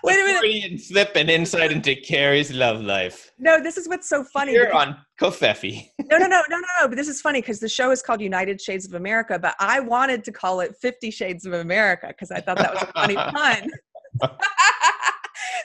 Wait 0.02 0.20
a 0.20 0.24
minute. 0.24 0.40
Freudian 0.40 0.78
slip 0.78 1.12
and 1.14 1.30
insight 1.30 1.70
into 1.70 1.94
Keri's 1.94 2.52
love 2.52 2.80
life. 2.80 3.32
No, 3.38 3.62
this 3.62 3.76
is 3.76 3.88
what's 3.88 4.08
so 4.08 4.24
funny. 4.24 4.52
Here 4.52 4.70
on 4.72 4.96
Covfefe. 5.20 5.88
no, 6.10 6.18
no, 6.18 6.26
no, 6.26 6.42
no, 6.48 6.56
no, 6.56 6.66
no. 6.80 6.88
But 6.88 6.96
this 6.96 7.08
is 7.08 7.20
funny 7.20 7.40
because 7.40 7.60
the 7.60 7.68
show 7.68 7.90
is 7.90 8.02
called 8.02 8.20
United 8.20 8.60
Shades 8.60 8.86
of 8.86 8.94
America, 8.94 9.38
but 9.38 9.54
I 9.60 9.80
wanted 9.80 10.24
to 10.24 10.32
call 10.32 10.60
it 10.60 10.74
Fifty 10.80 11.10
Shades 11.10 11.46
of 11.46 11.52
America 11.52 12.08
because 12.08 12.30
I 12.30 12.40
thought 12.40 12.58
that 12.58 12.74
was 12.74 12.82
a 12.82 12.92
funny 12.92 13.14
pun. 14.20 14.30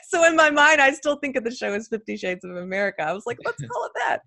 so 0.08 0.24
in 0.24 0.36
my 0.36 0.50
mind, 0.50 0.80
I 0.80 0.92
still 0.92 1.16
think 1.16 1.36
of 1.36 1.44
the 1.44 1.50
show 1.50 1.72
as 1.72 1.88
Fifty 1.88 2.16
Shades 2.16 2.44
of 2.44 2.56
America. 2.56 3.02
I 3.02 3.12
was 3.12 3.24
like, 3.26 3.38
let's 3.44 3.62
call 3.62 3.84
it 3.86 3.92
that. 3.96 4.20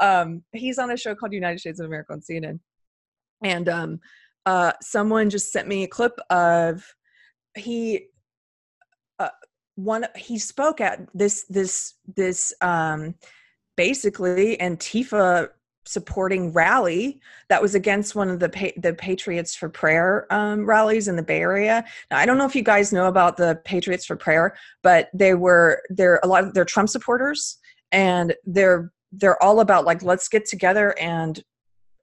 Um, 0.00 0.42
he's 0.52 0.78
on 0.78 0.90
a 0.90 0.96
show 0.96 1.14
called 1.14 1.32
United 1.32 1.60
Shades 1.60 1.80
of 1.80 1.86
America 1.86 2.12
on 2.12 2.20
CNN, 2.20 2.60
and 3.42 3.68
um, 3.68 4.00
uh, 4.46 4.72
someone 4.80 5.30
just 5.30 5.52
sent 5.52 5.66
me 5.66 5.82
a 5.82 5.88
clip 5.88 6.18
of 6.30 6.84
he 7.56 8.06
uh, 9.18 9.28
one 9.76 10.06
he 10.16 10.38
spoke 10.38 10.80
at 10.80 11.06
this 11.14 11.44
this 11.48 11.94
this 12.16 12.54
um 12.60 13.14
basically 13.76 14.56
antifa 14.58 15.48
supporting 15.86 16.52
rally 16.52 17.20
that 17.48 17.62
was 17.62 17.74
against 17.74 18.14
one 18.14 18.28
of 18.28 18.40
the 18.40 18.48
pa- 18.48 18.72
the 18.76 18.92
Patriots 18.92 19.54
for 19.54 19.68
Prayer 19.68 20.26
um, 20.32 20.66
rallies 20.66 21.08
in 21.08 21.16
the 21.16 21.22
Bay 21.22 21.40
Area. 21.40 21.84
Now, 22.10 22.18
I 22.18 22.26
don't 22.26 22.38
know 22.38 22.44
if 22.44 22.56
you 22.56 22.62
guys 22.62 22.92
know 22.92 23.06
about 23.06 23.36
the 23.36 23.60
Patriots 23.64 24.04
for 24.04 24.16
Prayer, 24.16 24.56
but 24.82 25.08
they 25.14 25.34
were 25.34 25.82
they're 25.90 26.20
a 26.22 26.26
lot 26.26 26.44
of 26.44 26.54
they're 26.54 26.64
Trump 26.64 26.88
supporters, 26.88 27.58
and 27.92 28.34
they're 28.44 28.92
they're 29.12 29.42
all 29.42 29.60
about 29.60 29.84
like 29.84 30.02
let's 30.02 30.28
get 30.28 30.46
together 30.46 30.94
and 30.98 31.42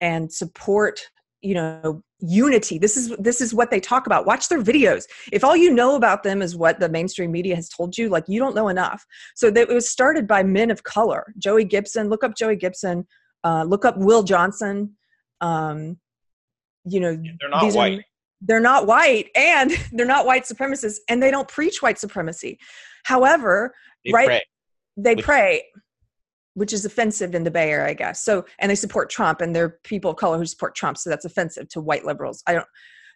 and 0.02 0.32
support 0.32 1.02
you 1.42 1.54
know 1.54 2.02
unity. 2.26 2.78
This 2.78 2.96
is 2.96 3.10
this 3.20 3.42
is 3.42 3.54
what 3.54 3.70
they 3.70 3.80
talk 3.80 4.06
about. 4.06 4.26
Watch 4.26 4.48
their 4.48 4.62
videos. 4.62 5.06
If 5.32 5.44
all 5.44 5.56
you 5.56 5.74
know 5.74 5.96
about 5.96 6.24
them 6.24 6.42
is 6.42 6.56
what 6.56 6.80
the 6.80 6.90
mainstream 6.90 7.32
media 7.32 7.56
has 7.56 7.70
told 7.70 7.98
you 7.98 8.10
like 8.10 8.24
you 8.28 8.40
don't 8.40 8.56
know 8.56 8.70
enough. 8.70 9.06
So 9.36 9.52
that 9.52 9.70
it 9.70 9.74
was 9.74 9.90
started 9.90 10.28
by 10.28 10.44
men 10.44 10.72
of 10.72 10.84
color. 10.84 11.34
Joey 11.38 11.66
gibson 11.66 12.10
look 12.10 12.24
up 12.24 12.36
joey 12.36 12.56
gibson. 12.56 13.06
Uh, 13.44 13.64
look 13.64 13.84
up 13.84 13.98
will 13.98 14.24
johnson. 14.24 14.96
Um, 15.42 15.98
you 16.86 17.00
know 17.00 17.16
they're 17.40 17.50
not 17.50 17.74
white 17.74 18.00
are, 18.00 18.04
they're 18.42 18.60
not 18.60 18.88
white 18.88 19.30
and 19.36 19.72
they're 19.92 20.06
not 20.06 20.26
white 20.26 20.44
supremacists 20.44 20.98
and 21.10 21.22
they 21.22 21.32
don't 21.32 21.48
preach 21.48 21.82
white 21.82 22.00
supremacy. 22.00 22.58
However 23.04 23.76
they 24.06 24.12
right 24.14 24.28
pray. 24.28 24.42
they 24.96 25.16
pray 25.16 25.64
which 26.56 26.74
is 26.74 26.86
offensive 26.86 27.36
in 27.36 27.44
the 27.44 27.52
Bay 27.52 27.72
Area, 27.72 27.90
I 27.90 27.94
guess. 27.94 28.24
So, 28.24 28.46
and 28.60 28.70
they 28.70 28.76
support 28.76 29.10
Trump, 29.10 29.42
and 29.42 29.56
they're 29.56 29.78
people 29.84 30.12
of 30.12 30.18
color 30.18 30.38
who 30.38 30.46
support 30.46 30.76
Trump, 30.76 30.98
so 30.98 31.10
that's 31.10 31.26
offensive 31.26 31.68
to 31.70 31.82
white 31.82 32.06
liberals. 32.06 32.44
I 32.48 32.54
don't. 32.54 32.68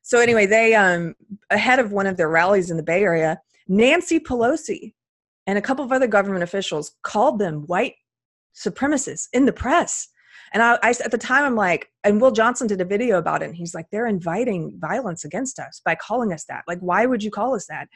So 0.02 0.20
anyway, 0.20 0.46
they 0.46 0.74
um 0.76 1.16
ahead 1.50 1.80
of 1.80 1.92
one 1.92 2.08
of 2.08 2.18
their 2.18 2.30
rallies 2.30 2.72
in 2.72 2.78
the 2.78 2.84
Bay 2.84 3.04
Area, 3.04 3.42
Nancy 3.68 4.20
Pelosi 4.20 4.94
and 5.46 5.58
a 5.58 5.62
couple 5.62 5.84
of 5.84 5.92
other 5.92 6.08
government 6.08 6.44
officials 6.44 6.94
called 7.04 7.40
them 7.40 7.64
white 7.68 7.96
supremacists 8.56 9.28
in 9.34 9.46
the 9.46 9.54
press. 9.54 10.10
And 10.54 10.64
I, 10.64 10.78
I 10.82 10.90
at 10.90 11.12
the 11.12 11.18
time 11.18 11.44
I'm 11.44 11.56
like, 11.56 11.90
and 12.04 12.22
Will 12.22 12.32
Johnson 12.32 12.68
did 12.68 12.80
a 12.80 12.86
video 12.86 13.18
about 13.18 13.42
it, 13.42 13.48
and 13.48 13.56
he's 13.56 13.74
like, 13.74 13.88
they're 13.92 14.08
inviting 14.08 14.78
violence 14.80 15.26
against 15.26 15.60
us 15.60 15.82
by 15.84 15.96
calling 15.96 16.32
us 16.32 16.46
that. 16.46 16.64
Like, 16.68 16.80
why 16.80 17.06
would 17.06 17.24
you 17.24 17.32
call 17.32 17.56
us 17.56 17.68
that? 17.68 17.88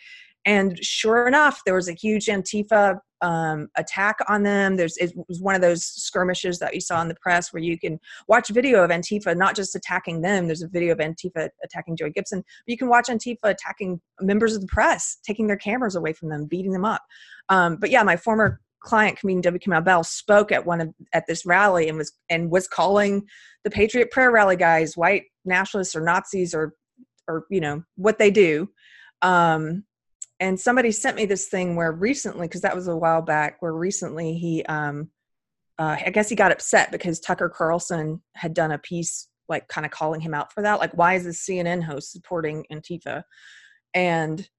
And 0.46 0.78
sure 0.84 1.28
enough, 1.28 1.62
there 1.66 1.76
was 1.76 1.88
a 1.88 1.94
huge 1.94 2.26
Antifa 2.26 3.00
um, 3.22 3.68
attack 3.78 4.18
on 4.28 4.44
them. 4.44 4.76
There's 4.76 4.98
it 4.98 5.14
was 5.28 5.42
one 5.42 5.54
of 5.54 5.62
those 5.62 5.84
skirmishes 5.86 6.58
that 6.60 6.74
you 6.74 6.82
saw 6.82 7.02
in 7.02 7.08
the 7.08 7.16
press 7.22 7.54
where 7.54 7.62
you 7.62 7.78
can 7.78 8.00
watch 8.28 8.50
video 8.50 8.84
of 8.84 8.90
Antifa 8.90 9.38
not 9.38 9.56
just 9.56 9.76
attacking 9.76 10.22
them. 10.22 10.48
There's 10.48 10.64
a 10.64 10.68
video 10.68 10.94
of 10.94 10.98
Antifa 10.98 11.50
attacking 11.64 11.98
Joey 11.98 12.12
Gibson. 12.12 12.40
But 12.40 12.72
you 12.72 12.78
can 12.78 12.90
watch 12.90 13.08
Antifa 13.08 13.38
attacking 13.44 14.02
members 14.20 14.56
of 14.56 14.62
the 14.62 14.68
press, 14.68 15.18
taking 15.24 15.48
their 15.48 15.58
cameras 15.58 15.96
away 15.96 16.14
from 16.14 16.30
them, 16.30 16.46
beating 16.46 16.72
them 16.72 16.86
up. 16.86 17.04
Um, 17.50 17.78
but 17.78 17.92
yeah, 17.92 18.02
my 18.02 18.18
former 18.18 18.60
client, 18.82 19.20
comedian 19.20 19.42
W. 19.42 19.60
Kamau 19.60 19.86
Bell, 19.86 20.04
spoke 20.04 20.52
at 20.52 20.66
one 20.66 20.82
of 20.82 20.90
at 21.14 21.28
this 21.28 21.46
rally 21.46 21.88
and 21.88 21.98
was 22.00 22.12
and 22.30 22.50
was 22.50 22.68
calling 22.68 23.28
the 23.64 23.70
Patriot 23.70 24.10
Prayer 24.10 24.32
Rally 24.32 24.56
guys 24.56 24.98
white 24.98 25.26
nationalists 25.46 25.96
or 25.96 26.02
Nazis 26.02 26.56
or 26.56 26.74
or 27.28 27.46
you 27.52 27.62
know 27.62 27.84
what 27.96 28.18
they 28.18 28.32
do. 28.32 28.68
Um, 29.22 29.84
and 30.42 30.60
somebody 30.60 30.92
sent 30.92 31.16
me 31.16 31.26
this 31.26 31.48
thing 31.48 31.76
where 31.76 31.92
recently 31.92 32.48
because 32.48 32.62
that 32.62 32.76
was 32.76 32.88
a 32.88 32.98
while 32.98 33.22
back 33.22 33.62
where 33.62 33.74
recently 33.74 34.34
he 34.34 34.64
um 34.66 35.10
uh, 35.80 35.96
i 36.06 36.10
guess 36.10 36.28
he 36.28 36.36
got 36.36 36.52
upset 36.52 36.92
because 36.92 37.20
tucker 37.22 37.48
carlson 37.48 38.22
had 38.36 38.54
done 38.54 38.72
a 38.72 38.80
piece 38.80 39.30
like 39.48 39.68
kind 39.70 39.86
of 39.86 39.92
calling 39.92 40.20
him 40.20 40.34
out 40.34 40.52
for 40.52 40.62
that 40.62 40.80
like 40.80 40.92
why 40.98 41.14
is 41.14 41.24
this 41.24 41.46
cnn 41.48 41.82
host 41.82 42.12
supporting 42.12 42.66
antifa 42.72 43.24
and 43.94 44.50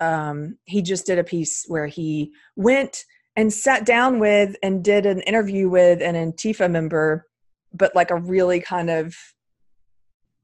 um 0.00 0.58
he 0.64 0.82
just 0.82 1.06
did 1.06 1.18
a 1.18 1.24
piece 1.24 1.64
where 1.68 1.86
he 1.86 2.30
went 2.56 3.04
and 3.36 3.52
sat 3.52 3.86
down 3.86 4.18
with 4.18 4.56
and 4.62 4.82
did 4.82 5.06
an 5.06 5.20
interview 5.20 5.68
with 5.68 6.02
an 6.02 6.14
antifa 6.14 6.70
member 6.70 7.24
but 7.72 7.94
like 7.94 8.10
a 8.10 8.16
really 8.16 8.60
kind 8.60 8.90
of 8.90 9.14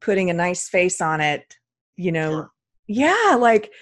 putting 0.00 0.30
a 0.30 0.34
nice 0.34 0.68
face 0.68 1.00
on 1.00 1.20
it 1.20 1.56
you 1.96 2.12
know 2.12 2.30
Sure. 2.30 2.50
yeah 2.86 3.36
like 3.38 3.72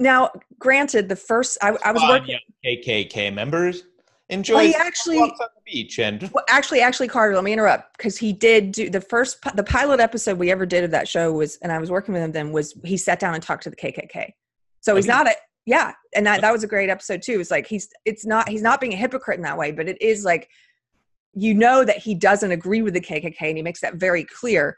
now 0.00 0.30
granted 0.58 1.08
the 1.08 1.16
first 1.16 1.58
i, 1.62 1.76
I 1.84 1.92
was 1.92 2.02
working 2.02 2.38
young 2.64 2.76
KKK 2.76 3.32
members 3.32 3.84
enjoy 4.28 4.54
well, 4.54 4.64
he 4.64 4.74
actually 4.74 5.18
walks 5.18 5.40
on 5.40 5.48
the 5.54 5.72
beach 5.72 5.98
and 5.98 6.22
well, 6.32 6.44
actually 6.48 6.80
actually 6.80 7.08
carter 7.08 7.34
let 7.34 7.44
me 7.44 7.52
interrupt 7.52 7.96
because 7.96 8.16
he 8.16 8.32
did 8.32 8.72
do 8.72 8.90
the 8.90 9.00
first 9.00 9.38
the 9.54 9.64
pilot 9.64 10.00
episode 10.00 10.38
we 10.38 10.50
ever 10.50 10.66
did 10.66 10.84
of 10.84 10.90
that 10.90 11.06
show 11.06 11.32
was 11.32 11.56
and 11.62 11.70
i 11.70 11.78
was 11.78 11.90
working 11.90 12.14
with 12.14 12.22
him 12.22 12.32
then 12.32 12.50
was 12.50 12.74
he 12.84 12.96
sat 12.96 13.20
down 13.20 13.34
and 13.34 13.42
talked 13.42 13.62
to 13.62 13.70
the 13.70 13.76
kkk 13.76 14.30
so 14.80 14.96
he's 14.96 15.06
not 15.06 15.26
a 15.26 15.34
yeah 15.66 15.92
and 16.14 16.26
that, 16.26 16.40
that 16.40 16.52
was 16.52 16.64
a 16.64 16.66
great 16.66 16.90
episode 16.90 17.22
too. 17.22 17.40
It's 17.40 17.50
like 17.50 17.66
he's 17.66 17.88
it's 18.04 18.26
not 18.26 18.48
he's 18.48 18.62
not 18.62 18.80
being 18.80 18.92
a 18.92 18.96
hypocrite 18.96 19.36
in 19.36 19.42
that 19.42 19.58
way 19.58 19.72
but 19.72 19.88
it 19.88 20.00
is 20.00 20.24
like 20.24 20.48
you 21.34 21.54
know 21.54 21.84
that 21.84 21.98
he 21.98 22.14
doesn't 22.14 22.50
agree 22.50 22.82
with 22.82 22.94
the 22.94 23.00
kkk 23.00 23.40
and 23.40 23.56
he 23.56 23.62
makes 23.62 23.80
that 23.80 23.94
very 23.94 24.24
clear 24.24 24.76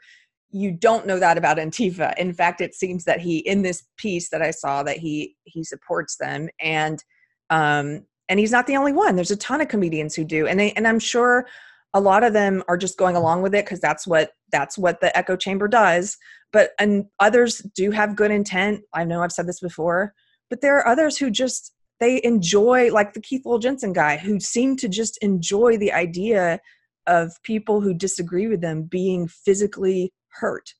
you 0.53 0.71
don't 0.71 1.07
know 1.07 1.19
that 1.19 1.37
about 1.37 1.57
antifa. 1.57 2.17
In 2.17 2.33
fact 2.33 2.61
it 2.61 2.75
seems 2.75 3.03
that 3.05 3.19
he 3.19 3.39
in 3.39 3.63
this 3.63 3.83
piece 3.97 4.29
that 4.29 4.41
i 4.41 4.51
saw 4.51 4.83
that 4.83 4.97
he 4.97 5.35
he 5.45 5.63
supports 5.63 6.17
them. 6.17 6.49
And 6.59 7.03
um 7.49 8.05
and 8.29 8.39
he's 8.39 8.51
not 8.51 8.67
the 8.67 8.77
only 8.77 8.93
one. 8.93 9.15
There's 9.15 9.31
a 9.31 9.35
ton 9.35 9.61
of 9.61 9.67
comedians 9.67 10.15
who 10.15 10.23
do. 10.23 10.47
And 10.47 10.59
they 10.59 10.71
and 10.73 10.87
i'm 10.87 10.99
sure 10.99 11.47
a 11.95 12.01
lot 12.01 12.23
of 12.23 12.33
them 12.33 12.63
are 12.67 12.77
just 12.77 12.97
going 12.97 13.15
along 13.15 13.41
with 13.43 13.53
it 13.53 13.65
because 13.65 13.79
that's 13.79 14.07
what 14.07 14.31
that's 14.51 14.77
what 14.77 15.01
the 15.01 15.15
echo 15.17 15.35
chamber 15.35 15.67
does. 15.67 16.17
But 16.51 16.71
and 16.79 17.05
others 17.19 17.59
do 17.75 17.91
have 17.91 18.15
good 18.15 18.31
intent. 18.31 18.81
I 18.93 19.03
know 19.03 19.23
i've 19.23 19.31
said 19.31 19.47
this 19.47 19.59
before 19.59 20.13
but 20.53 20.61
there 20.61 20.77
are 20.77 20.87
others 20.87 21.17
who 21.17 21.31
just 21.31 21.73
they 21.99 22.21
enjoy 22.23 22.91
like 22.91 23.13
the 23.13 23.21
keith 23.21 23.43
Lowell 23.43 23.57
jensen 23.57 23.91
guy 23.91 24.17
who 24.17 24.39
seem 24.39 24.75
to 24.77 24.87
just 24.87 25.17
enjoy 25.23 25.77
the 25.77 25.91
idea 25.91 26.59
of 27.07 27.41
people 27.41 27.81
who 27.81 27.93
disagree 27.93 28.47
with 28.47 28.61
them 28.61 28.83
being 28.83 29.27
physically 29.27 30.13
hurt. 30.39 30.73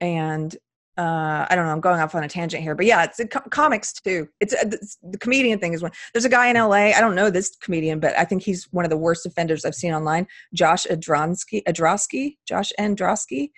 And 0.00 0.56
uh 0.96 1.44
i 1.50 1.56
don't 1.56 1.66
know 1.66 1.72
i'm 1.72 1.80
going 1.80 2.00
off 2.00 2.14
on 2.14 2.22
a 2.22 2.28
tangent 2.28 2.62
here 2.62 2.76
but 2.76 2.86
yeah 2.86 3.02
it's 3.02 3.20
co- 3.32 3.40
comics 3.50 3.92
too. 3.92 4.28
It's, 4.40 4.54
uh, 4.54 4.68
it's 4.70 4.96
the 5.02 5.18
comedian 5.18 5.58
thing 5.58 5.72
is 5.72 5.82
one 5.82 5.90
there's 6.12 6.24
a 6.24 6.28
guy 6.28 6.46
in 6.48 6.56
la 6.56 6.72
i 6.72 7.00
don't 7.00 7.16
know 7.16 7.30
this 7.30 7.56
comedian 7.56 7.98
but 7.98 8.16
i 8.16 8.24
think 8.24 8.42
he's 8.42 8.68
one 8.70 8.84
of 8.84 8.90
the 8.90 8.96
worst 8.96 9.26
offenders 9.26 9.64
i've 9.64 9.74
seen 9.74 9.92
online 9.92 10.26
josh 10.54 10.86
adronsky 10.86 11.62
adrosky 11.64 12.36
josh 12.46 12.72
androsky. 12.78 13.50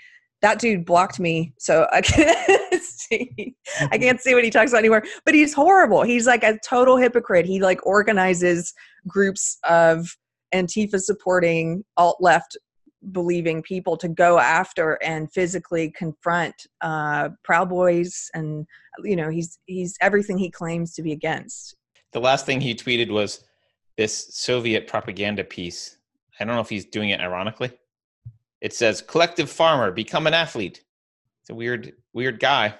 That 0.42 0.58
dude 0.58 0.86
blocked 0.86 1.20
me 1.20 1.52
so 1.58 1.86
i 1.92 2.00
can't 2.00 2.82
see 2.82 3.54
i 3.90 3.98
can't 3.98 4.20
see 4.20 4.34
what 4.34 4.44
he 4.44 4.50
talks 4.50 4.70
about 4.70 4.78
anymore. 4.78 5.02
But 5.24 5.34
he's 5.34 5.52
horrible. 5.52 6.02
He's 6.02 6.26
like 6.26 6.42
a 6.44 6.58
total 6.66 6.96
hypocrite. 6.96 7.46
He 7.46 7.60
like 7.60 7.84
organizes 7.86 8.72
groups 9.06 9.58
of 9.68 10.16
antifa 10.54 11.00
supporting 11.00 11.84
alt 11.96 12.18
left 12.20 12.56
believing 13.12 13.62
people 13.62 13.96
to 13.96 14.08
go 14.08 14.38
after 14.38 14.94
and 15.02 15.30
physically 15.32 15.92
confront 15.96 16.54
uh 16.80 17.28
proud 17.44 17.68
boys 17.68 18.30
and 18.34 18.66
you 19.04 19.14
know 19.14 19.28
he's 19.28 19.58
he's 19.66 19.96
everything 20.00 20.38
he 20.38 20.50
claims 20.50 20.92
to 20.94 21.02
be 21.02 21.12
against 21.12 21.76
the 22.12 22.20
last 22.20 22.46
thing 22.46 22.60
he 22.60 22.74
tweeted 22.74 23.10
was 23.10 23.44
this 23.98 24.34
Soviet 24.34 24.86
propaganda 24.86 25.44
piece. 25.44 25.98
I 26.40 26.44
don't 26.44 26.54
know 26.54 26.60
if 26.60 26.68
he's 26.68 26.86
doing 26.86 27.10
it 27.10 27.20
ironically. 27.20 27.70
It 28.60 28.72
says 28.74 29.02
collective 29.02 29.50
farmer, 29.50 29.90
become 29.90 30.26
an 30.26 30.32
athlete. 30.34 30.82
It's 31.42 31.50
a 31.50 31.54
weird, 31.54 31.92
weird 32.14 32.40
guy. 32.40 32.74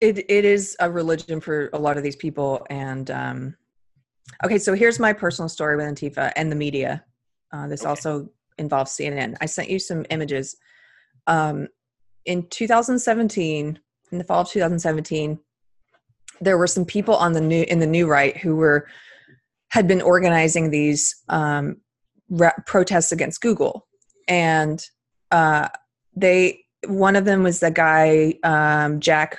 it 0.00 0.18
it 0.30 0.44
is 0.44 0.76
a 0.80 0.90
religion 0.90 1.40
for 1.40 1.70
a 1.72 1.78
lot 1.78 1.96
of 1.96 2.02
these 2.02 2.16
people 2.16 2.66
and 2.70 3.10
um 3.10 3.56
okay 4.44 4.58
so 4.58 4.74
here's 4.74 4.98
my 4.98 5.12
personal 5.12 5.48
story 5.48 5.76
with 5.76 5.86
antifa 5.86 6.32
and 6.36 6.50
the 6.50 6.56
media 6.56 7.04
uh, 7.52 7.66
this 7.66 7.84
Okay. 7.84 7.88
also 7.90 8.28
involves 8.60 8.92
cnn 8.92 9.36
i 9.40 9.46
sent 9.46 9.70
you 9.70 9.78
some 9.78 10.04
images 10.10 10.56
um 11.26 11.66
in 12.24 12.46
2017 12.48 13.78
in 14.12 14.18
the 14.18 14.24
fall 14.24 14.42
of 14.42 14.48
2017 14.48 15.38
there 16.40 16.56
were 16.56 16.66
some 16.66 16.84
people 16.84 17.16
on 17.16 17.32
the 17.32 17.40
new 17.40 17.64
in 17.68 17.78
the 17.78 17.86
new 17.86 18.06
right 18.06 18.36
who 18.36 18.56
were 18.56 18.86
had 19.70 19.86
been 19.86 20.02
organizing 20.02 20.70
these 20.70 21.22
um, 21.28 21.76
re- 22.28 22.50
protests 22.66 23.12
against 23.12 23.40
google 23.40 23.86
and 24.28 24.84
uh, 25.30 25.68
they 26.16 26.64
one 26.86 27.14
of 27.16 27.24
them 27.24 27.42
was 27.42 27.60
the 27.60 27.70
guy 27.70 28.34
um, 28.42 29.00
jack 29.00 29.38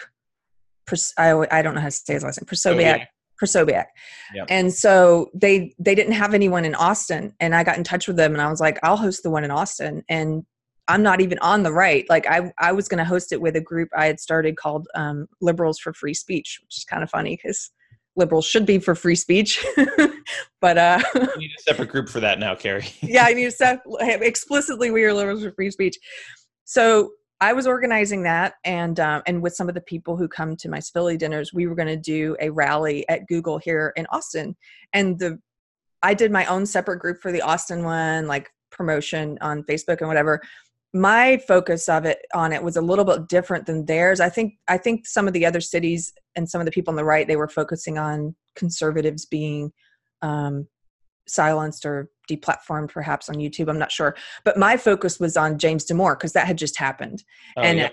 I, 1.18 1.46
I 1.52 1.62
don't 1.62 1.76
know 1.76 1.82
how 1.82 1.88
to 1.88 1.92
say 1.92 2.14
his 2.14 2.24
last 2.24 2.42
name. 2.42 2.48
Prosobiec. 2.48 3.06
Krasobiak. 3.42 3.86
Yeah. 4.34 4.46
And 4.50 4.74
so 4.74 5.30
they 5.34 5.74
they 5.80 5.96
didn't 5.96 6.14
have 6.14 6.34
anyone 6.34 6.66
in 6.66 6.76
Austin, 6.76 7.34
and 7.40 7.56
I 7.56 7.64
got 7.64 7.78
in 7.78 7.84
touch 7.84 8.08
with 8.08 8.18
them, 8.18 8.34
and 8.34 8.42
I 8.42 8.50
was 8.50 8.60
like, 8.60 8.80
I'll 8.84 8.98
host 8.98 9.24
the 9.24 9.30
one 9.30 9.44
in 9.44 9.52
Austin, 9.52 10.04
and 10.10 10.46
I'm 10.88 11.04
not 11.04 11.22
even 11.22 11.40
on 11.40 11.64
the 11.64 11.72
right. 11.72 12.06
Like 12.10 12.28
I 12.28 12.52
I 12.58 12.72
was 12.72 12.88
going 12.88 13.00
to 13.00 13.06
host 13.06 13.32
it 13.32 13.42
with 13.42 13.56
a 13.56 13.62
group 13.62 13.90
I 13.96 14.06
had 14.06 14.20
started 14.20 14.58
called 14.58 14.88
um, 14.96 15.28
Liberals 15.42 15.80
for 15.80 15.94
Free 15.94 16.14
Speech, 16.14 16.60
which 16.64 16.78
is 16.78 16.86
kind 16.86 17.04
of 17.04 17.10
funny 17.10 17.40
because 17.42 17.72
liberals 18.16 18.46
should 18.46 18.66
be 18.66 18.78
for 18.78 18.94
free 18.94 19.16
speech, 19.16 19.66
but 20.62 20.78
uh, 20.78 21.02
you 21.16 21.22
need 21.38 21.52
a 21.58 21.62
separate 21.62 21.90
group 21.90 22.10
for 22.10 22.20
that 22.20 22.40
now, 22.40 22.56
Keri. 22.56 22.86
yeah, 23.02 23.24
I 23.26 23.34
need 23.34 23.46
to 23.46 23.52
set 23.52 23.82
explicitly 24.02 24.92
we 24.92 25.04
are 25.04 25.14
liberals 25.14 25.44
for 25.44 25.52
free 25.52 25.72
speech. 25.72 25.98
So 26.66 27.12
I 27.42 27.54
was 27.54 27.66
organizing 27.66 28.22
that, 28.24 28.54
and 28.64 29.00
um, 29.00 29.24
and 29.26 29.42
with 29.42 29.56
some 29.56 29.68
of 29.68 29.74
the 29.74 29.82
people 29.82 30.16
who 30.16 30.28
come 30.28 30.56
to 30.58 30.70
my 30.70 30.80
civility 30.80 31.18
dinners, 31.18 31.52
we 31.52 31.66
were 31.66 31.74
going 31.74 31.88
to 31.88 31.98
do 31.98 32.38
a 32.40 32.52
rally 32.52 33.08
at 33.10 33.28
Google 33.28 33.58
here 33.58 33.94
in 33.96 34.06
Austin, 34.12 34.56
and 34.94 35.18
the 35.18 35.40
I 36.04 36.14
did 36.14 36.32
my 36.32 36.46
own 36.46 36.68
separate 36.68 37.00
group 37.00 37.20
for 37.20 37.32
the 37.32 37.42
Austin 37.42 37.84
one, 37.84 38.28
like 38.28 38.50
promotion 38.72 39.40
on 39.42 39.64
Facebook 39.64 40.00
and 40.00 40.08
whatever. 40.08 40.40
My 40.94 41.38
focus 41.48 41.90
of 41.90 42.06
it 42.06 42.20
on 42.34 42.54
it 42.54 42.62
was 42.62 42.78
a 42.78 42.82
little 42.82 43.06
bit 43.06 43.28
different 43.28 43.66
than 43.66 43.86
theirs. 43.86 44.20
I 44.20 44.30
think 44.30 44.54
I 44.68 44.78
think 44.78 45.08
some 45.08 45.28
of 45.28 45.34
the 45.34 45.46
other 45.46 45.62
cities 45.62 46.14
and 46.36 46.48
some 46.48 46.62
of 46.62 46.66
the 46.66 46.72
people 46.72 46.92
on 46.92 46.96
the 46.96 47.06
right 47.06 47.28
they 47.28 47.38
were 47.38 47.48
focusing 47.48 47.98
on 47.98 48.36
conservatives 48.56 49.26
being 49.26 49.72
um, 50.22 50.68
silenced 51.28 51.88
or 51.88 52.11
deplatformed 52.30 52.90
perhaps 52.90 53.30
on 53.30 53.36
YouTube. 53.36 53.70
I'm 53.70 53.80
not 53.80 53.92
sure. 53.92 54.16
But 54.44 54.58
my 54.58 54.78
focus 54.78 55.20
was 55.20 55.38
on 55.38 55.58
James 55.58 55.86
Damore 55.86 56.18
because 56.18 56.34
that 56.34 56.48
had 56.48 56.58
just 56.58 56.78
happened. 56.78 57.24
Oh, 57.58 57.62
and 57.62 57.80
yeah. 57.80 57.90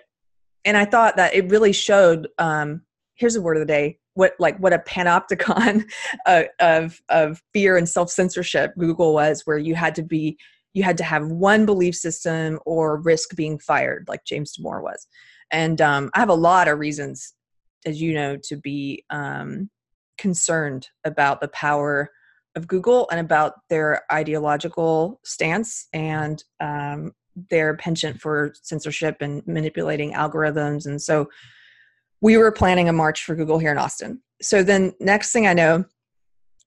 and 0.65 0.77
I 0.77 0.85
thought 0.85 1.17
that 1.17 1.35
it 1.35 1.51
really 1.51 1.73
showed 1.73 2.29
um 2.39 2.83
here's 3.15 3.37
a 3.37 3.43
word 3.43 3.57
of 3.57 3.61
the 3.61 3.67
day 3.67 3.99
what 4.15 4.35
like 4.39 4.59
what 4.59 4.73
a 4.73 4.79
panopticon 4.79 5.91
uh, 6.27 6.45
of 6.61 7.01
of 7.09 7.43
fear 7.53 7.77
and 7.77 7.89
self-censorship 7.89 8.73
Google 8.79 9.15
was 9.15 9.43
where 9.45 9.59
you 9.59 9.75
had 9.75 9.95
to 9.97 10.03
be 10.03 10.39
you 10.75 10.83
had 10.83 10.99
to 10.99 11.05
have 11.05 11.27
one 11.27 11.67
belief 11.67 11.97
system 11.97 12.59
or 12.67 13.01
risk 13.01 13.35
being 13.35 13.59
fired 13.59 14.05
like 14.09 14.25
James 14.25 14.57
Damore 14.57 14.83
was. 14.83 15.07
And 15.51 15.81
um, 15.81 16.11
I 16.15 16.21
have 16.21 16.29
a 16.29 16.35
lot 16.35 16.69
of 16.69 16.79
reasons 16.79 17.35
as 17.87 18.01
you 18.01 18.15
know 18.15 18.37
to 18.45 18.57
be 18.57 19.05
um, 19.11 19.71
concerned 20.19 20.89
about 21.05 21.41
the 21.41 21.49
power 21.49 22.11
of 22.59 22.67
Google 22.69 23.09
and 23.11 23.21
about 23.21 23.55
their 23.71 24.03
ideological 24.13 25.21
stance 25.25 25.87
and 25.95 26.45
um, 26.61 27.13
their 27.49 27.77
penchant 27.77 28.21
for 28.21 28.53
censorship 28.61 29.17
and 29.21 29.47
manipulating 29.47 30.13
algorithms. 30.13 30.85
And 30.85 31.01
so 31.01 31.31
we 32.21 32.37
were 32.37 32.53
planning 32.53 32.89
a 32.89 32.93
march 32.93 33.25
for 33.25 33.35
Google 33.35 33.59
here 33.59 33.73
in 33.73 33.79
Austin. 33.79 34.21
So 34.43 34.63
then, 34.63 34.93
next 35.01 35.33
thing 35.33 35.47
I 35.47 35.55
know, 35.55 35.85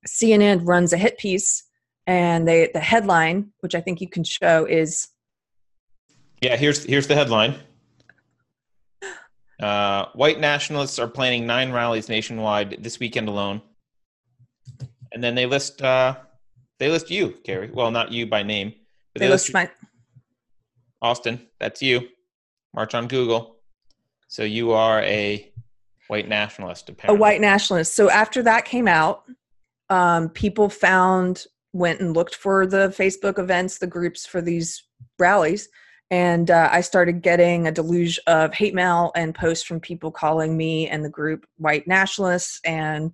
CNN 0.08 0.62
runs 0.66 0.94
a 0.94 0.98
hit 0.98 1.18
piece, 1.20 1.64
and 2.08 2.48
they 2.48 2.72
the 2.74 2.80
headline, 2.80 3.52
which 3.60 3.76
I 3.76 3.82
think 3.82 4.02
you 4.02 4.10
can 4.10 4.24
show, 4.24 4.66
is 4.66 5.08
Yeah, 6.42 6.56
here's 6.56 6.84
here's 6.84 7.08
the 7.08 7.16
headline. 7.16 7.56
Uh, 9.62 10.08
white 10.14 10.40
nationalists 10.40 10.98
are 10.98 11.08
planning 11.08 11.46
nine 11.46 11.72
rallies 11.72 12.10
nationwide 12.10 12.78
this 12.80 13.00
weekend 13.00 13.28
alone, 13.30 13.62
and 15.12 15.24
then 15.24 15.36
they 15.36 15.46
list 15.46 15.82
uh, 15.82 16.16
they 16.80 16.90
list 16.90 17.12
you, 17.12 17.36
Keri. 17.44 17.70
Well, 17.72 17.92
not 17.92 18.12
you 18.12 18.26
by 18.26 18.44
name, 18.44 18.74
but 19.14 19.22
they 19.22 19.30
list 19.30 19.54
my 19.54 19.70
Austin. 21.02 21.48
That's 21.60 21.82
you. 21.82 22.08
March 22.74 22.96
on 22.96 23.08
Google. 23.08 23.58
So 24.28 24.44
you 24.44 24.72
are 24.72 25.02
a 25.02 25.52
white 26.08 26.30
nationalist, 26.30 26.90
apparently. 26.90 27.18
a 27.18 27.20
white 27.20 27.42
nationalist. 27.42 27.94
So 27.94 28.10
after 28.10 28.42
that 28.44 28.66
came 28.66 28.88
out, 28.88 29.24
um, 29.90 30.30
people 30.30 30.70
found 30.70 31.46
went 31.74 32.00
and 32.00 32.14
looked 32.14 32.36
for 32.36 32.66
the 32.66 32.94
Facebook 32.98 33.40
events, 33.40 33.78
the 33.78 33.88
groups 33.88 34.26
for 34.26 34.42
these 34.42 34.84
rallies, 35.20 35.70
and 36.10 36.52
uh, 36.52 36.70
I 36.72 36.82
started 36.82 37.22
getting 37.22 37.68
a 37.68 37.72
deluge 37.72 38.20
of 38.28 38.54
hate 38.54 38.74
mail 38.74 39.12
and 39.16 39.34
posts 39.34 39.66
from 39.66 39.80
people 39.80 40.12
calling 40.12 40.58
me 40.58 40.88
and 40.90 41.04
the 41.06 41.10
group 41.10 41.46
white 41.58 41.88
nationalists 41.88 42.60
and 42.66 43.12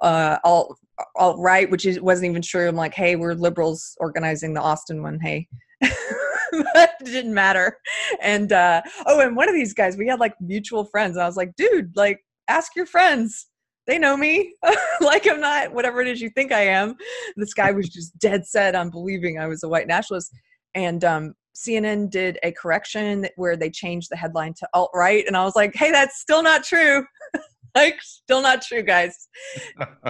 uh, 0.00 0.38
all 0.44 0.76
alt 1.14 1.38
right, 1.38 1.70
which 1.70 1.86
is, 1.86 2.00
wasn't 2.00 2.30
even 2.30 2.42
true. 2.42 2.68
I'm 2.68 2.76
like, 2.76 2.94
hey, 2.94 3.16
we're 3.16 3.34
liberals 3.34 3.96
organizing 3.98 4.54
the 4.54 4.60
Austin 4.60 5.02
one. 5.02 5.18
Hey. 5.20 5.48
it 5.80 6.90
didn't 7.04 7.34
matter. 7.34 7.78
And 8.20 8.52
uh, 8.52 8.82
oh, 9.06 9.20
and 9.20 9.36
one 9.36 9.48
of 9.48 9.54
these 9.54 9.74
guys, 9.74 9.96
we 9.96 10.08
had 10.08 10.20
like 10.20 10.34
mutual 10.40 10.84
friends. 10.84 11.16
And 11.16 11.22
I 11.22 11.26
was 11.26 11.36
like, 11.36 11.54
dude, 11.56 11.96
like, 11.96 12.20
ask 12.48 12.74
your 12.76 12.86
friends. 12.86 13.46
They 13.86 13.98
know 13.98 14.16
me. 14.16 14.54
like, 15.00 15.28
I'm 15.28 15.40
not 15.40 15.72
whatever 15.72 16.00
it 16.00 16.08
is 16.08 16.20
you 16.20 16.30
think 16.30 16.52
I 16.52 16.62
am. 16.62 16.96
This 17.36 17.54
guy 17.54 17.70
was 17.70 17.88
just 17.88 18.18
dead 18.18 18.46
set 18.46 18.74
on 18.74 18.90
believing 18.90 19.38
I 19.38 19.46
was 19.46 19.62
a 19.62 19.68
white 19.68 19.86
nationalist. 19.86 20.32
And 20.74 21.04
um, 21.04 21.34
CNN 21.56 22.10
did 22.10 22.38
a 22.42 22.52
correction 22.52 23.26
where 23.36 23.56
they 23.56 23.70
changed 23.70 24.10
the 24.10 24.16
headline 24.16 24.54
to 24.54 24.68
alt 24.74 24.90
right. 24.92 25.24
And 25.26 25.36
I 25.36 25.44
was 25.44 25.56
like, 25.56 25.74
hey, 25.74 25.90
that's 25.90 26.20
still 26.20 26.42
not 26.42 26.64
true. 26.64 27.04
like, 27.76 28.00
still 28.02 28.42
not 28.42 28.62
true, 28.62 28.82
guys. 28.82 29.28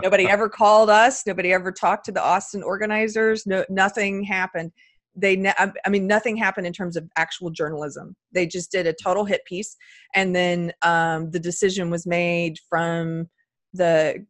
Nobody 0.03 0.27
ever 0.29 0.49
called 0.49 0.89
us. 0.89 1.27
Nobody 1.27 1.53
ever 1.53 1.73
talked 1.73 2.07
to 2.07 2.13
the 2.13 2.23
Austin 2.23 2.63
organizers. 2.63 3.47
No, 3.47 3.65
nothing 3.69 4.23
happened 4.25 4.73
they 5.17 5.35
ne- 5.35 5.55
i 5.59 5.89
mean 5.89 6.07
nothing 6.07 6.37
happened 6.37 6.67
in 6.67 6.73
terms 6.73 6.97
of 6.97 7.09
actual 7.17 7.51
journalism 7.51 8.15
they 8.33 8.47
just 8.47 8.71
did 8.71 8.87
a 8.87 8.95
total 9.03 9.25
hit 9.25 9.45
piece 9.47 9.77
and 10.15 10.37
then 10.37 10.73
um, 10.83 11.31
the 11.31 11.41
decision 11.41 11.91
was 11.91 12.07
made 12.07 12.59
from 12.69 13.29
the 13.73 14.25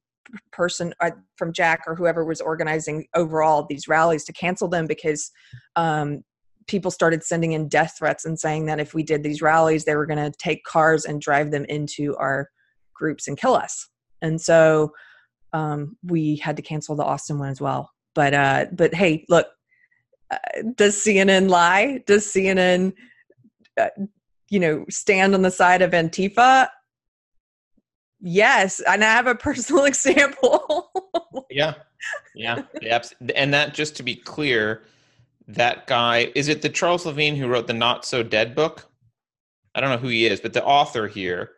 person 0.52 0.94
uh, 1.00 1.10
from 1.36 1.52
jack 1.52 1.82
or 1.86 1.94
whoever 1.94 2.24
was 2.24 2.40
organizing 2.40 3.06
overall 3.14 3.66
these 3.68 3.88
rallies 3.88 4.24
to 4.24 4.32
cancel 4.32 4.68
them 4.68 4.86
because 4.86 5.30
um, 5.76 6.22
people 6.66 6.90
started 6.90 7.22
sending 7.22 7.52
in 7.52 7.68
death 7.68 7.94
threats 7.98 8.24
and 8.24 8.38
saying 8.38 8.66
that 8.66 8.80
if 8.80 8.94
we 8.94 9.02
did 9.02 9.22
these 9.22 9.42
rallies 9.42 9.84
they 9.84 9.96
were 9.96 10.06
going 10.06 10.32
to 10.32 10.36
take 10.38 10.64
cars 10.64 11.04
and 11.04 11.20
drive 11.20 11.50
them 11.50 11.64
into 11.68 12.16
our 12.16 12.48
groups 12.98 13.28
and 13.28 13.38
kill 13.38 13.54
us 13.54 13.88
and 14.22 14.40
so 14.40 14.92
um, 15.52 15.96
we 16.04 16.36
had 16.36 16.56
to 16.56 16.62
cancel 16.62 16.96
the 16.96 17.04
austin 17.04 17.38
one 17.38 17.50
as 17.50 17.60
well 17.60 17.90
but 18.14 18.34
uh, 18.34 18.66
but 18.72 18.94
hey 18.94 19.24
look 19.28 19.46
uh, 20.30 20.38
does 20.74 20.96
CNN 20.96 21.48
lie? 21.48 22.02
Does 22.06 22.26
CNN, 22.26 22.92
uh, 23.80 23.88
you 24.50 24.60
know, 24.60 24.84
stand 24.88 25.34
on 25.34 25.42
the 25.42 25.50
side 25.50 25.82
of 25.82 25.92
Antifa? 25.92 26.68
Yes, 28.20 28.80
and 28.80 29.04
I 29.04 29.12
have 29.12 29.26
a 29.26 29.34
personal 29.34 29.84
example. 29.84 30.90
yeah, 31.50 31.74
yeah, 32.34 32.62
yeah, 32.80 33.02
and 33.34 33.54
that 33.54 33.74
just 33.74 33.96
to 33.96 34.02
be 34.02 34.16
clear, 34.16 34.82
that 35.48 35.86
guy 35.86 36.32
is 36.34 36.48
it 36.48 36.62
the 36.62 36.68
Charles 36.68 37.06
Levine 37.06 37.36
who 37.36 37.46
wrote 37.46 37.66
the 37.66 37.72
Not 37.72 38.04
So 38.04 38.22
Dead 38.22 38.54
book? 38.54 38.90
I 39.74 39.80
don't 39.80 39.90
know 39.90 39.98
who 39.98 40.08
he 40.08 40.26
is, 40.26 40.40
but 40.40 40.54
the 40.54 40.64
author 40.64 41.06
here. 41.06 41.52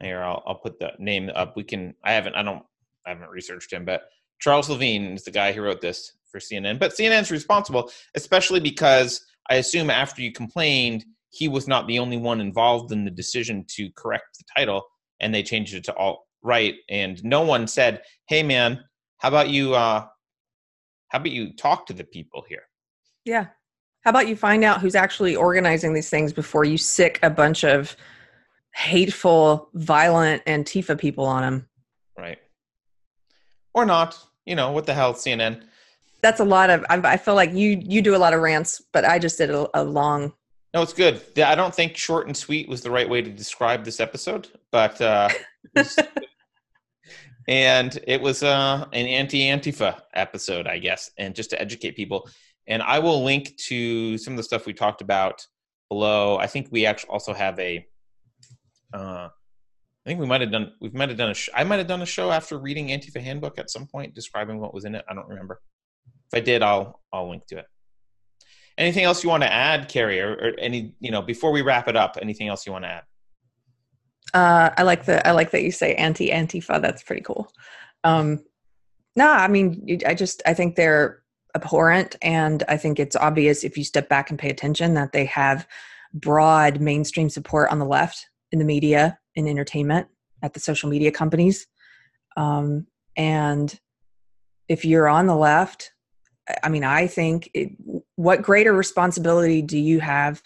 Here, 0.00 0.22
I'll 0.22 0.42
I'll 0.46 0.56
put 0.56 0.78
the 0.78 0.92
name 0.98 1.30
up. 1.34 1.56
We 1.56 1.64
can. 1.64 1.94
I 2.04 2.12
haven't. 2.12 2.34
I 2.34 2.42
don't. 2.42 2.62
I 3.06 3.10
haven't 3.10 3.30
researched 3.30 3.72
him, 3.72 3.84
but 3.84 4.02
Charles 4.40 4.68
Levine 4.68 5.14
is 5.14 5.24
the 5.24 5.30
guy 5.30 5.52
who 5.52 5.62
wrote 5.62 5.80
this 5.80 6.12
for 6.30 6.38
CNN. 6.38 6.78
But 6.78 6.92
CNN's 6.92 7.30
responsible, 7.30 7.90
especially 8.14 8.60
because 8.60 9.24
I 9.48 9.56
assume 9.56 9.90
after 9.90 10.20
you 10.20 10.32
complained, 10.32 11.04
he 11.30 11.48
was 11.48 11.66
not 11.66 11.86
the 11.86 11.98
only 11.98 12.16
one 12.16 12.40
involved 12.40 12.92
in 12.92 13.04
the 13.04 13.10
decision 13.10 13.64
to 13.76 13.90
correct 13.96 14.38
the 14.38 14.44
title, 14.56 14.84
and 15.20 15.34
they 15.34 15.42
changed 15.42 15.74
it 15.74 15.84
to 15.84 15.94
alt 15.94 16.24
right. 16.42 16.74
And 16.90 17.22
no 17.24 17.42
one 17.42 17.66
said, 17.66 18.02
"Hey, 18.28 18.42
man, 18.42 18.84
how 19.18 19.28
about 19.28 19.48
you? 19.48 19.74
Uh, 19.74 20.06
how 21.08 21.18
about 21.18 21.32
you 21.32 21.54
talk 21.54 21.86
to 21.86 21.94
the 21.94 22.04
people 22.04 22.44
here?" 22.48 22.64
Yeah. 23.24 23.46
How 24.02 24.10
about 24.10 24.28
you 24.28 24.36
find 24.36 24.62
out 24.62 24.80
who's 24.80 24.94
actually 24.94 25.34
organizing 25.34 25.92
these 25.92 26.08
things 26.08 26.32
before 26.32 26.64
you 26.64 26.78
sick 26.78 27.18
a 27.24 27.30
bunch 27.30 27.64
of 27.64 27.96
hateful, 28.76 29.70
violent 29.74 30.44
Antifa 30.44 30.98
people 30.98 31.24
on 31.24 31.42
them? 31.42 31.68
Right. 32.18 32.38
Or 33.74 33.86
not. 33.86 34.18
You 34.44 34.54
know, 34.54 34.70
what 34.70 34.86
the 34.86 34.94
hell, 34.94 35.14
CNN? 35.14 35.62
That's 36.22 36.40
a 36.40 36.44
lot 36.44 36.70
of. 36.70 36.84
I, 36.88 36.96
I 36.96 37.16
feel 37.16 37.34
like 37.34 37.52
you 37.52 37.80
you 37.82 38.02
do 38.02 38.14
a 38.14 38.18
lot 38.18 38.32
of 38.32 38.40
rants, 38.40 38.82
but 38.92 39.04
I 39.04 39.18
just 39.18 39.38
did 39.38 39.50
a, 39.50 39.68
a 39.74 39.82
long. 39.82 40.32
No, 40.72 40.82
it's 40.82 40.92
good. 40.92 41.22
I 41.38 41.54
don't 41.54 41.74
think 41.74 41.96
short 41.96 42.26
and 42.26 42.36
sweet 42.36 42.68
was 42.68 42.82
the 42.82 42.90
right 42.90 43.08
way 43.08 43.22
to 43.22 43.30
describe 43.30 43.84
this 43.84 43.98
episode, 43.98 44.48
but 44.70 45.00
uh, 45.00 45.28
and 47.48 47.98
it 48.06 48.20
was 48.20 48.42
uh, 48.42 48.86
an 48.92 49.06
anti-Antifa 49.06 50.00
episode, 50.14 50.66
I 50.66 50.78
guess, 50.78 51.10
and 51.18 51.34
just 51.34 51.50
to 51.50 51.60
educate 51.60 51.96
people. 51.96 52.28
And 52.66 52.82
I 52.82 52.98
will 52.98 53.24
link 53.24 53.56
to 53.68 54.18
some 54.18 54.34
of 54.34 54.36
the 54.36 54.42
stuff 54.42 54.66
we 54.66 54.74
talked 54.74 55.00
about 55.00 55.46
below. 55.88 56.36
I 56.38 56.46
think 56.46 56.68
we 56.70 56.86
actually 56.86 57.10
also 57.10 57.32
have 57.32 57.58
a. 57.58 57.86
Uh, 58.92 59.28
I 60.06 60.08
think 60.08 60.20
we 60.20 60.26
might 60.26 60.40
have 60.40 60.52
done. 60.52 60.72
We 60.80 60.90
might 60.90 61.08
have 61.08 61.18
done 61.18 61.30
a. 61.30 61.34
Sh- 61.34 61.48
I 61.54 61.64
might 61.64 61.78
have 61.78 61.88
done 61.88 62.02
a 62.02 62.06
show 62.06 62.30
after 62.30 62.58
reading 62.58 62.88
Antifa 62.88 63.20
Handbook 63.20 63.58
at 63.58 63.70
some 63.70 63.86
point, 63.86 64.14
describing 64.14 64.60
what 64.60 64.72
was 64.72 64.84
in 64.84 64.94
it. 64.94 65.04
I 65.08 65.14
don't 65.14 65.28
remember. 65.28 65.60
If 66.32 66.38
I 66.38 66.40
did, 66.40 66.62
I'll 66.62 67.00
I'll 67.12 67.28
link 67.28 67.46
to 67.48 67.58
it. 67.58 67.66
Anything 68.78 69.04
else 69.04 69.24
you 69.24 69.30
want 69.30 69.42
to 69.42 69.52
add, 69.52 69.88
Keri, 69.88 70.20
or, 70.20 70.32
or 70.34 70.52
any 70.58 70.94
you 71.00 71.10
know 71.10 71.22
before 71.22 71.50
we 71.50 71.62
wrap 71.62 71.88
it 71.88 71.96
up? 71.96 72.18
Anything 72.22 72.46
else 72.46 72.66
you 72.66 72.72
want 72.72 72.84
to 72.84 72.90
add? 72.90 73.02
Uh, 74.32 74.70
I 74.76 74.82
like 74.82 75.06
the 75.06 75.26
I 75.26 75.32
like 75.32 75.50
that 75.50 75.62
you 75.62 75.72
say 75.72 75.94
anti 75.94 76.30
Antifa. 76.30 76.80
That's 76.80 77.02
pretty 77.02 77.22
cool. 77.22 77.50
Um, 78.04 78.44
no, 79.16 79.28
I 79.28 79.48
mean, 79.48 80.00
I 80.06 80.14
just 80.14 80.40
I 80.46 80.54
think 80.54 80.76
they're 80.76 81.22
abhorrent, 81.56 82.14
and 82.22 82.62
I 82.68 82.76
think 82.76 83.00
it's 83.00 83.16
obvious 83.16 83.64
if 83.64 83.76
you 83.76 83.82
step 83.82 84.08
back 84.08 84.30
and 84.30 84.38
pay 84.38 84.50
attention 84.50 84.94
that 84.94 85.10
they 85.10 85.24
have 85.24 85.66
broad 86.14 86.80
mainstream 86.80 87.28
support 87.28 87.70
on 87.72 87.80
the 87.80 87.84
left 87.84 88.28
in 88.52 88.58
the 88.58 88.64
media 88.64 89.18
in 89.34 89.46
entertainment 89.46 90.08
at 90.42 90.54
the 90.54 90.60
social 90.60 90.88
media 90.88 91.10
companies. 91.10 91.66
Um, 92.36 92.86
and 93.16 93.78
if 94.68 94.84
you're 94.84 95.08
on 95.08 95.26
the 95.26 95.36
left 95.36 95.92
i 96.62 96.68
mean 96.68 96.84
i 96.84 97.06
think 97.06 97.50
it, 97.54 97.70
what 98.14 98.42
greater 98.42 98.72
responsibility 98.72 99.62
do 99.62 99.78
you 99.78 100.00
have 100.00 100.42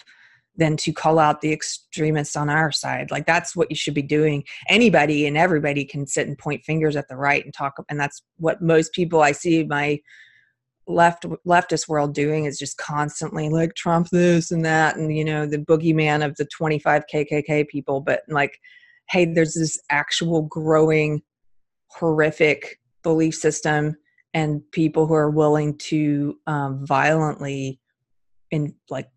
than 0.60 0.76
to 0.76 0.92
call 0.92 1.18
out 1.18 1.40
the 1.40 1.52
extremists 1.52 2.36
on 2.36 2.50
our 2.50 2.70
side? 2.70 3.10
Like 3.10 3.26
that's 3.26 3.56
what 3.56 3.70
you 3.70 3.76
should 3.76 3.94
be 3.94 4.02
doing. 4.02 4.44
Anybody 4.68 5.26
and 5.26 5.36
everybody 5.36 5.84
can 5.84 6.06
sit 6.06 6.28
and 6.28 6.36
point 6.36 6.64
fingers 6.64 6.96
at 6.96 7.08
the 7.08 7.16
right 7.16 7.44
and 7.44 7.54
talk 7.54 7.82
and 7.88 7.98
that's 7.98 8.22
what 8.36 8.60
most 8.60 8.92
people 8.92 9.22
i 9.22 9.32
see 9.32 9.64
my 9.64 9.98
left 10.90 11.24
leftist 11.46 11.88
world 11.88 12.14
doing 12.14 12.44
is 12.44 12.58
just 12.58 12.76
constantly 12.76 13.48
like 13.48 13.74
Trump 13.74 14.08
this 14.10 14.50
and 14.50 14.64
that 14.64 14.96
and 14.96 15.16
you 15.16 15.24
know 15.24 15.46
the 15.46 15.58
boogeyman 15.58 16.24
of 16.24 16.36
the 16.36 16.46
25 16.46 17.04
KKK 17.12 17.68
people 17.68 18.00
but 18.00 18.22
like 18.28 18.58
hey 19.08 19.24
there's 19.24 19.54
this 19.54 19.80
actual 19.90 20.42
growing 20.42 21.22
horrific 21.88 22.80
belief 23.02 23.34
system 23.34 23.96
and 24.34 24.62
people 24.72 25.06
who 25.06 25.14
are 25.14 25.30
willing 25.30 25.76
to 25.76 26.38
um, 26.46 26.86
violently 26.86 27.80
and 28.52 28.74
like 28.88 29.08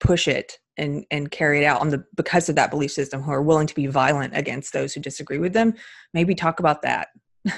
push 0.00 0.26
it 0.26 0.58
and 0.76 1.04
and 1.10 1.30
carry 1.30 1.62
it 1.62 1.64
out 1.64 1.80
on 1.80 1.90
the 1.90 2.04
because 2.16 2.48
of 2.48 2.56
that 2.56 2.70
belief 2.70 2.90
system 2.90 3.22
who 3.22 3.30
are 3.30 3.42
willing 3.42 3.66
to 3.66 3.74
be 3.74 3.86
violent 3.86 4.36
against 4.36 4.72
those 4.72 4.92
who 4.92 5.00
disagree 5.00 5.38
with 5.38 5.52
them 5.52 5.74
maybe 6.14 6.34
talk 6.34 6.60
about 6.60 6.82
that. 6.82 7.08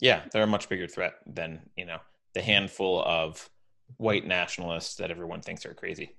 Yeah 0.00 0.22
they're 0.32 0.42
a 0.42 0.48
much 0.48 0.68
bigger 0.68 0.88
threat 0.88 1.14
than 1.26 1.60
you 1.76 1.84
know 1.84 1.98
the 2.34 2.42
handful 2.42 3.02
of 3.02 3.48
white 3.96 4.26
nationalists 4.26 4.96
that 4.96 5.10
everyone 5.10 5.40
thinks 5.40 5.66
are 5.66 5.74
crazy. 5.74 6.16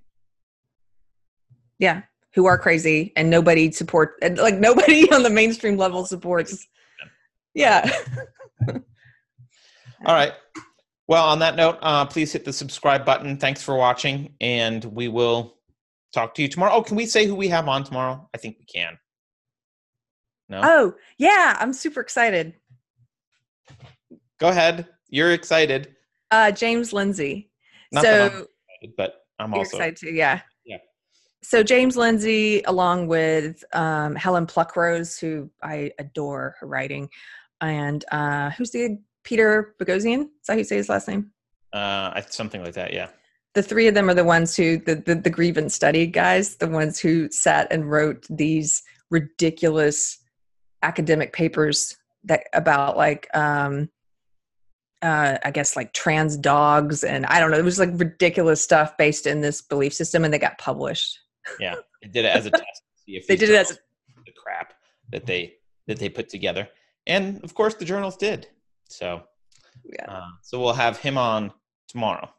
Yeah, 1.80 2.04
who 2.34 2.46
are 2.46 2.58
crazy 2.58 3.14
and 3.16 3.30
nobody 3.30 3.72
support 3.72 4.16
like 4.38 4.60
nobody 4.60 5.12
on 5.14 5.24
the 5.24 5.30
mainstream 5.30 5.78
level 5.78 6.06
supports. 6.06 6.68
Yeah. 7.54 7.90
All 10.06 10.14
right. 10.14 10.34
Well, 11.08 11.26
on 11.26 11.40
that 11.40 11.56
note, 11.56 11.78
uh, 11.82 12.06
please 12.06 12.32
hit 12.32 12.46
the 12.46 12.54
subscribe 12.54 13.06
button. 13.06 13.38
Thanks 13.38 13.62
for 13.62 13.76
watching, 13.76 14.36
and 14.40 14.84
we 14.86 15.10
will 15.10 15.58
talk 16.14 16.34
to 16.36 16.42
you 16.42 16.48
tomorrow. 16.48 16.74
Oh, 16.74 16.82
can 16.82 16.96
we 16.96 17.06
say 17.06 17.26
who 17.26 17.36
we 17.36 17.50
have 17.50 17.68
on 17.68 17.84
tomorrow? 17.84 18.30
I 18.34 18.38
think 18.38 18.58
we 18.58 18.66
can. 18.66 18.98
No. 20.50 20.62
Oh, 20.64 20.94
yeah, 21.18 21.58
I'm 21.60 21.74
super 21.74 22.00
excited. 22.00 22.54
Go 24.40 24.50
ahead. 24.50 24.88
You're 25.10 25.32
excited. 25.32 25.96
Uh, 26.34 26.52
James 26.52 26.94
Lindsay. 26.94 27.52
Not 27.92 28.04
so, 28.04 28.26
I'm 28.26 28.28
excited, 28.28 28.96
but 28.98 29.26
I'm 29.40 29.54
also 29.54 29.78
excited 29.78 29.98
too. 29.98 30.14
Yeah. 30.14 30.42
Yeah. 30.66 30.78
So 31.44 31.62
James 31.62 31.96
Lindsay, 31.96 32.64
along 32.64 33.08
with 33.08 33.64
um, 33.74 34.16
Helen 34.16 34.48
Pluckrose, 34.48 35.20
who 35.20 35.52
I 35.62 35.92
adore 36.00 36.56
her 36.60 36.68
writing, 36.68 37.10
and 37.62 38.04
uh, 38.12 38.50
who's 38.52 38.72
the 38.72 38.98
Peter 39.24 39.76
Boghossian? 39.80 40.22
Is 40.22 40.48
that 40.48 40.54
how 40.54 40.58
you 40.58 40.64
say 40.64 40.78
his 40.78 40.90
last 40.90 41.08
name? 41.08 41.32
Uh, 41.72 42.20
something 42.30 42.64
like 42.64 42.74
that. 42.74 42.94
Yeah. 42.94 43.10
The 43.54 43.62
three 43.62 43.88
of 43.88 43.94
them 43.94 44.10
are 44.10 44.16
the 44.16 44.24
ones 44.24 44.56
who 44.56 44.78
the, 44.78 44.96
the 44.96 45.14
the 45.14 45.30
grievance 45.30 45.76
study 45.76 46.08
guys, 46.08 46.56
the 46.56 46.68
ones 46.68 47.00
who 47.00 47.30
sat 47.30 47.72
and 47.72 47.92
wrote 47.92 48.26
these 48.30 48.82
ridiculous 49.12 50.18
academic 50.82 51.32
papers 51.32 51.96
that 52.24 52.46
about 52.54 52.98
like 52.98 53.28
um, 53.36 53.90
uh, 55.04 55.38
I 55.44 55.52
guess 55.52 55.76
like 55.76 55.94
trans 55.94 56.38
dogs 56.38 57.04
and 57.04 57.26
I 57.28 57.40
don't 57.40 57.52
know. 57.52 57.58
It 57.58 57.64
was 57.66 57.78
like 57.80 57.90
ridiculous 57.94 58.62
stuff 58.62 58.98
based 58.98 59.28
in 59.28 59.42
this 59.42 59.62
belief 59.62 59.94
system, 59.94 60.24
and 60.24 60.34
they 60.34 60.40
got 60.40 60.58
published. 60.58 61.20
Yeah, 61.60 61.76
they 62.02 62.08
did 62.10 62.26
it 62.26 62.36
as 62.36 62.46
a 62.46 62.52
test. 62.62 62.82
see 63.06 63.18
if 63.18 63.28
they 63.28 63.36
did 63.36 63.50
it 63.50 63.56
as 63.56 63.72
a- 63.72 63.76
the 64.26 64.32
crap 64.32 64.74
that 65.12 65.26
they 65.26 65.56
that 65.88 66.00
they 66.00 66.10
put 66.10 66.30
together, 66.30 66.68
and 67.06 67.44
of 67.44 67.54
course 67.54 67.76
the 67.76 67.86
journals 67.86 68.16
did. 68.18 68.48
So, 68.88 69.24
yeah. 69.86 70.06
Uh, 70.10 70.22
so 70.42 70.60
we'll 70.60 70.74
have 70.74 70.98
him 70.98 71.18
on 71.18 71.52
tomorrow. 71.88 72.30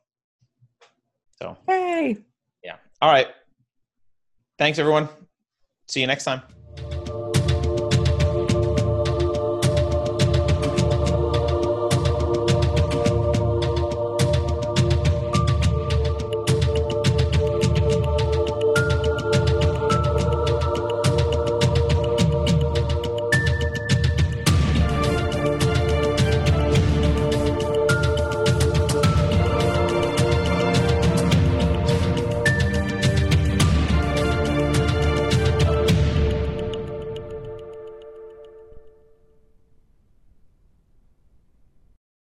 So, 1.41 1.57
hey, 1.67 2.17
yeah. 2.62 2.77
All 3.03 3.11
right. 3.11 3.27
Thanks, 4.59 4.79
everyone. 4.79 5.09
See 5.89 6.01
you 6.01 6.07
next 6.07 6.25
time. 6.25 6.43